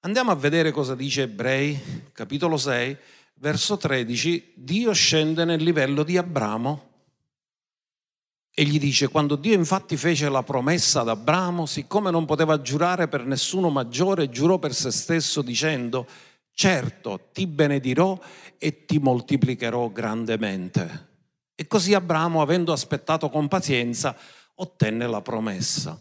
andiamo 0.00 0.30
a 0.30 0.34
vedere 0.34 0.70
cosa 0.70 0.94
dice 0.94 1.22
Ebrei, 1.22 2.10
capitolo 2.12 2.56
6, 2.56 2.96
verso 3.34 3.76
13. 3.76 4.52
Dio 4.54 4.92
scende 4.92 5.44
nel 5.44 5.62
livello 5.62 6.02
di 6.02 6.16
Abramo 6.16 6.86
e 8.54 8.64
gli 8.64 8.78
dice, 8.78 9.08
quando 9.08 9.36
Dio 9.36 9.54
infatti 9.54 9.96
fece 9.96 10.28
la 10.28 10.42
promessa 10.42 11.02
ad 11.02 11.10
Abramo, 11.10 11.66
siccome 11.66 12.10
non 12.10 12.24
poteva 12.24 12.60
giurare 12.60 13.06
per 13.06 13.24
nessuno 13.24 13.68
maggiore, 13.68 14.30
giurò 14.30 14.58
per 14.58 14.74
se 14.74 14.90
stesso 14.90 15.42
dicendo, 15.42 16.06
certo 16.52 17.28
ti 17.32 17.46
benedirò 17.46 18.18
e 18.56 18.84
ti 18.86 18.98
moltiplicherò 18.98 19.90
grandemente. 19.90 21.07
E 21.60 21.66
così 21.66 21.92
Abramo, 21.92 22.40
avendo 22.40 22.72
aspettato 22.72 23.28
con 23.30 23.48
pazienza, 23.48 24.16
ottenne 24.54 25.08
la 25.08 25.20
promessa. 25.20 26.00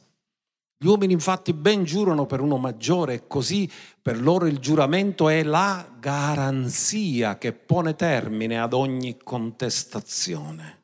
Gli 0.77 0.85
uomini 0.85 1.13
infatti 1.13 1.51
ben 1.51 1.83
giurano 1.83 2.27
per 2.27 2.41
uno 2.41 2.57
maggiore 2.57 3.15
e 3.15 3.27
così 3.27 3.67
per 3.99 4.21
loro 4.21 4.45
il 4.45 4.59
giuramento 4.59 5.29
è 5.29 5.41
la 5.41 5.95
garanzia 5.99 7.39
che 7.39 7.53
pone 7.53 7.95
termine 7.95 8.61
ad 8.61 8.73
ogni 8.73 9.17
contestazione. 9.17 10.83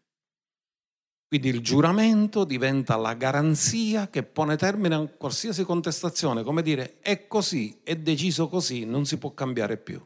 Quindi 1.28 1.50
il 1.50 1.62
giuramento 1.62 2.44
diventa 2.44 2.96
la 2.96 3.14
garanzia 3.14 4.10
che 4.10 4.24
pone 4.24 4.58
termine 4.58 4.96
a 4.96 5.08
qualsiasi 5.08 5.64
contestazione, 5.66 6.42
come 6.42 6.64
dire 6.64 7.00
è 7.00 7.28
così, 7.28 7.80
è 7.84 7.96
deciso 7.96 8.48
così, 8.48 8.86
non 8.86 9.06
si 9.06 9.20
può 9.20 9.36
cambiare 9.36 9.78
più. 9.78 10.04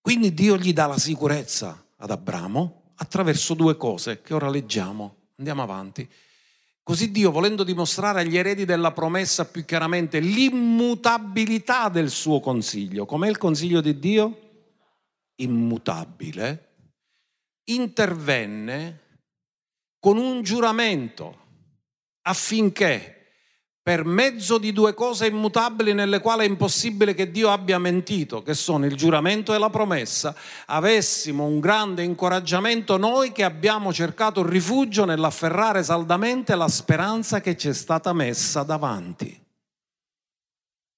Quindi 0.00 0.32
Dio 0.32 0.56
gli 0.56 0.72
dà 0.72 0.86
la 0.86 0.98
sicurezza 0.98 1.83
ad 1.96 2.10
Abramo 2.10 2.92
attraverso 2.96 3.54
due 3.54 3.76
cose 3.76 4.22
che 4.22 4.34
ora 4.34 4.48
leggiamo. 4.48 5.16
Andiamo 5.36 5.62
avanti. 5.62 6.08
Così 6.82 7.10
Dio, 7.10 7.30
volendo 7.30 7.64
dimostrare 7.64 8.20
agli 8.20 8.36
eredi 8.36 8.66
della 8.66 8.92
promessa 8.92 9.46
più 9.46 9.64
chiaramente 9.64 10.20
l'immutabilità 10.20 11.88
del 11.88 12.10
suo 12.10 12.40
consiglio, 12.40 13.06
com'è 13.06 13.28
il 13.28 13.38
consiglio 13.38 13.80
di 13.80 13.98
Dio? 13.98 14.40
Immutabile, 15.36 16.74
intervenne 17.64 19.00
con 19.98 20.18
un 20.18 20.42
giuramento 20.42 21.38
affinché 22.26 23.23
per 23.84 24.06
mezzo 24.06 24.56
di 24.56 24.72
due 24.72 24.94
cose 24.94 25.26
immutabili 25.26 25.92
nelle 25.92 26.20
quali 26.20 26.46
è 26.46 26.48
impossibile 26.48 27.12
che 27.12 27.30
Dio 27.30 27.50
abbia 27.50 27.78
mentito, 27.78 28.42
che 28.42 28.54
sono 28.54 28.86
il 28.86 28.96
giuramento 28.96 29.52
e 29.52 29.58
la 29.58 29.68
promessa, 29.68 30.34
avessimo 30.64 31.44
un 31.44 31.60
grande 31.60 32.02
incoraggiamento 32.02 32.96
noi 32.96 33.30
che 33.30 33.44
abbiamo 33.44 33.92
cercato 33.92 34.42
rifugio 34.42 35.04
nell'afferrare 35.04 35.82
saldamente 35.82 36.54
la 36.54 36.68
speranza 36.68 37.42
che 37.42 37.58
ci 37.58 37.68
è 37.68 37.74
stata 37.74 38.14
messa 38.14 38.62
davanti. 38.62 39.38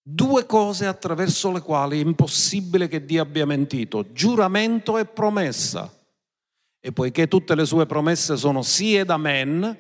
Due 0.01 0.47
cose 0.47 0.87
attraverso 0.87 1.51
le 1.51 1.63
quali 1.63 2.01
è 2.01 2.05
impossibile 2.05 2.87
che 2.87 3.05
Dio 3.05 3.21
abbia 3.21 3.47
mentito, 3.47 4.13
giuramento 4.13 4.97
e 4.97 5.07
promessa. 5.07 5.93
E 6.81 6.93
poiché 6.93 7.27
tutte 7.27 7.57
le 7.57 7.65
sue 7.65 7.85
promesse 7.85 8.37
sono 8.37 8.63
sì 8.63 8.95
ed 8.95 9.11
amen, 9.11 9.77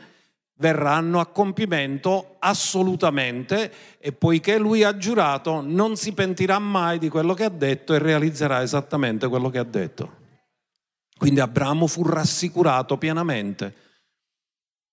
verranno 0.58 1.20
a 1.20 1.26
compimento 1.26 2.36
assolutamente 2.38 3.98
e 3.98 4.12
poiché 4.12 4.58
lui 4.58 4.82
ha 4.82 4.96
giurato 4.96 5.60
non 5.60 5.96
si 5.96 6.12
pentirà 6.12 6.58
mai 6.58 6.98
di 6.98 7.08
quello 7.08 7.34
che 7.34 7.44
ha 7.44 7.50
detto 7.50 7.94
e 7.94 7.98
realizzerà 7.98 8.62
esattamente 8.62 9.28
quello 9.28 9.50
che 9.50 9.58
ha 9.58 9.64
detto. 9.64 10.24
Quindi 11.16 11.40
Abramo 11.40 11.86
fu 11.86 12.06
rassicurato 12.06 12.98
pienamente 12.98 13.84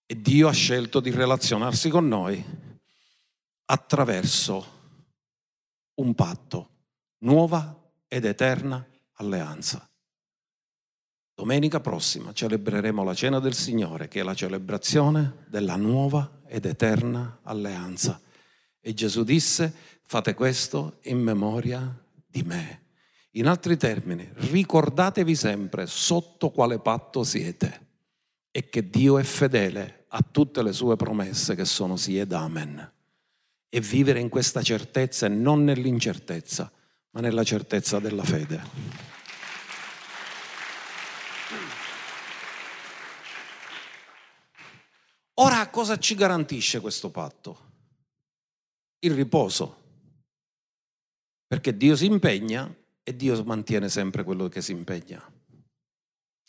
E 0.06 0.22
Dio 0.22 0.48
ha 0.48 0.54
scelto 0.54 1.00
di 1.00 1.12
relazionarsi 1.12 1.90
con 1.90 2.08
noi 2.08 2.44
attraverso 3.66 4.82
un 5.96 6.14
patto, 6.14 6.70
nuova 7.20 7.92
ed 8.08 8.26
eterna 8.26 8.86
alleanza. 9.14 9.88
Domenica 11.36 11.80
prossima 11.80 12.32
celebreremo 12.32 13.04
la 13.04 13.16
cena 13.16 13.40
del 13.40 13.56
Signore, 13.56 14.08
che 14.08 14.20
è 14.20 14.24
la 14.24 14.36
celebrazione 14.36 15.46
della 15.48 15.76
nuova 15.76 16.42
ed 16.46 16.66
eterna 16.66 17.40
alleanza. 17.42 18.22
E 18.80 18.94
Gesù 18.94 19.24
disse, 19.24 19.74
fate 20.04 20.36
questo 20.36 21.00
in 21.04 21.20
memoria 21.20 22.02
di 22.28 22.44
me. 22.44 22.82
In 23.32 23.48
altri 23.48 23.78
termini, 23.78 24.30
ricordatevi 24.32 25.34
sempre 25.34 25.88
sotto 25.88 26.52
quale 26.52 26.78
patto 26.78 27.24
siete 27.24 27.88
e 28.52 28.70
che 28.70 28.88
Dio 28.88 29.18
è 29.18 29.24
fedele 29.24 30.06
a 30.10 30.24
tutte 30.30 30.62
le 30.62 30.72
sue 30.72 30.96
promesse 30.96 31.56
che 31.56 31.66
sono 31.66 31.98
sì 31.98 32.20
ed 32.20 32.32
amen. 32.32 32.92
E 33.70 33.80
vivere 33.82 34.20
in 34.20 34.30
questa 34.30 34.62
certezza 34.62 35.26
e 35.26 35.30
non 35.30 35.64
nell'incertezza, 35.64 36.72
ma 37.10 37.22
nella 37.22 37.44
certezza 37.44 37.98
della 37.98 38.24
fede. 38.24 39.13
Ora 45.36 45.70
cosa 45.70 45.98
ci 45.98 46.16
garantisce 46.16 46.80
questo 46.80 47.10
patto? 47.10 47.72
Il 49.00 49.14
riposo. 49.14 49.82
Perché 51.48 51.76
Dio 51.76 51.96
si 51.96 52.06
impegna 52.06 52.74
e 53.04 53.16
Dio 53.16 53.44
mantiene 53.44 53.90
sempre 53.90 54.24
quello 54.24 54.48
che 54.48 54.62
si 54.62 54.72
impegna. 54.72 55.22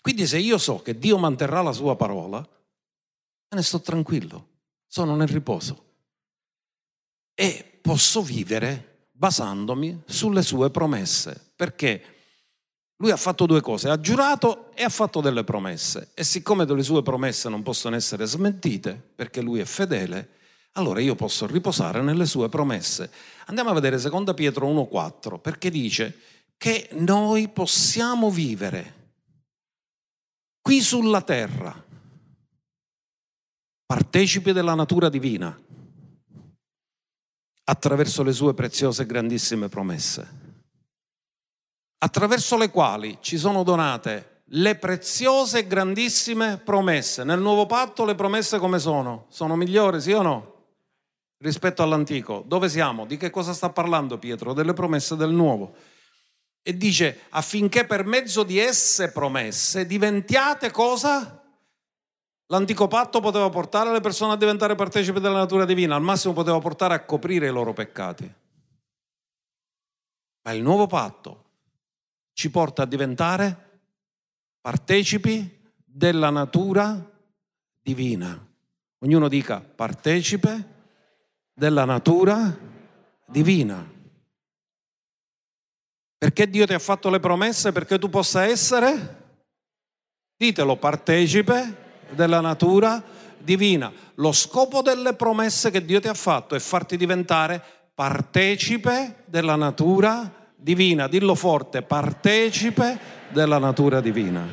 Quindi 0.01 0.27
se 0.27 0.39
io 0.39 0.59
so 0.59 0.83
che 0.83 0.99
Dio 0.99 1.17
manterrà 1.17 1.63
la 1.63 1.73
sua 1.73 1.97
parola, 1.97 2.39
me 2.41 3.57
ne 3.57 3.63
sto 3.63 3.81
tranquillo, 3.81 4.49
sono 4.87 5.17
nel 5.17 5.29
riposo. 5.29 5.93
E 7.35 7.79
posso 7.81 8.23
vivere 8.23 9.09
basandomi 9.13 10.03
sulle 10.07 10.43
sue 10.43 10.71
promesse, 10.71 11.53
perché 11.57 12.14
lui 13.05 13.13
ha 13.13 13.19
fatto 13.19 13.45
due 13.45 13.61
cose, 13.61 13.91
ha 13.91 14.01
giurato 14.01 14.75
e 14.75 14.83
ha 14.83 14.89
fatto 14.89 15.21
delle 15.21 15.45
promesse. 15.45 16.09
E 16.15 16.25
siccome 16.25 16.65
le 16.65 16.83
sue 16.83 17.03
promesse 17.03 17.51
non 17.51 17.63
possono 17.63 17.97
essere 17.97 18.25
smentite, 18.25 18.99
perché 19.15 19.43
lui 19.43 19.61
è 19.61 19.67
fedele, 19.67 20.31
allora 20.73 21.01
io 21.01 21.15
posso 21.15 21.47
riposare 21.47 22.01
nelle 22.01 22.25
sue 22.25 22.49
promesse. 22.49 23.11
Andiamo 23.45 23.69
a 23.69 23.75
vedere 23.75 24.01
2 24.01 24.33
Pietro 24.33 24.67
1,4, 24.67 25.39
perché 25.39 25.69
dice 25.69 26.19
che 26.57 26.89
noi 26.93 27.49
possiamo 27.49 28.31
vivere 28.31 28.95
qui 30.63 30.81
sulla 30.81 31.21
terra, 31.21 31.85
partecipi 33.85 34.53
della 34.53 34.75
natura 34.75 35.11
divina, 35.11 35.61
attraverso 37.65 38.23
le 38.23 38.33
sue 38.33 38.55
preziose 38.55 39.03
e 39.03 39.07
grandissime 39.07 39.69
promesse 39.69 40.44
attraverso 41.99 42.57
le 42.57 42.71
quali 42.71 43.19
ci 43.21 43.39
sono 43.39 43.63
donate 43.63 44.35
le 44.49 44.77
preziose 44.77 45.61
e 45.61 45.67
grandissime 45.67 46.59
promesse. 46.59 47.25
Nel 47.25 47.41
nuovo 47.41 47.67
patto 47.67 48.05
le 48.05 48.15
promesse 48.15 48.59
come 48.59 48.79
sono? 48.79 49.27
Sono 49.29 49.57
migliori, 49.57 50.01
sì 50.01 50.13
o 50.13 50.23
no? 50.23 50.53
Rispetto 51.39 51.83
all'antico. 51.83 52.45
Dove 52.47 52.69
siamo? 52.69 53.07
Di 53.07 53.17
che 53.17 53.31
cosa 53.31 53.53
sta 53.53 53.71
parlando 53.71 54.19
Pietro? 54.19 54.53
Delle 54.53 54.73
promesse 54.73 55.17
del 55.17 55.31
nuovo. 55.31 55.75
E 56.63 56.77
dice 56.77 57.23
affinché 57.31 57.85
per 57.85 58.05
mezzo 58.05 58.43
di 58.43 58.59
esse 58.59 59.11
promesse 59.13 59.87
diventiate 59.87 60.71
cosa? 60.71 61.43
L'antico 62.49 62.89
patto 62.89 63.21
poteva 63.21 63.49
portare 63.49 63.91
le 63.91 64.01
persone 64.01 64.35
a 64.35 64.37
diventare 64.37 64.75
partecipi 64.75 65.21
della 65.21 65.39
natura 65.39 65.65
divina, 65.65 65.95
al 65.95 66.03
massimo 66.03 66.35
poteva 66.35 66.59
portare 66.59 66.95
a 66.95 67.05
coprire 67.05 67.49
i 67.49 67.51
loro 67.51 67.73
peccati. 67.73 68.33
Ma 70.43 70.53
il 70.53 70.63
nuovo 70.63 70.87
patto 70.87 71.44
ci 72.35 72.51
porta 72.51 72.83
a 72.83 72.87
diventare 72.87 73.57
partecipi 74.61 75.63
della 75.85 76.31
natura 76.31 77.11
divina. 77.81 78.47
Ognuno 78.99 79.29
dica 79.29 79.61
partecipe 79.61 80.73
della 81.55 81.85
natura 81.85 82.55
divina. 83.27 83.93
Perché 86.19 86.49
Dio 86.49 86.67
ti 86.67 86.75
ha 86.75 86.79
fatto 86.79 87.09
le 87.11 87.21
promesse? 87.21 87.71
Perché 87.71 87.99
tu 87.99 88.09
possa 88.09 88.45
essere, 88.45 89.23
ditelo, 90.37 90.77
partecipe 90.77 91.83
della 92.11 92.41
natura 92.41 93.03
divina. 93.39 93.93
Lo 94.17 94.33
scopo 94.33 94.83
delle 94.83 95.15
promesse 95.15 95.71
che 95.71 95.85
Dio 95.85 96.01
ti 96.01 96.09
ha 96.09 96.15
fatto 96.15 96.55
è 96.55 96.59
farti 96.59 96.97
diventare 96.97 97.63
partecipe 97.95 99.23
della 99.27 99.57
natura 99.57 100.19
divina 100.19 100.43
divina, 100.65 101.09
dillo 101.09 101.35
forte, 101.35 101.83
partecipe 101.83 102.99
della 103.29 103.59
natura 103.59 104.01
divina. 104.01 104.51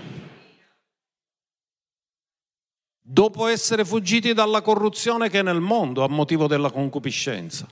Dopo 2.99 3.47
essere 3.47 3.86
fuggiti 3.86 4.34
dalla 4.34 4.62
corruzione 4.62 5.30
che 5.30 5.39
è 5.39 5.41
nel 5.41 5.62
mondo 5.62 6.03
a 6.03 6.09
motivo 6.09 6.47
della 6.47 6.70
concupiscenza. 6.70 7.66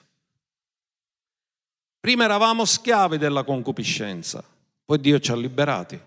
Prima 1.99 2.23
eravamo 2.23 2.63
schiavi 2.63 3.17
della 3.17 3.43
concupiscenza, 3.43 4.41
poi 4.85 4.99
Dio 5.01 5.19
ci 5.19 5.31
ha 5.31 5.35
liberati. 5.35 5.99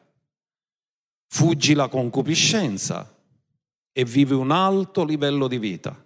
Fuggi 1.27 1.75
la 1.75 1.89
concupiscenza 1.89 3.15
e 3.93 4.05
vivi 4.07 4.33
un 4.33 4.53
alto 4.53 5.05
livello 5.05 5.49
di 5.49 5.59
vita. 5.59 6.03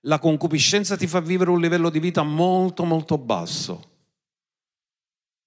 La 0.00 0.18
concupiscenza 0.18 0.96
ti 0.96 1.06
fa 1.06 1.20
vivere 1.20 1.50
un 1.50 1.60
livello 1.60 1.90
di 1.90 2.00
vita 2.00 2.24
molto 2.24 2.84
molto 2.84 3.18
basso 3.18 3.94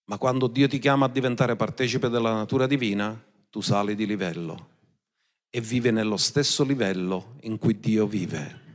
ma 0.10 0.18
quando 0.18 0.48
Dio 0.48 0.68
ti 0.68 0.80
chiama 0.80 1.06
a 1.06 1.10
diventare 1.10 1.56
partecipe 1.56 2.10
della 2.10 2.34
natura 2.34 2.66
divina, 2.66 3.18
tu 3.48 3.62
sali 3.62 3.94
di 3.94 4.08
livello 4.08 4.78
e 5.52 5.62
vivi 5.62 5.92
nello 5.92 6.18
stesso 6.18 6.64
livello 6.64 7.36
in 7.42 7.60
cui 7.60 7.80
Dio 7.80 8.08
vive. 8.08 8.68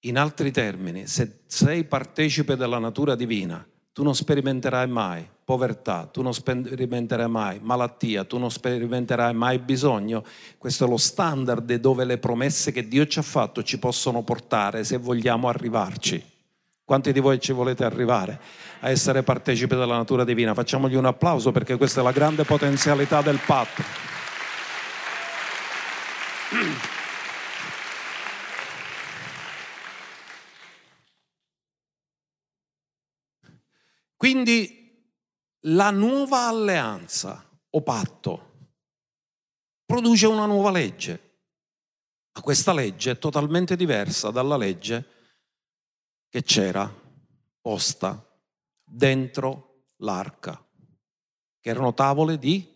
In 0.00 0.18
altri 0.18 0.50
termini, 0.50 1.06
se 1.06 1.40
sei 1.46 1.84
partecipe 1.84 2.56
della 2.56 2.78
natura 2.78 3.14
divina, 3.14 3.66
tu 3.90 4.02
non 4.02 4.14
sperimenterai 4.14 4.86
mai 4.86 5.26
povertà, 5.44 6.04
tu 6.04 6.20
non 6.20 6.34
sperimenterai 6.34 7.28
mai 7.28 7.58
malattia, 7.62 8.24
tu 8.24 8.36
non 8.36 8.50
sperimenterai 8.50 9.32
mai 9.32 9.58
bisogno. 9.60 10.24
Questo 10.58 10.84
è 10.84 10.88
lo 10.88 10.98
standard 10.98 11.72
dove 11.76 12.04
le 12.04 12.18
promesse 12.18 12.70
che 12.70 12.86
Dio 12.86 13.06
ci 13.06 13.18
ha 13.18 13.22
fatto 13.22 13.62
ci 13.62 13.78
possono 13.78 14.22
portare 14.22 14.84
se 14.84 14.98
vogliamo 14.98 15.48
arrivarci. 15.48 16.31
Quanti 16.92 17.14
di 17.14 17.20
voi 17.20 17.40
ci 17.40 17.52
volete 17.52 17.84
arrivare 17.84 18.38
a 18.80 18.90
essere 18.90 19.22
partecipi 19.22 19.74
della 19.74 19.96
natura 19.96 20.24
divina? 20.24 20.52
Facciamogli 20.52 20.94
un 20.94 21.06
applauso 21.06 21.50
perché 21.50 21.78
questa 21.78 22.02
è 22.02 22.04
la 22.04 22.12
grande 22.12 22.44
potenzialità 22.44 23.22
del 23.22 23.40
patto. 23.46 23.82
Quindi 34.14 35.16
la 35.60 35.90
nuova 35.90 36.46
alleanza 36.48 37.42
o 37.70 37.80
patto 37.80 38.50
produce 39.86 40.26
una 40.26 40.44
nuova 40.44 40.70
legge, 40.70 41.38
ma 42.34 42.42
questa 42.42 42.74
legge 42.74 43.12
è 43.12 43.18
totalmente 43.18 43.76
diversa 43.76 44.30
dalla 44.30 44.58
legge 44.58 45.11
che 46.32 46.42
c'era 46.44 46.90
posta 47.60 48.26
dentro 48.82 49.90
l'arca, 49.98 50.66
che 51.60 51.68
erano 51.68 51.92
tavole 51.92 52.38
di 52.38 52.66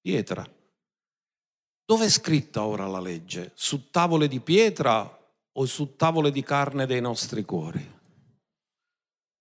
pietra. 0.00 0.48
Dove 1.84 2.04
è 2.04 2.08
scritta 2.08 2.64
ora 2.64 2.86
la 2.86 3.00
legge? 3.00 3.50
Su 3.56 3.90
tavole 3.90 4.28
di 4.28 4.38
pietra 4.38 5.18
o 5.50 5.66
su 5.66 5.96
tavole 5.96 6.30
di 6.30 6.44
carne 6.44 6.86
dei 6.86 7.00
nostri 7.00 7.44
cuori? 7.44 7.84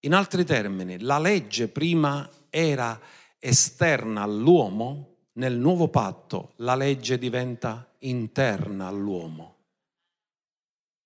In 0.06 0.14
altri 0.16 0.44
termini, 0.44 1.00
la 1.00 1.20
legge 1.20 1.68
prima 1.68 2.28
era 2.50 3.00
esterna 3.38 4.24
all'uomo, 4.24 5.18
nel 5.34 5.56
nuovo 5.56 5.88
patto 5.88 6.54
la 6.56 6.74
legge 6.74 7.20
diventa 7.20 7.94
interna 8.00 8.88
all'uomo. 8.88 9.51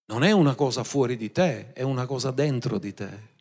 Non 0.07 0.23
è 0.23 0.31
una 0.31 0.55
cosa 0.55 0.83
fuori 0.83 1.17
di 1.17 1.31
te, 1.31 1.73
è 1.73 1.81
una 1.81 2.05
cosa 2.05 2.31
dentro 2.31 2.77
di 2.77 2.93
te. 2.93 3.33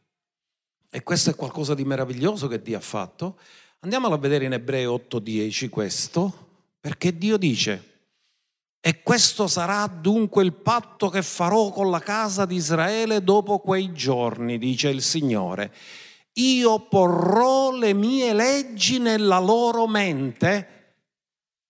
E 0.91 1.03
questo 1.03 1.31
è 1.31 1.35
qualcosa 1.35 1.75
di 1.75 1.85
meraviglioso 1.85 2.47
che 2.47 2.63
Dio 2.63 2.79
ha 2.79 2.81
fatto. 2.81 3.39
Andiamolo 3.81 4.15
a 4.15 4.19
vedere 4.19 4.47
in 4.47 4.53
Ebrei 4.53 4.87
8:10 4.87 5.69
questo, 5.69 6.67
perché 6.81 7.19
Dio 7.19 7.37
dice, 7.37 7.93
e 8.81 9.03
questo 9.03 9.47
sarà 9.47 9.87
dunque 9.87 10.43
il 10.45 10.53
patto 10.53 11.09
che 11.09 11.23
farò 11.23 11.71
con 11.71 11.91
la 11.91 12.01
casa 12.01 12.45
di 12.45 12.57
Israele 12.57 13.25
dopo 13.25 13.59
quei 13.59 13.93
giorni, 13.93 14.59
dice 14.59 14.89
il 14.91 15.01
Signore. 15.01 15.73
Io 16.35 16.81
porrò 16.81 17.73
le 17.73 17.93
mie 17.95 18.35
leggi 18.35 18.99
nella 18.99 19.39
loro 19.39 19.87
mente 19.87 20.69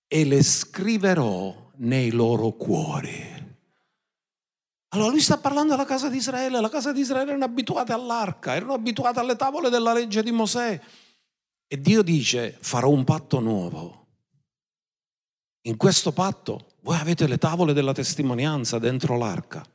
e 0.09 0.25
le 0.25 0.43
scriverò 0.43 1.71
nei 1.77 2.11
loro 2.11 2.51
cuori. 2.53 3.34
Allora 4.95 5.11
lui 5.11 5.21
sta 5.21 5.39
parlando 5.39 5.73
della 5.73 5.87
casa 5.87 6.09
di 6.09 6.19
Israele, 6.19 6.61
la 6.61 6.69
casa 6.69 6.93
di 6.93 7.01
Israele 7.01 7.31
erano 7.31 7.45
abituate 7.45 7.93
all'arca, 7.93 8.55
erano 8.55 8.75
abituate 8.75 9.19
alle 9.19 9.35
tavole 9.35 9.69
della 9.69 9.93
legge 9.93 10.23
di 10.23 10.31
Mosè. 10.31 10.81
E 11.67 11.81
Dio 11.81 12.03
dice, 12.03 12.57
farò 12.61 12.89
un 12.91 13.03
patto 13.03 13.41
nuovo. 13.41 14.07
In 15.63 15.77
questo 15.77 16.13
patto 16.13 16.75
voi 16.83 16.97
avete 16.97 17.27
le 17.27 17.39
tavole 17.39 17.73
della 17.73 17.93
testimonianza 17.93 18.79
dentro 18.79 19.19
l'arca, 19.19 19.67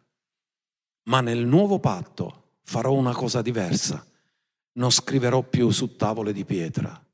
ma 1.10 1.20
nel 1.20 1.46
nuovo 1.46 1.80
patto 1.80 2.54
farò 2.64 2.94
una 2.94 3.14
cosa 3.14 3.42
diversa. 3.42 4.06
Non 4.74 4.90
scriverò 4.90 5.42
più 5.42 5.70
su 5.72 5.98
tavole 5.98 6.32
di 6.32 6.46
pietra, 6.46 7.06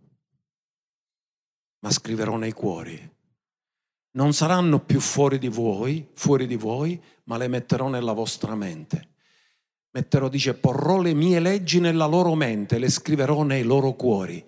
ma 1.79 1.89
scriverò 1.89 2.35
nei 2.35 2.51
cuori 2.51 3.14
non 4.16 4.34
saranno 4.34 4.80
più 4.80 4.99
fuori 4.99 5.38
di 5.38 5.47
voi, 5.47 6.07
fuori 6.13 6.47
di 6.47 6.55
voi, 6.55 6.99
ma 7.26 7.38
le 7.38 7.47
metterò 7.47 7.88
nella 7.88 8.13
vostra 8.13 8.55
mente. 8.55 9.09
Metterò, 9.91 10.28
dice, 10.28 10.53
porrò 10.53 10.99
le 10.99 11.13
mie 11.13 11.39
leggi 11.39 11.80
nella 11.80 12.05
loro 12.05 12.36
mente, 12.36 12.80
le 12.80 12.89
scriverò 12.89 13.43
nei 13.43 13.63
loro 13.63 13.93
cuori. 13.93 14.43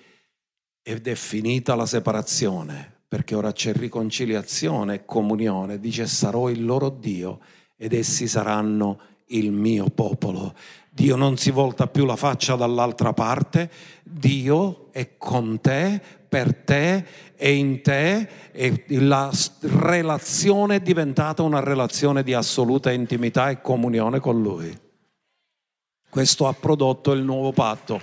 Ed 0.82 1.08
è 1.08 1.16
finita 1.16 1.76
la 1.76 1.86
separazione, 1.86 3.02
perché 3.08 3.36
ora 3.36 3.52
c'è 3.52 3.74
riconciliazione 3.74 4.94
e 4.96 5.06
comunione. 5.06 5.80
Dice, 5.80 6.08
sarò 6.08 6.50
il 6.50 6.66
loro 6.66 6.90
Dio 6.90 7.40
ed 7.76 7.94
essi 7.94 8.28
saranno 8.28 9.00
il 9.28 9.52
mio 9.52 9.90
popolo. 9.90 10.54
Dio 10.90 11.16
non 11.16 11.38
si 11.38 11.52
volta 11.52 11.88
più 11.88 12.06
la 12.06 12.16
faccia 12.16 12.56
dall'altra 12.56 13.14
parte, 13.14 13.70
Dio 14.04 14.92
è 14.92 15.18
con 15.18 15.60
te, 15.62 16.02
per 16.28 16.54
te 16.56 17.06
e 17.36 17.54
in 17.54 17.82
te 17.82 18.28
e 18.52 18.84
la 18.88 19.32
relazione 19.62 20.76
è 20.76 20.80
diventata 20.80 21.44
una 21.44 21.60
relazione 21.60 22.24
di 22.24 22.34
assoluta 22.34 22.92
intimità 22.92 23.50
e 23.50 23.62
comunione 23.62 24.20
con 24.20 24.42
Lui. 24.42 24.78
Questo 26.10 26.48
ha 26.48 26.54
prodotto 26.54 27.12
il 27.12 27.22
nuovo 27.22 27.52
patto, 27.52 28.02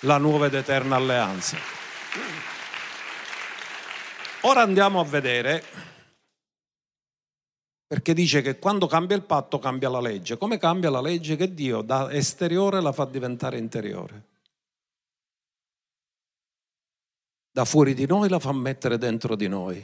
la 0.00 0.18
nuova 0.18 0.46
ed 0.46 0.54
eterna 0.54 0.96
alleanza. 0.96 1.56
Ora 4.42 4.60
andiamo 4.60 5.00
a 5.00 5.04
vedere, 5.04 5.62
perché 7.86 8.12
dice 8.12 8.42
che 8.42 8.58
quando 8.58 8.86
cambia 8.86 9.16
il 9.16 9.22
patto 9.22 9.58
cambia 9.58 9.88
la 9.88 10.00
legge. 10.00 10.36
Come 10.36 10.58
cambia 10.58 10.90
la 10.90 11.00
legge? 11.00 11.36
Che 11.36 11.54
Dio 11.54 11.80
da 11.80 12.12
esteriore 12.12 12.82
la 12.82 12.92
fa 12.92 13.06
diventare 13.06 13.56
interiore. 13.56 14.33
Da 17.54 17.64
fuori 17.64 17.94
di 17.94 18.04
noi 18.04 18.28
la 18.28 18.40
fa 18.40 18.50
mettere 18.50 18.98
dentro 18.98 19.36
di 19.36 19.46
noi. 19.46 19.80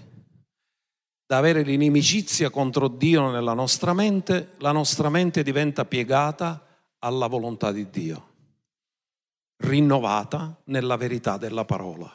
Da 1.24 1.36
avere 1.36 1.62
l'inimicizia 1.62 2.50
contro 2.50 2.88
Dio 2.88 3.30
nella 3.30 3.52
nostra 3.52 3.94
mente, 3.94 4.54
la 4.58 4.72
nostra 4.72 5.08
mente 5.08 5.44
diventa 5.44 5.84
piegata 5.84 6.66
alla 6.98 7.28
volontà 7.28 7.70
di 7.70 7.88
Dio, 7.88 8.28
rinnovata 9.58 10.60
nella 10.64 10.96
verità 10.96 11.36
della 11.36 11.64
parola. 11.64 12.12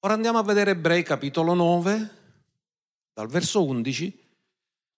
Ora 0.00 0.14
andiamo 0.14 0.38
a 0.38 0.42
vedere 0.42 0.72
Ebrei 0.72 1.04
capitolo 1.04 1.54
9, 1.54 2.10
dal 3.14 3.28
verso 3.28 3.64
11, 3.64 4.28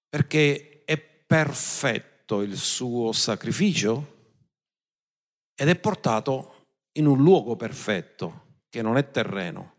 perché 0.08 0.82
è 0.86 0.96
perfetto 0.96 2.40
il 2.40 2.56
suo 2.56 3.12
sacrificio 3.12 4.16
ed 5.54 5.68
è 5.68 5.76
portato 5.76 6.54
in 6.92 7.04
un 7.04 7.18
luogo 7.18 7.54
perfetto 7.54 8.46
che 8.68 8.82
non 8.82 8.96
è 8.96 9.10
terreno, 9.10 9.74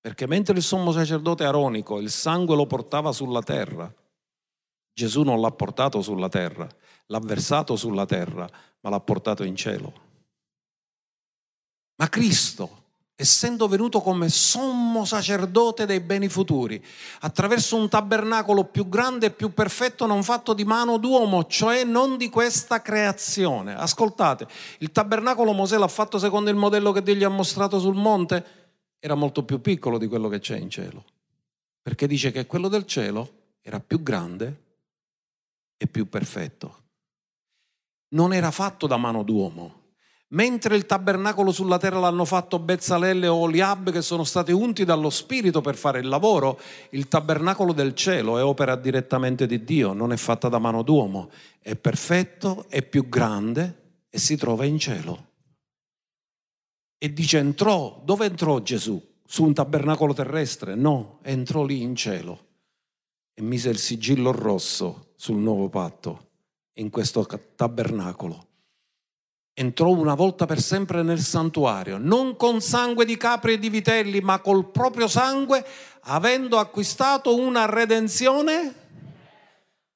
perché 0.00 0.26
mentre 0.26 0.56
il 0.56 0.62
sommo 0.62 0.92
sacerdote 0.92 1.44
aronico 1.44 1.98
il 1.98 2.10
sangue 2.10 2.56
lo 2.56 2.66
portava 2.66 3.12
sulla 3.12 3.42
terra, 3.42 3.92
Gesù 4.92 5.22
non 5.22 5.40
l'ha 5.40 5.50
portato 5.50 6.02
sulla 6.02 6.28
terra, 6.28 6.68
l'ha 7.06 7.20
versato 7.20 7.76
sulla 7.76 8.06
terra, 8.06 8.48
ma 8.80 8.90
l'ha 8.90 9.00
portato 9.00 9.44
in 9.44 9.56
cielo. 9.56 10.08
Ma 11.96 12.08
Cristo, 12.08 12.79
essendo 13.20 13.68
venuto 13.68 14.00
come 14.00 14.30
sommo 14.30 15.04
sacerdote 15.04 15.84
dei 15.84 16.00
beni 16.00 16.28
futuri, 16.30 16.82
attraverso 17.20 17.76
un 17.76 17.86
tabernacolo 17.86 18.64
più 18.64 18.88
grande 18.88 19.26
e 19.26 19.30
più 19.30 19.52
perfetto 19.52 20.06
non 20.06 20.22
fatto 20.22 20.54
di 20.54 20.64
mano 20.64 20.96
d'uomo, 20.96 21.44
cioè 21.44 21.84
non 21.84 22.16
di 22.16 22.30
questa 22.30 22.80
creazione. 22.80 23.74
Ascoltate, 23.74 24.48
il 24.78 24.90
tabernacolo 24.90 25.52
Mosè 25.52 25.76
l'ha 25.76 25.86
fatto 25.86 26.18
secondo 26.18 26.48
il 26.48 26.56
modello 26.56 26.92
che 26.92 27.02
Dio 27.02 27.14
gli 27.14 27.22
ha 27.22 27.28
mostrato 27.28 27.78
sul 27.78 27.94
monte, 27.94 28.44
era 28.98 29.14
molto 29.14 29.44
più 29.44 29.60
piccolo 29.60 29.98
di 29.98 30.06
quello 30.06 30.28
che 30.28 30.38
c'è 30.38 30.56
in 30.56 30.70
cielo, 30.70 31.04
perché 31.82 32.06
dice 32.06 32.30
che 32.32 32.46
quello 32.46 32.68
del 32.68 32.86
cielo 32.86 33.32
era 33.60 33.80
più 33.80 34.02
grande 34.02 34.62
e 35.76 35.86
più 35.86 36.08
perfetto. 36.08 36.78
Non 38.12 38.32
era 38.32 38.50
fatto 38.50 38.86
da 38.86 38.96
mano 38.96 39.22
d'uomo, 39.22 39.79
Mentre 40.32 40.76
il 40.76 40.86
tabernacolo 40.86 41.50
sulla 41.50 41.78
terra 41.78 41.98
l'hanno 41.98 42.24
fatto 42.24 42.60
Bezzalelle 42.60 43.26
o 43.26 43.34
Oliab 43.34 43.90
che 43.90 44.00
sono 44.00 44.22
stati 44.22 44.52
unti 44.52 44.84
dallo 44.84 45.10
Spirito 45.10 45.60
per 45.60 45.74
fare 45.74 45.98
il 45.98 46.06
lavoro, 46.06 46.60
il 46.90 47.08
tabernacolo 47.08 47.72
del 47.72 47.94
cielo 47.94 48.38
è 48.38 48.44
opera 48.44 48.76
direttamente 48.76 49.46
di 49.46 49.64
Dio, 49.64 49.92
non 49.92 50.12
è 50.12 50.16
fatta 50.16 50.48
da 50.48 50.60
mano 50.60 50.82
d'uomo, 50.82 51.30
è 51.58 51.74
perfetto, 51.74 52.66
è 52.68 52.82
più 52.82 53.08
grande 53.08 54.04
e 54.08 54.18
si 54.18 54.36
trova 54.36 54.64
in 54.64 54.78
cielo. 54.78 55.26
E 56.96 57.12
dice 57.12 57.38
entrò, 57.38 58.00
dove 58.04 58.26
entrò 58.26 58.60
Gesù? 58.60 59.02
Su 59.26 59.44
un 59.44 59.52
tabernacolo 59.52 60.12
terrestre? 60.12 60.76
No, 60.76 61.18
entrò 61.22 61.64
lì 61.64 61.82
in 61.82 61.96
cielo 61.96 62.46
e 63.34 63.42
mise 63.42 63.68
il 63.68 63.78
sigillo 63.78 64.30
rosso 64.30 65.12
sul 65.16 65.38
nuovo 65.38 65.68
patto 65.68 66.28
in 66.74 66.88
questo 66.90 67.26
tabernacolo 67.56 68.49
entrò 69.60 69.90
una 69.90 70.14
volta 70.14 70.46
per 70.46 70.58
sempre 70.58 71.02
nel 71.02 71.20
santuario, 71.20 71.98
non 71.98 72.36
con 72.36 72.62
sangue 72.62 73.04
di 73.04 73.18
capri 73.18 73.52
e 73.52 73.58
di 73.58 73.68
vitelli, 73.68 74.20
ma 74.20 74.38
col 74.38 74.70
proprio 74.70 75.06
sangue, 75.06 75.62
avendo 76.04 76.58
acquistato 76.58 77.36
una 77.36 77.66
redenzione, 77.66 78.74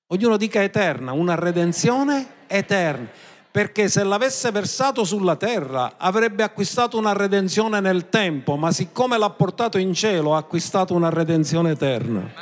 ognuno 0.09 0.37
dica 0.37 0.63
eterna, 0.63 1.13
una 1.13 1.35
redenzione 1.35 2.27
eterna. 2.47 3.09
Perché 3.51 3.89
se 3.89 4.03
l'avesse 4.03 4.51
versato 4.51 5.05
sulla 5.05 5.37
terra 5.37 5.95
avrebbe 5.97 6.43
acquistato 6.43 6.99
una 6.99 7.13
redenzione 7.13 7.81
nel 7.81 8.09
tempo, 8.09 8.57
ma 8.57 8.73
siccome 8.73 9.17
l'ha 9.17 9.31
portato 9.31 9.79
in 9.79 9.95
cielo 9.95 10.35
ha 10.35 10.39
acquistato 10.39 10.93
una 10.93 11.09
redenzione 11.09 11.71
eterna. 11.71 12.33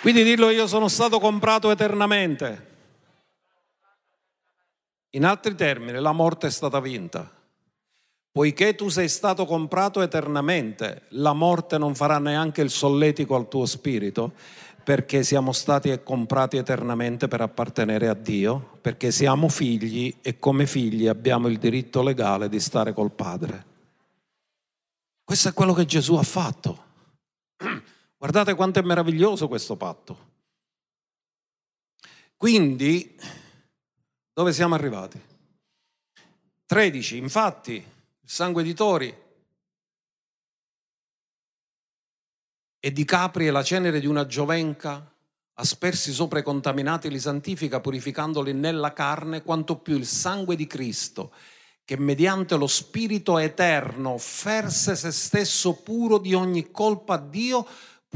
Quindi 0.00 0.22
dillo 0.22 0.50
io 0.50 0.66
sono 0.66 0.88
stato 0.88 1.18
comprato 1.18 1.70
eternamente. 1.70 2.74
In 5.10 5.24
altri 5.24 5.54
termini, 5.54 5.98
la 5.98 6.12
morte 6.12 6.48
è 6.48 6.50
stata 6.50 6.78
vinta. 6.80 7.30
Poiché 8.30 8.74
tu 8.74 8.90
sei 8.90 9.08
stato 9.08 9.46
comprato 9.46 10.02
eternamente, 10.02 11.04
la 11.10 11.32
morte 11.32 11.78
non 11.78 11.94
farà 11.94 12.18
neanche 12.18 12.60
il 12.60 12.68
solletico 12.68 13.34
al 13.34 13.48
tuo 13.48 13.64
spirito, 13.64 14.34
perché 14.84 15.24
siamo 15.24 15.52
stati 15.52 15.98
comprati 16.04 16.58
eternamente 16.58 17.28
per 17.28 17.40
appartenere 17.40 18.08
a 18.08 18.14
Dio, 18.14 18.78
perché 18.82 19.10
siamo 19.10 19.48
figli 19.48 20.14
e 20.20 20.38
come 20.38 20.66
figli 20.66 21.08
abbiamo 21.08 21.48
il 21.48 21.58
diritto 21.58 22.02
legale 22.02 22.50
di 22.50 22.60
stare 22.60 22.92
col 22.92 23.10
Padre. 23.10 23.64
Questo 25.24 25.48
è 25.48 25.54
quello 25.54 25.72
che 25.72 25.86
Gesù 25.86 26.14
ha 26.14 26.22
fatto. 26.22 26.84
Guardate 28.18 28.54
quanto 28.54 28.78
è 28.78 28.82
meraviglioso 28.82 29.46
questo 29.46 29.76
patto. 29.76 30.34
Quindi, 32.36 33.14
dove 34.32 34.52
siamo 34.52 34.74
arrivati? 34.74 35.20
13. 36.64 37.18
Infatti, 37.18 37.74
il 37.74 38.30
sangue 38.30 38.62
di 38.62 38.74
tori 38.74 39.24
e 42.80 42.92
di 42.92 43.04
capri 43.04 43.46
e 43.46 43.50
la 43.50 43.62
cenere 43.62 44.00
di 44.00 44.06
una 44.06 44.26
giovenca 44.26 45.12
aspersi 45.58 46.12
sopra 46.12 46.38
i 46.38 46.42
contaminati 46.42 47.10
li 47.10 47.20
santifica 47.20 47.80
purificandoli 47.80 48.52
nella 48.52 48.92
carne, 48.92 49.42
quanto 49.42 49.76
più 49.76 49.96
il 49.96 50.06
sangue 50.06 50.56
di 50.56 50.66
Cristo 50.66 51.32
che 51.86 51.96
mediante 51.96 52.56
lo 52.56 52.66
Spirito 52.66 53.38
eterno 53.38 54.10
offerse 54.10 54.96
se 54.96 55.12
stesso 55.12 55.74
puro 55.82 56.18
di 56.18 56.34
ogni 56.34 56.72
colpa 56.72 57.14
a 57.14 57.18
Dio, 57.18 57.64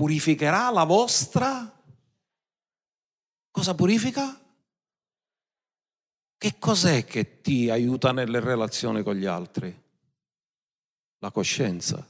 purificherà 0.01 0.71
la 0.71 0.85
vostra... 0.85 1.77
Cosa 3.51 3.75
purifica? 3.75 4.41
Che 6.39 6.59
cos'è 6.59 7.05
che 7.05 7.43
ti 7.43 7.69
aiuta 7.69 8.11
nelle 8.13 8.41
relazioni 8.41 9.03
con 9.03 9.17
gli 9.17 9.27
altri? 9.27 9.69
La 11.19 11.31
coscienza. 11.31 12.09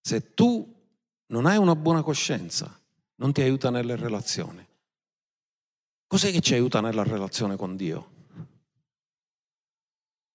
Se 0.00 0.34
tu 0.34 0.72
non 1.26 1.46
hai 1.46 1.56
una 1.56 1.74
buona 1.74 2.02
coscienza, 2.02 2.80
non 3.16 3.32
ti 3.32 3.40
aiuta 3.40 3.70
nelle 3.70 3.96
relazioni. 3.96 4.64
Cos'è 6.06 6.30
che 6.30 6.40
ci 6.40 6.54
aiuta 6.54 6.80
nella 6.80 7.02
relazione 7.02 7.56
con 7.56 7.74
Dio? 7.74 8.10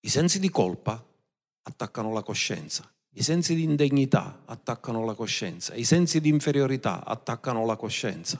I 0.01 0.09
sensi 0.09 0.39
di 0.39 0.49
colpa 0.49 1.01
attaccano 1.61 2.11
la 2.11 2.23
coscienza 2.23 2.93
I 3.15 3.21
sensi 3.21 3.53
di 3.53 3.61
indegnità 3.61 4.41
attaccano 4.45 5.05
la 5.05 5.13
coscienza, 5.13 5.75
i 5.75 5.83
sensi 5.83 6.19
di 6.19 6.29
inferiorità 6.29 7.05
attaccano 7.05 7.63
la 7.63 7.75
coscienza. 7.75 8.39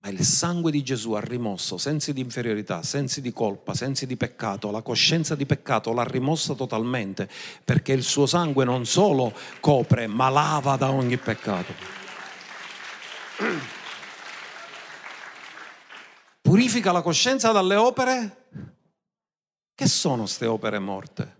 Ma 0.00 0.10
il 0.10 0.22
sangue 0.22 0.70
di 0.70 0.82
Gesù 0.82 1.12
ha 1.12 1.20
rimosso 1.20 1.78
sensi 1.78 2.12
di 2.12 2.20
inferiorità, 2.20 2.82
sensi 2.82 3.22
di 3.22 3.32
colpa, 3.32 3.72
sensi 3.72 4.06
di 4.06 4.16
peccato, 4.16 4.70
la 4.70 4.82
coscienza 4.82 5.34
di 5.34 5.46
peccato 5.46 5.94
l'ha 5.94 6.04
rimossa 6.04 6.52
totalmente 6.52 7.26
perché 7.64 7.92
il 7.92 8.02
suo 8.02 8.26
sangue 8.26 8.66
non 8.66 8.84
solo 8.84 9.32
copre, 9.60 10.06
ma 10.06 10.28
lava 10.28 10.76
da 10.76 10.90
ogni 10.90 11.16
peccato. 11.16 11.72
Purifica 16.42 16.92
la 16.92 17.00
coscienza 17.00 17.50
dalle 17.50 17.76
opere? 17.76 18.44
Che 19.74 19.86
sono 19.88 20.24
queste 20.24 20.44
opere 20.44 20.78
morte? 20.78 21.34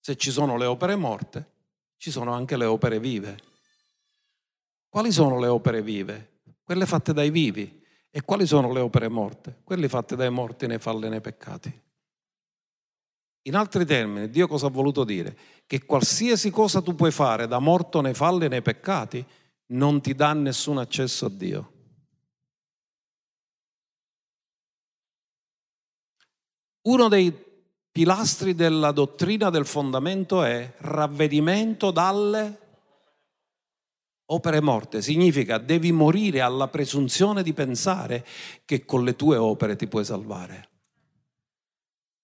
Se 0.00 0.16
ci 0.16 0.30
sono 0.30 0.56
le 0.56 0.66
opere 0.66 0.94
morte, 0.94 1.54
ci 1.96 2.10
sono 2.10 2.32
anche 2.32 2.56
le 2.56 2.64
opere 2.64 2.98
vive. 3.00 3.38
Quali 4.88 5.12
sono 5.12 5.38
le 5.38 5.46
opere 5.46 5.82
vive? 5.82 6.40
Quelle 6.62 6.86
fatte 6.86 7.12
dai 7.12 7.30
vivi. 7.30 7.84
E 8.10 8.22
quali 8.22 8.46
sono 8.46 8.72
le 8.72 8.80
opere 8.80 9.08
morte? 9.08 9.60
Quelle 9.62 9.88
fatte 9.88 10.16
dai 10.16 10.30
morti 10.30 10.66
nei 10.66 10.78
falli 10.78 11.06
e 11.06 11.08
nei 11.10 11.20
peccati. 11.20 11.82
In 13.42 13.54
altri 13.54 13.84
termini, 13.84 14.30
Dio 14.30 14.48
cosa 14.48 14.66
ha 14.66 14.70
voluto 14.70 15.04
dire? 15.04 15.36
Che 15.66 15.84
qualsiasi 15.84 16.50
cosa 16.50 16.80
tu 16.82 16.94
puoi 16.94 17.12
fare 17.12 17.46
da 17.46 17.58
morto 17.58 18.00
nei 18.00 18.14
falli 18.14 18.46
e 18.46 18.48
nei 18.48 18.62
peccati 18.62 19.24
non 19.66 20.00
ti 20.00 20.14
dà 20.14 20.32
nessun 20.32 20.78
accesso 20.78 21.26
a 21.26 21.30
Dio. 21.30 21.72
Uno 26.82 27.08
dei 27.08 27.45
pilastri 27.96 28.54
della 28.54 28.92
dottrina 28.92 29.48
del 29.48 29.64
fondamento 29.64 30.42
è 30.42 30.74
ravvedimento 30.80 31.90
dalle 31.90 32.58
opere 34.26 34.60
morte. 34.60 35.00
Significa 35.00 35.56
devi 35.56 35.92
morire 35.92 36.42
alla 36.42 36.68
presunzione 36.68 37.42
di 37.42 37.54
pensare 37.54 38.22
che 38.66 38.84
con 38.84 39.02
le 39.02 39.16
tue 39.16 39.38
opere 39.38 39.76
ti 39.76 39.86
puoi 39.86 40.04
salvare 40.04 40.68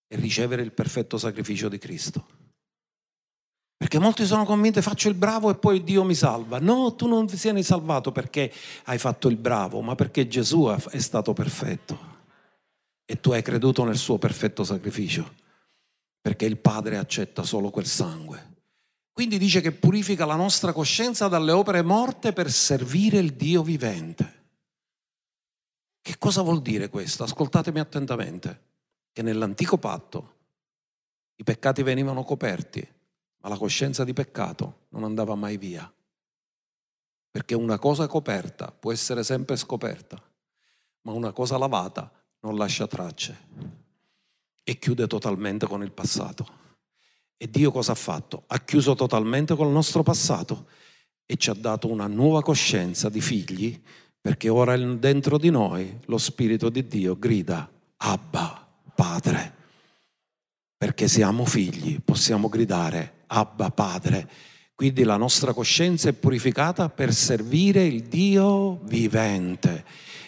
e 0.08 0.16
ricevere 0.16 0.60
il 0.60 0.72
perfetto 0.72 1.16
sacrificio 1.16 1.70
di 1.70 1.78
Cristo. 1.78 2.26
Perché 3.74 3.98
molti 3.98 4.26
sono 4.26 4.44
convinti 4.44 4.82
faccio 4.82 5.08
il 5.08 5.14
bravo 5.14 5.48
e 5.48 5.54
poi 5.54 5.82
Dio 5.82 6.04
mi 6.04 6.14
salva. 6.14 6.58
No, 6.58 6.94
tu 6.96 7.06
non 7.06 7.30
sei 7.30 7.62
salvato 7.62 8.12
perché 8.12 8.52
hai 8.84 8.98
fatto 8.98 9.26
il 9.26 9.38
bravo, 9.38 9.80
ma 9.80 9.94
perché 9.94 10.28
Gesù 10.28 10.66
è 10.90 10.98
stato 10.98 11.32
perfetto 11.32 12.10
e 13.06 13.18
tu 13.20 13.32
hai 13.32 13.40
creduto 13.40 13.84
nel 13.84 13.96
suo 13.96 14.18
perfetto 14.18 14.64
sacrificio 14.64 15.40
perché 16.22 16.46
il 16.46 16.56
Padre 16.56 16.98
accetta 16.98 17.42
solo 17.42 17.70
quel 17.70 17.84
sangue. 17.84 18.50
Quindi 19.10 19.38
dice 19.38 19.60
che 19.60 19.72
purifica 19.72 20.24
la 20.24 20.36
nostra 20.36 20.72
coscienza 20.72 21.26
dalle 21.26 21.50
opere 21.50 21.82
morte 21.82 22.32
per 22.32 22.50
servire 22.50 23.18
il 23.18 23.34
Dio 23.34 23.62
vivente. 23.62 24.40
Che 26.00 26.18
cosa 26.18 26.42
vuol 26.42 26.62
dire 26.62 26.88
questo? 26.88 27.24
Ascoltatemi 27.24 27.80
attentamente, 27.80 28.62
che 29.12 29.22
nell'antico 29.22 29.78
patto 29.78 30.36
i 31.34 31.42
peccati 31.42 31.82
venivano 31.82 32.22
coperti, 32.22 32.86
ma 33.38 33.48
la 33.48 33.58
coscienza 33.58 34.04
di 34.04 34.12
peccato 34.12 34.86
non 34.90 35.02
andava 35.02 35.34
mai 35.34 35.56
via. 35.56 35.92
Perché 37.30 37.54
una 37.54 37.78
cosa 37.78 38.06
coperta 38.06 38.70
può 38.70 38.92
essere 38.92 39.24
sempre 39.24 39.56
scoperta, 39.56 40.22
ma 41.02 41.12
una 41.12 41.32
cosa 41.32 41.58
lavata 41.58 42.10
non 42.40 42.56
lascia 42.56 42.86
tracce 42.86 43.81
e 44.64 44.78
chiude 44.78 45.06
totalmente 45.06 45.66
con 45.66 45.82
il 45.82 45.92
passato. 45.92 46.60
E 47.36 47.50
Dio 47.50 47.72
cosa 47.72 47.92
ha 47.92 47.96
fatto? 47.96 48.44
Ha 48.46 48.60
chiuso 48.60 48.94
totalmente 48.94 49.56
con 49.56 49.66
il 49.66 49.72
nostro 49.72 50.02
passato 50.02 50.68
e 51.26 51.36
ci 51.36 51.50
ha 51.50 51.54
dato 51.54 51.88
una 51.88 52.06
nuova 52.06 52.42
coscienza 52.42 53.08
di 53.08 53.20
figli 53.20 53.80
perché 54.20 54.48
ora 54.48 54.76
dentro 54.76 55.36
di 55.36 55.50
noi 55.50 55.98
lo 56.04 56.18
Spirito 56.18 56.68
di 56.68 56.86
Dio 56.86 57.18
grida 57.18 57.68
Abba, 57.96 58.68
Padre. 58.94 59.54
Perché 60.76 61.08
siamo 61.08 61.44
figli, 61.44 62.00
possiamo 62.00 62.48
gridare 62.48 63.24
Abba, 63.26 63.70
Padre. 63.70 64.28
Quindi 64.74 65.02
la 65.02 65.16
nostra 65.16 65.52
coscienza 65.52 66.08
è 66.08 66.12
purificata 66.12 66.88
per 66.88 67.12
servire 67.12 67.84
il 67.84 68.04
Dio 68.04 68.78
vivente. 68.84 69.84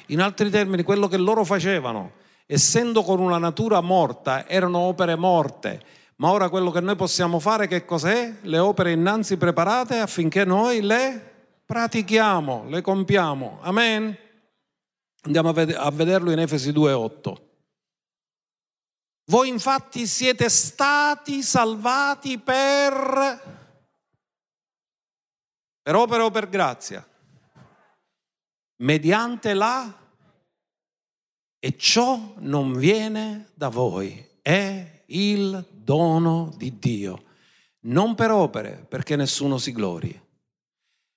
In 0.09 0.20
altri 0.20 0.51
termini, 0.51 0.82
quello 0.82 1.07
che 1.07 1.16
loro 1.16 1.45
facevano, 1.45 2.14
essendo 2.47 3.03
con 3.03 3.20
una 3.20 3.38
natura 3.38 3.80
morta, 3.80 4.47
erano 4.49 4.78
opere 4.78 5.16
morte. 5.16 5.82
Ma 6.16 6.30
ora 6.30 6.49
quello 6.49 6.70
che 6.70 6.80
noi 6.80 6.97
possiamo 6.97 7.40
fare 7.40 7.66
che 7.66 7.84
cos'è? 7.84 8.34
Le 8.42 8.59
opere 8.59 8.92
innanzi 8.92 9.36
preparate 9.36 9.99
affinché 9.99 10.45
noi 10.45 10.80
le 10.80 11.32
pratichiamo, 11.64 12.66
le 12.68 12.80
compiamo. 12.82 13.59
Amen? 13.62 14.16
Andiamo 15.22 15.49
a 15.49 15.90
vederlo 15.90 16.30
in 16.30 16.38
Efesi 16.38 16.70
2.8. 16.70 17.42
Voi 19.26 19.49
infatti 19.49 20.07
siete 20.07 20.51
stati 20.51 21.42
salvati 21.42 22.38
per, 22.38 23.62
per 25.80 25.97
opera 25.97 26.26
o 26.26 26.30
per 26.30 26.51
grazia, 26.51 27.07
mediante 28.76 29.55
la 29.55 30.04
e 31.65 31.79
ciò 31.79 32.35
non 32.41 32.77
viene 32.77 33.47
da 33.55 33.71
voi, 33.71 34.23
è 34.43 35.03
il 35.07 35.67
dono 35.71 36.53
di 36.59 36.79
Dio, 36.79 37.23
non 37.85 38.15
per 38.15 38.33
opere, 38.33 38.85
perché 38.87 39.17
nessuno 39.17 39.57
si 39.57 39.73
glori. 39.73 40.21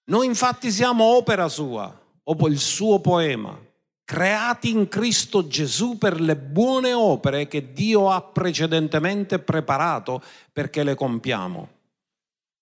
Noi 0.05 0.25
infatti 0.25 0.71
siamo 0.71 1.03
opera 1.03 1.49
sua, 1.49 1.93
o 2.23 2.47
il 2.47 2.59
suo 2.59 3.01
poema, 3.01 3.59
creati 4.05 4.69
in 4.69 4.87
Cristo 4.87 5.47
Gesù 5.47 5.97
per 5.97 6.21
le 6.21 6.37
buone 6.37 6.93
opere 6.93 7.49
che 7.49 7.73
Dio 7.73 8.09
ha 8.09 8.21
precedentemente 8.21 9.39
preparato 9.39 10.23
perché 10.53 10.83
le 10.83 10.95
compiamo. 10.95 11.69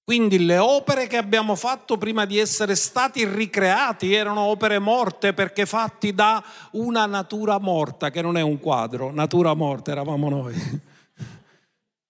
Quindi 0.06 0.46
le 0.46 0.60
opere 0.60 1.08
che 1.08 1.18
abbiamo 1.18 1.56
fatto 1.56 1.98
prima 1.98 2.26
di 2.26 2.38
essere 2.38 2.76
stati 2.76 3.26
ricreati 3.26 4.14
erano 4.14 4.42
opere 4.42 4.78
morte 4.78 5.34
perché 5.34 5.66
fatti 5.66 6.14
da 6.14 6.46
una 6.74 7.08
natura 7.08 7.58
morta, 7.58 8.12
che 8.12 8.22
non 8.22 8.38
è 8.38 8.42
un 8.42 8.60
quadro, 8.60 9.12
natura 9.12 9.56
morta 9.56 9.90
eravamo 9.90 10.30
noi. 10.30 10.54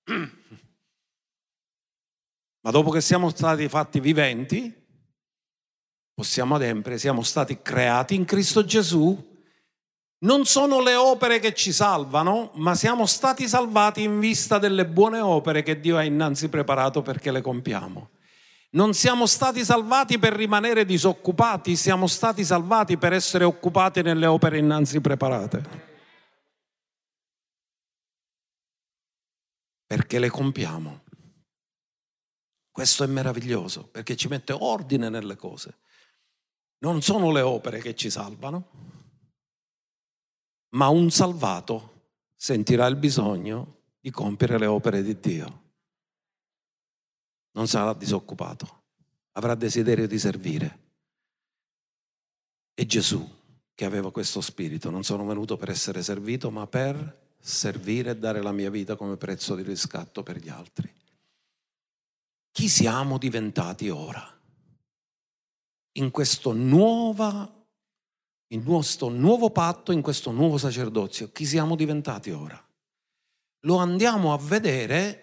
Ma 2.59 2.71
dopo 2.71 2.89
che 2.89 2.99
siamo 2.99 3.29
stati 3.29 3.69
fatti 3.69 4.01
viventi, 4.01 4.73
possiamo 6.13 6.55
adempiere, 6.55 6.97
siamo 6.97 7.21
stati 7.23 7.61
creati 7.61 8.15
in 8.15 8.25
Cristo 8.25 8.65
Gesù 8.65 9.34
non 10.19 10.45
sono 10.45 10.81
le 10.81 10.95
opere 10.95 11.39
che 11.39 11.53
ci 11.53 11.71
salvano, 11.71 12.51
ma 12.55 12.73
siamo 12.73 13.05
stati 13.05 13.47
salvati 13.47 14.01
in 14.01 14.19
vista 14.19 14.57
delle 14.57 14.85
buone 14.85 15.19
opere 15.19 15.61
che 15.61 15.79
Dio 15.79 15.97
ha 15.97 16.03
innanzi 16.03 16.47
preparato 16.47 17.01
perché 17.01 17.31
le 17.31 17.41
compiamo. 17.41 18.09
Non 18.71 18.93
siamo 18.93 19.25
stati 19.25 19.63
salvati 19.63 20.17
per 20.17 20.33
rimanere 20.33 20.85
disoccupati, 20.85 21.75
siamo 21.75 22.07
stati 22.07 22.43
salvati 22.43 22.97
per 22.97 23.13
essere 23.13 23.43
occupati 23.43 24.01
nelle 24.01 24.25
opere 24.25 24.57
innanzi 24.57 24.99
preparate. 24.99 25.93
Perché 29.85 30.19
le 30.19 30.29
compiamo. 30.29 31.03
Questo 32.71 33.05
è 33.05 33.07
meraviglioso 33.07 33.87
perché 33.87 34.17
ci 34.17 34.27
mette 34.27 34.51
ordine 34.51 35.07
nelle 35.07 35.37
cose. 35.37 35.77
Non 36.79 37.01
sono 37.01 37.31
le 37.31 37.39
opere 37.39 37.79
che 37.79 37.95
ci 37.95 38.09
salvano, 38.09 38.94
ma 40.75 40.89
un 40.89 41.09
salvato 41.09 41.93
sentirà 42.35 42.85
il 42.85 42.95
bisogno 42.95 43.81
di 43.99 44.11
compiere 44.11 44.57
le 44.57 44.65
opere 44.65 45.01
di 45.01 45.19
Dio. 45.19 45.63
Non 47.51 47.67
sarà 47.67 47.93
disoccupato, 47.93 48.83
avrà 49.33 49.55
desiderio 49.55 50.07
di 50.07 50.19
servire. 50.19 50.79
E 52.73 52.85
Gesù, 52.85 53.27
che 53.73 53.85
aveva 53.85 54.11
questo 54.11 54.41
spirito, 54.41 54.89
non 54.89 55.03
sono 55.03 55.25
venuto 55.25 55.55
per 55.55 55.69
essere 55.69 56.03
servito, 56.03 56.51
ma 56.51 56.67
per 56.67 57.23
servire 57.39 58.11
e 58.11 58.17
dare 58.17 58.41
la 58.41 58.51
mia 58.51 58.69
vita 58.69 58.97
come 58.97 59.15
prezzo 59.15 59.55
di 59.55 59.63
riscatto 59.63 60.23
per 60.23 60.37
gli 60.37 60.49
altri. 60.49 60.93
Chi 62.51 62.67
siamo 62.67 63.17
diventati 63.17 63.89
ora? 63.89 64.29
In 65.93 66.11
questa 66.11 66.51
nuova 66.51 67.54
in 68.47 68.63
questo 68.63 69.09
nuovo 69.09 69.49
patto, 69.49 69.91
in 69.91 70.01
questo 70.01 70.31
nuovo 70.31 70.57
sacerdozio, 70.57 71.31
chi 71.31 71.45
siamo 71.45 71.75
diventati 71.75 72.31
ora? 72.31 72.61
Lo 73.61 73.77
andiamo 73.77 74.33
a 74.33 74.37
vedere 74.37 75.21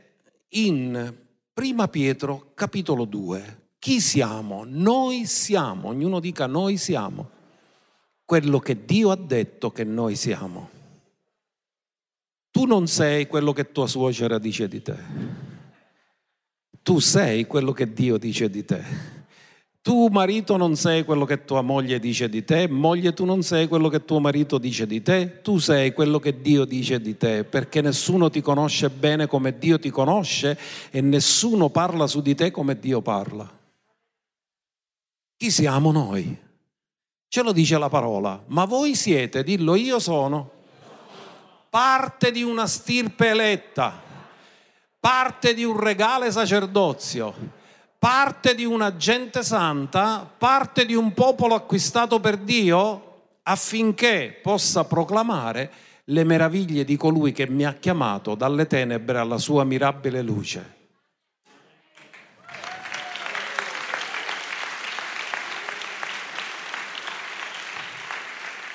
in 0.51 1.15
Prima 1.53 1.87
Pietro 1.89 2.53
capitolo 2.55 3.05
2. 3.05 3.61
Chi 3.79 4.01
siamo? 4.01 4.65
Noi 4.67 5.27
siamo, 5.27 5.89
ognuno 5.89 6.19
dica 6.19 6.47
noi 6.47 6.77
siamo, 6.77 7.31
quello 8.25 8.59
che 8.59 8.85
Dio 8.85 9.11
ha 9.11 9.17
detto 9.17 9.71
che 9.71 9.85
noi 9.85 10.17
siamo. 10.17 10.71
Tu 12.51 12.65
non 12.65 12.87
sei 12.87 13.27
quello 13.27 13.53
che 13.53 13.71
tua 13.71 13.87
suocera 13.87 14.39
dice 14.39 14.69
di 14.69 14.83
te. 14.83 14.97
Tu 16.83 16.99
sei 16.99 17.47
quello 17.47 17.73
che 17.73 17.93
Dio 17.93 18.19
dice 18.19 18.51
di 18.51 18.65
te. 18.65 18.85
Tu 19.83 20.07
marito 20.11 20.57
non 20.57 20.77
sei 20.77 21.05
quello 21.05 21.25
che 21.25 21.45
tua 21.45 21.61
moglie 21.61 21.99
dice 21.99 22.29
di 22.29 22.45
te, 22.45 22.69
moglie 22.69 23.13
tu 23.13 23.25
non 23.25 23.43
sei 23.43 23.67
quello 23.67 23.89
che 23.89 24.05
tuo 24.05 24.21
marito 24.21 24.59
dice 24.59 24.87
di 24.87 25.03
te, 25.03 25.43
tu 25.43 25.59
sei 25.59 25.93
quello 25.93 26.21
che 26.21 26.41
Dio 26.41 26.65
dice 26.65 27.01
di 27.01 27.17
te, 27.17 27.43
perché 27.43 27.81
nessuno 27.81 28.31
ti 28.31 28.41
conosce 28.41 28.91
bene 28.91 29.27
come 29.27 29.59
Dio 29.59 29.81
ti 29.81 29.91
conosce 29.91 30.57
e 30.93 31.01
nessuno 31.01 31.69
parla 31.69 32.07
su 32.07 32.23
di 32.23 32.37
te 32.37 32.53
come 32.53 32.79
Dio 32.79 33.01
parla. 33.01 33.59
Chi 35.37 35.51
siamo 35.51 35.91
noi? 35.91 36.39
Ce 37.27 37.43
lo 37.43 37.51
dice 37.51 37.77
la 37.77 37.89
parola, 37.89 38.41
ma 38.47 38.65
voi 38.67 38.95
siete, 38.95 39.43
dillo 39.43 39.75
io 39.75 39.99
sono, 39.99 40.49
parte 41.69 42.31
di 42.31 42.45
una 42.45 42.69
stirpe 42.69 43.31
eletta, 43.31 44.01
parte 45.01 45.55
di 45.55 45.65
un 45.65 45.77
regale 45.77 46.31
sacerdozio 46.31 47.61
parte 48.03 48.57
di 48.57 48.65
una 48.65 48.97
gente 48.97 49.45
santa, 49.45 50.29
parte 50.37 50.85
di 50.85 50.93
un 50.93 51.13
popolo 51.13 51.55
acquistato 51.55 52.19
per 52.19 52.37
Dio 52.37 53.37
affinché 53.45 54.41
possa 54.43 54.83
proclamare 54.83 55.71
le 56.07 56.25
meraviglie 56.25 56.85
di 56.85 56.97
colui 56.97 57.31
che 57.31 57.47
mi 57.47 57.65
ha 57.65 57.75
chiamato 57.75 58.35
dalle 58.35 58.67
tenebre 58.67 59.19
alla 59.19 59.39
sua 59.39 59.63
mirabile 59.63 60.21
luce. 60.21 60.77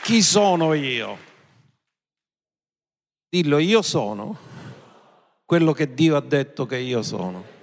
Chi 0.03 0.21
sono 0.21 0.73
io? 0.73 1.17
Dillo, 3.27 3.57
io 3.57 3.81
sono 3.81 4.37
quello 5.43 5.73
che 5.73 5.93
Dio 5.93 6.15
ha 6.15 6.21
detto 6.21 6.65
che 6.65 6.77
io 6.77 7.01
sono 7.01 7.55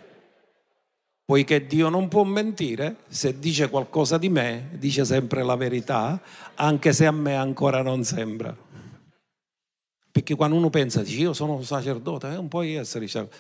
poiché 1.25 1.67
Dio 1.67 1.89
non 1.89 2.09
può 2.09 2.23
mentire, 2.25 2.97
se 3.09 3.39
dice 3.39 3.71
qualcosa 3.71 4.19
di 4.19 4.29
me, 4.29 4.71
dice 4.79 5.05
sempre 5.05 5.43
la 5.43 5.57
verità, 5.57 6.21
anche 6.55 6.93
se 6.93 7.07
a 7.07 7.13
me 7.13 7.35
ancora 7.35 7.83
non 7.83 8.05
sembra. 8.05 8.55
Perché 10.11 10.35
quando 10.35 10.57
uno 10.57 10.71
pensa, 10.71 11.03
dice 11.03 11.21
io 11.21 11.33
sono 11.33 11.63
sacerdote, 11.63 12.29
non 12.29 12.49
puoi 12.49 12.75
essere 12.75 13.07
sacerdote, 13.07 13.37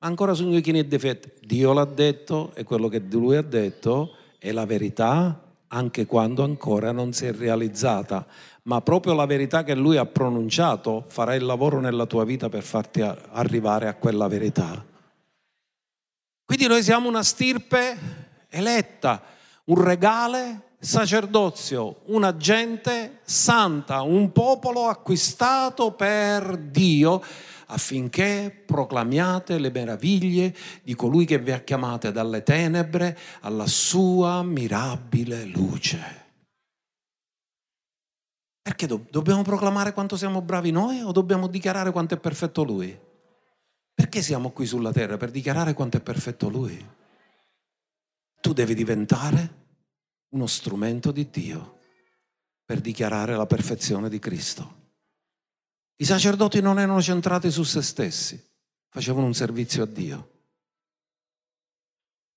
ma 0.00 0.08
ancora 0.08 0.34
sono 0.34 0.58
chi 0.60 0.72
ne 0.72 0.86
difetti. 0.86 1.46
Dio 1.46 1.72
l'ha 1.72 1.84
detto 1.84 2.52
e 2.54 2.64
quello 2.64 2.88
che 2.88 3.02
lui 3.10 3.36
ha 3.36 3.42
detto 3.42 4.14
è 4.38 4.52
la 4.52 4.66
verità 4.66 5.42
anche 5.68 6.06
quando 6.06 6.42
ancora 6.44 6.92
non 6.92 7.12
si 7.12 7.26
è 7.26 7.32
realizzata, 7.32 8.26
ma 8.64 8.80
proprio 8.80 9.14
la 9.14 9.26
verità 9.26 9.64
che 9.64 9.74
lui 9.74 9.96
ha 9.96 10.06
pronunciato 10.06 11.04
farà 11.06 11.34
il 11.34 11.44
lavoro 11.44 11.80
nella 11.80 12.06
tua 12.06 12.24
vita 12.24 12.48
per 12.48 12.62
farti 12.62 13.00
arrivare 13.00 13.88
a 13.88 13.94
quella 13.94 14.28
verità. 14.28 14.87
Quindi 16.48 16.66
noi 16.66 16.82
siamo 16.82 17.10
una 17.10 17.22
stirpe 17.22 17.98
eletta, 18.48 19.22
un 19.64 19.82
regale 19.82 20.76
sacerdozio, 20.78 22.00
una 22.06 22.38
gente 22.38 23.18
santa, 23.22 24.00
un 24.00 24.32
popolo 24.32 24.86
acquistato 24.86 25.92
per 25.92 26.56
Dio 26.56 27.22
affinché 27.66 28.62
proclamiate 28.64 29.58
le 29.58 29.70
meraviglie 29.70 30.56
di 30.82 30.94
colui 30.94 31.26
che 31.26 31.38
vi 31.38 31.52
ha 31.52 31.58
chiamate 31.58 32.12
dalle 32.12 32.42
tenebre 32.42 33.18
alla 33.40 33.66
sua 33.66 34.42
mirabile 34.42 35.44
luce. 35.44 36.30
Perché 38.62 38.86
do- 38.86 39.04
dobbiamo 39.10 39.42
proclamare 39.42 39.92
quanto 39.92 40.16
siamo 40.16 40.40
bravi 40.40 40.70
noi 40.70 41.02
o 41.02 41.12
dobbiamo 41.12 41.46
dichiarare 41.46 41.92
quanto 41.92 42.14
è 42.14 42.18
perfetto 42.18 42.62
Lui? 42.62 43.07
Perché 43.98 44.22
siamo 44.22 44.52
qui 44.52 44.64
sulla 44.64 44.92
terra? 44.92 45.16
Per 45.16 45.32
dichiarare 45.32 45.74
quanto 45.74 45.96
è 45.96 46.00
perfetto 46.00 46.48
Lui. 46.48 46.88
Tu 48.40 48.52
devi 48.52 48.72
diventare 48.72 49.56
uno 50.28 50.46
strumento 50.46 51.10
di 51.10 51.28
Dio 51.28 51.80
per 52.64 52.80
dichiarare 52.80 53.34
la 53.34 53.46
perfezione 53.46 54.08
di 54.08 54.20
Cristo. 54.20 54.92
I 55.96 56.04
sacerdoti 56.04 56.60
non 56.60 56.78
erano 56.78 57.02
centrati 57.02 57.50
su 57.50 57.64
se 57.64 57.82
stessi, 57.82 58.40
facevano 58.88 59.26
un 59.26 59.34
servizio 59.34 59.82
a 59.82 59.86
Dio. 59.86 60.30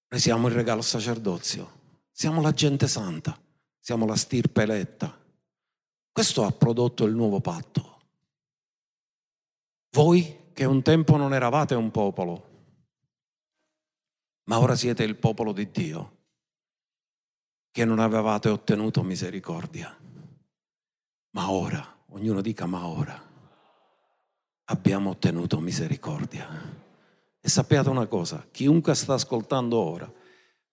Noi 0.07 0.20
siamo 0.20 0.47
il 0.47 0.55
regalo 0.55 0.82
sacerdozio, 0.82 1.99
siamo 2.12 2.41
la 2.41 2.53
gente 2.53 2.88
santa, 2.88 3.39
siamo 3.80 4.07
la 4.07 4.16
stirpe 4.16 4.64
eletta. 4.64 5.16
Questo 6.12 6.43
ha 6.43 6.51
prodotto 6.51 7.05
il 7.05 7.14
nuovo 7.14 7.39
patto. 7.39 8.01
Voi 9.91 10.39
che 10.62 10.68
un 10.68 10.84
tempo 10.84 11.18
non 11.18 11.34
eravate 11.34 11.74
un 11.74 11.89
popolo, 11.89 12.49
ma 14.43 14.59
ora 14.59 14.76
siete 14.76 15.01
il 15.01 15.16
popolo 15.16 15.53
di 15.53 15.72
Dio, 15.72 16.18
che 17.72 17.84
non 17.84 17.97
avevate 17.97 18.47
ottenuto 18.47 19.01
misericordia. 19.01 19.91
Ma 21.32 21.49
ora, 21.49 21.84
ognuno 22.09 22.41
dica 22.41 22.68
ma 22.68 22.86
ora, 22.86 23.20
abbiamo 24.66 25.09
ottenuto 25.09 25.59
misericordia. 25.59 26.47
E 27.41 27.49
sappiate 27.49 27.89
una 27.89 28.05
cosa, 28.05 28.45
chiunque 28.51 28.93
sta 28.93 29.16
ascoltando 29.16 29.80
ora, 29.80 30.14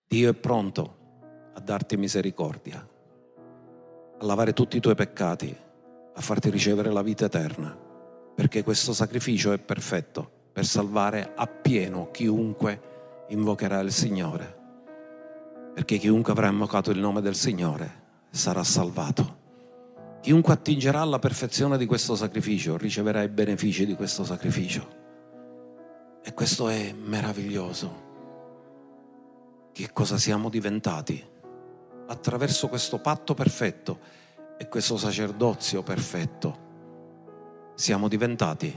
Dio 0.07 0.29
è 0.29 0.35
pronto 0.35 0.97
a 1.55 1.61
darti 1.61 1.97
misericordia, 1.97 2.87
a 4.19 4.25
lavare 4.27 4.53
tutti 4.53 4.77
i 4.77 4.81
tuoi 4.81 4.95
peccati, 4.95 5.57
a 6.13 6.21
farti 6.21 6.51
ricevere 6.51 6.93
la 6.93 7.01
vita 7.01 7.25
eterna 7.25 7.87
perché 8.39 8.63
questo 8.63 8.93
sacrificio 8.93 9.51
è 9.51 9.59
perfetto 9.59 10.31
per 10.53 10.65
salvare 10.65 11.33
appieno 11.35 12.13
chiunque 12.13 13.27
invocherà 13.31 13.81
il 13.81 13.91
Signore. 13.91 14.57
Perché 15.75 15.97
chiunque 15.97 16.31
avrà 16.31 16.47
invocato 16.47 16.93
il 16.93 17.01
nome 17.01 17.21
del 17.21 17.35
Signore 17.35 18.27
sarà 18.31 18.63
salvato. 18.63 19.39
Chiunque 20.21 20.53
attingerà 20.53 21.01
alla 21.01 21.19
perfezione 21.19 21.77
di 21.77 21.87
questo 21.87 22.15
sacrificio 22.15 22.77
riceverà 22.77 23.23
i 23.23 23.29
benefici 23.29 23.85
di 23.85 23.97
questo 23.97 24.23
sacrificio. 24.23 24.89
E 26.23 26.33
questo 26.33 26.69
è 26.69 26.93
meraviglioso. 26.93 28.07
Che 29.73 29.91
cosa 29.93 30.17
siamo 30.17 30.49
diventati 30.49 31.21
attraverso 32.07 32.69
questo 32.69 33.01
patto 33.01 33.35
perfetto 33.35 33.99
e 34.57 34.69
questo 34.69 34.97
sacerdozio 34.97 35.83
perfetto 35.83 36.67
siamo 37.79 38.09
diventati 38.09 38.77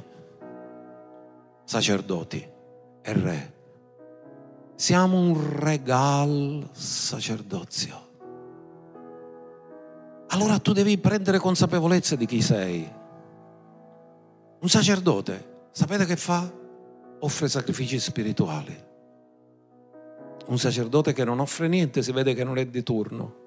sacerdoti 1.63 2.47
e 3.01 3.13
re. 3.13 3.53
Siamo 4.75 5.17
un 5.17 5.59
regal 5.59 6.69
sacerdozio. 6.71 8.09
Allora 10.27 10.59
tu 10.59 10.71
devi 10.73 10.99
prendere 10.99 11.39
consapevolezza 11.39 12.15
di 12.15 12.27
chi 12.27 12.43
sei. 12.43 12.87
Un 14.59 14.69
sacerdote, 14.69 15.69
sapete 15.71 16.05
che 16.05 16.15
fa? 16.15 16.47
Offre 17.21 17.49
sacrifici 17.49 17.99
spirituali. 17.99 18.89
Un 20.45 20.59
sacerdote 20.59 21.11
che 21.13 21.23
non 21.23 21.39
offre 21.39 21.67
niente 21.67 22.03
si 22.03 22.11
vede 22.11 22.35
che 22.35 22.43
non 22.43 22.59
è 22.59 22.67
di 22.67 22.83
turno. 22.83 23.40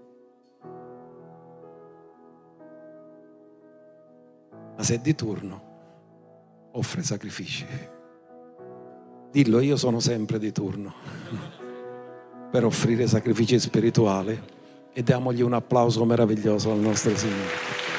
Ma 4.77 4.83
se 4.83 4.95
è 4.95 4.99
di 4.99 5.15
turno 5.15 5.73
offre 6.73 7.03
sacrifici. 7.03 7.67
Dillo, 9.31 9.61
io 9.61 9.77
sono 9.77 10.01
sempre 10.01 10.39
di 10.39 10.53
turno 10.53 10.95
per 12.51 12.65
offrire 12.65 13.07
sacrifici 13.07 13.59
spirituali 13.59 14.41
e 14.93 15.03
diamogli 15.03 15.43
un 15.43 15.55
applauso 15.55 16.05
meraviglioso 16.05 16.71
al 16.71 16.79
nostro 16.79 17.17
Signore. 17.17 17.94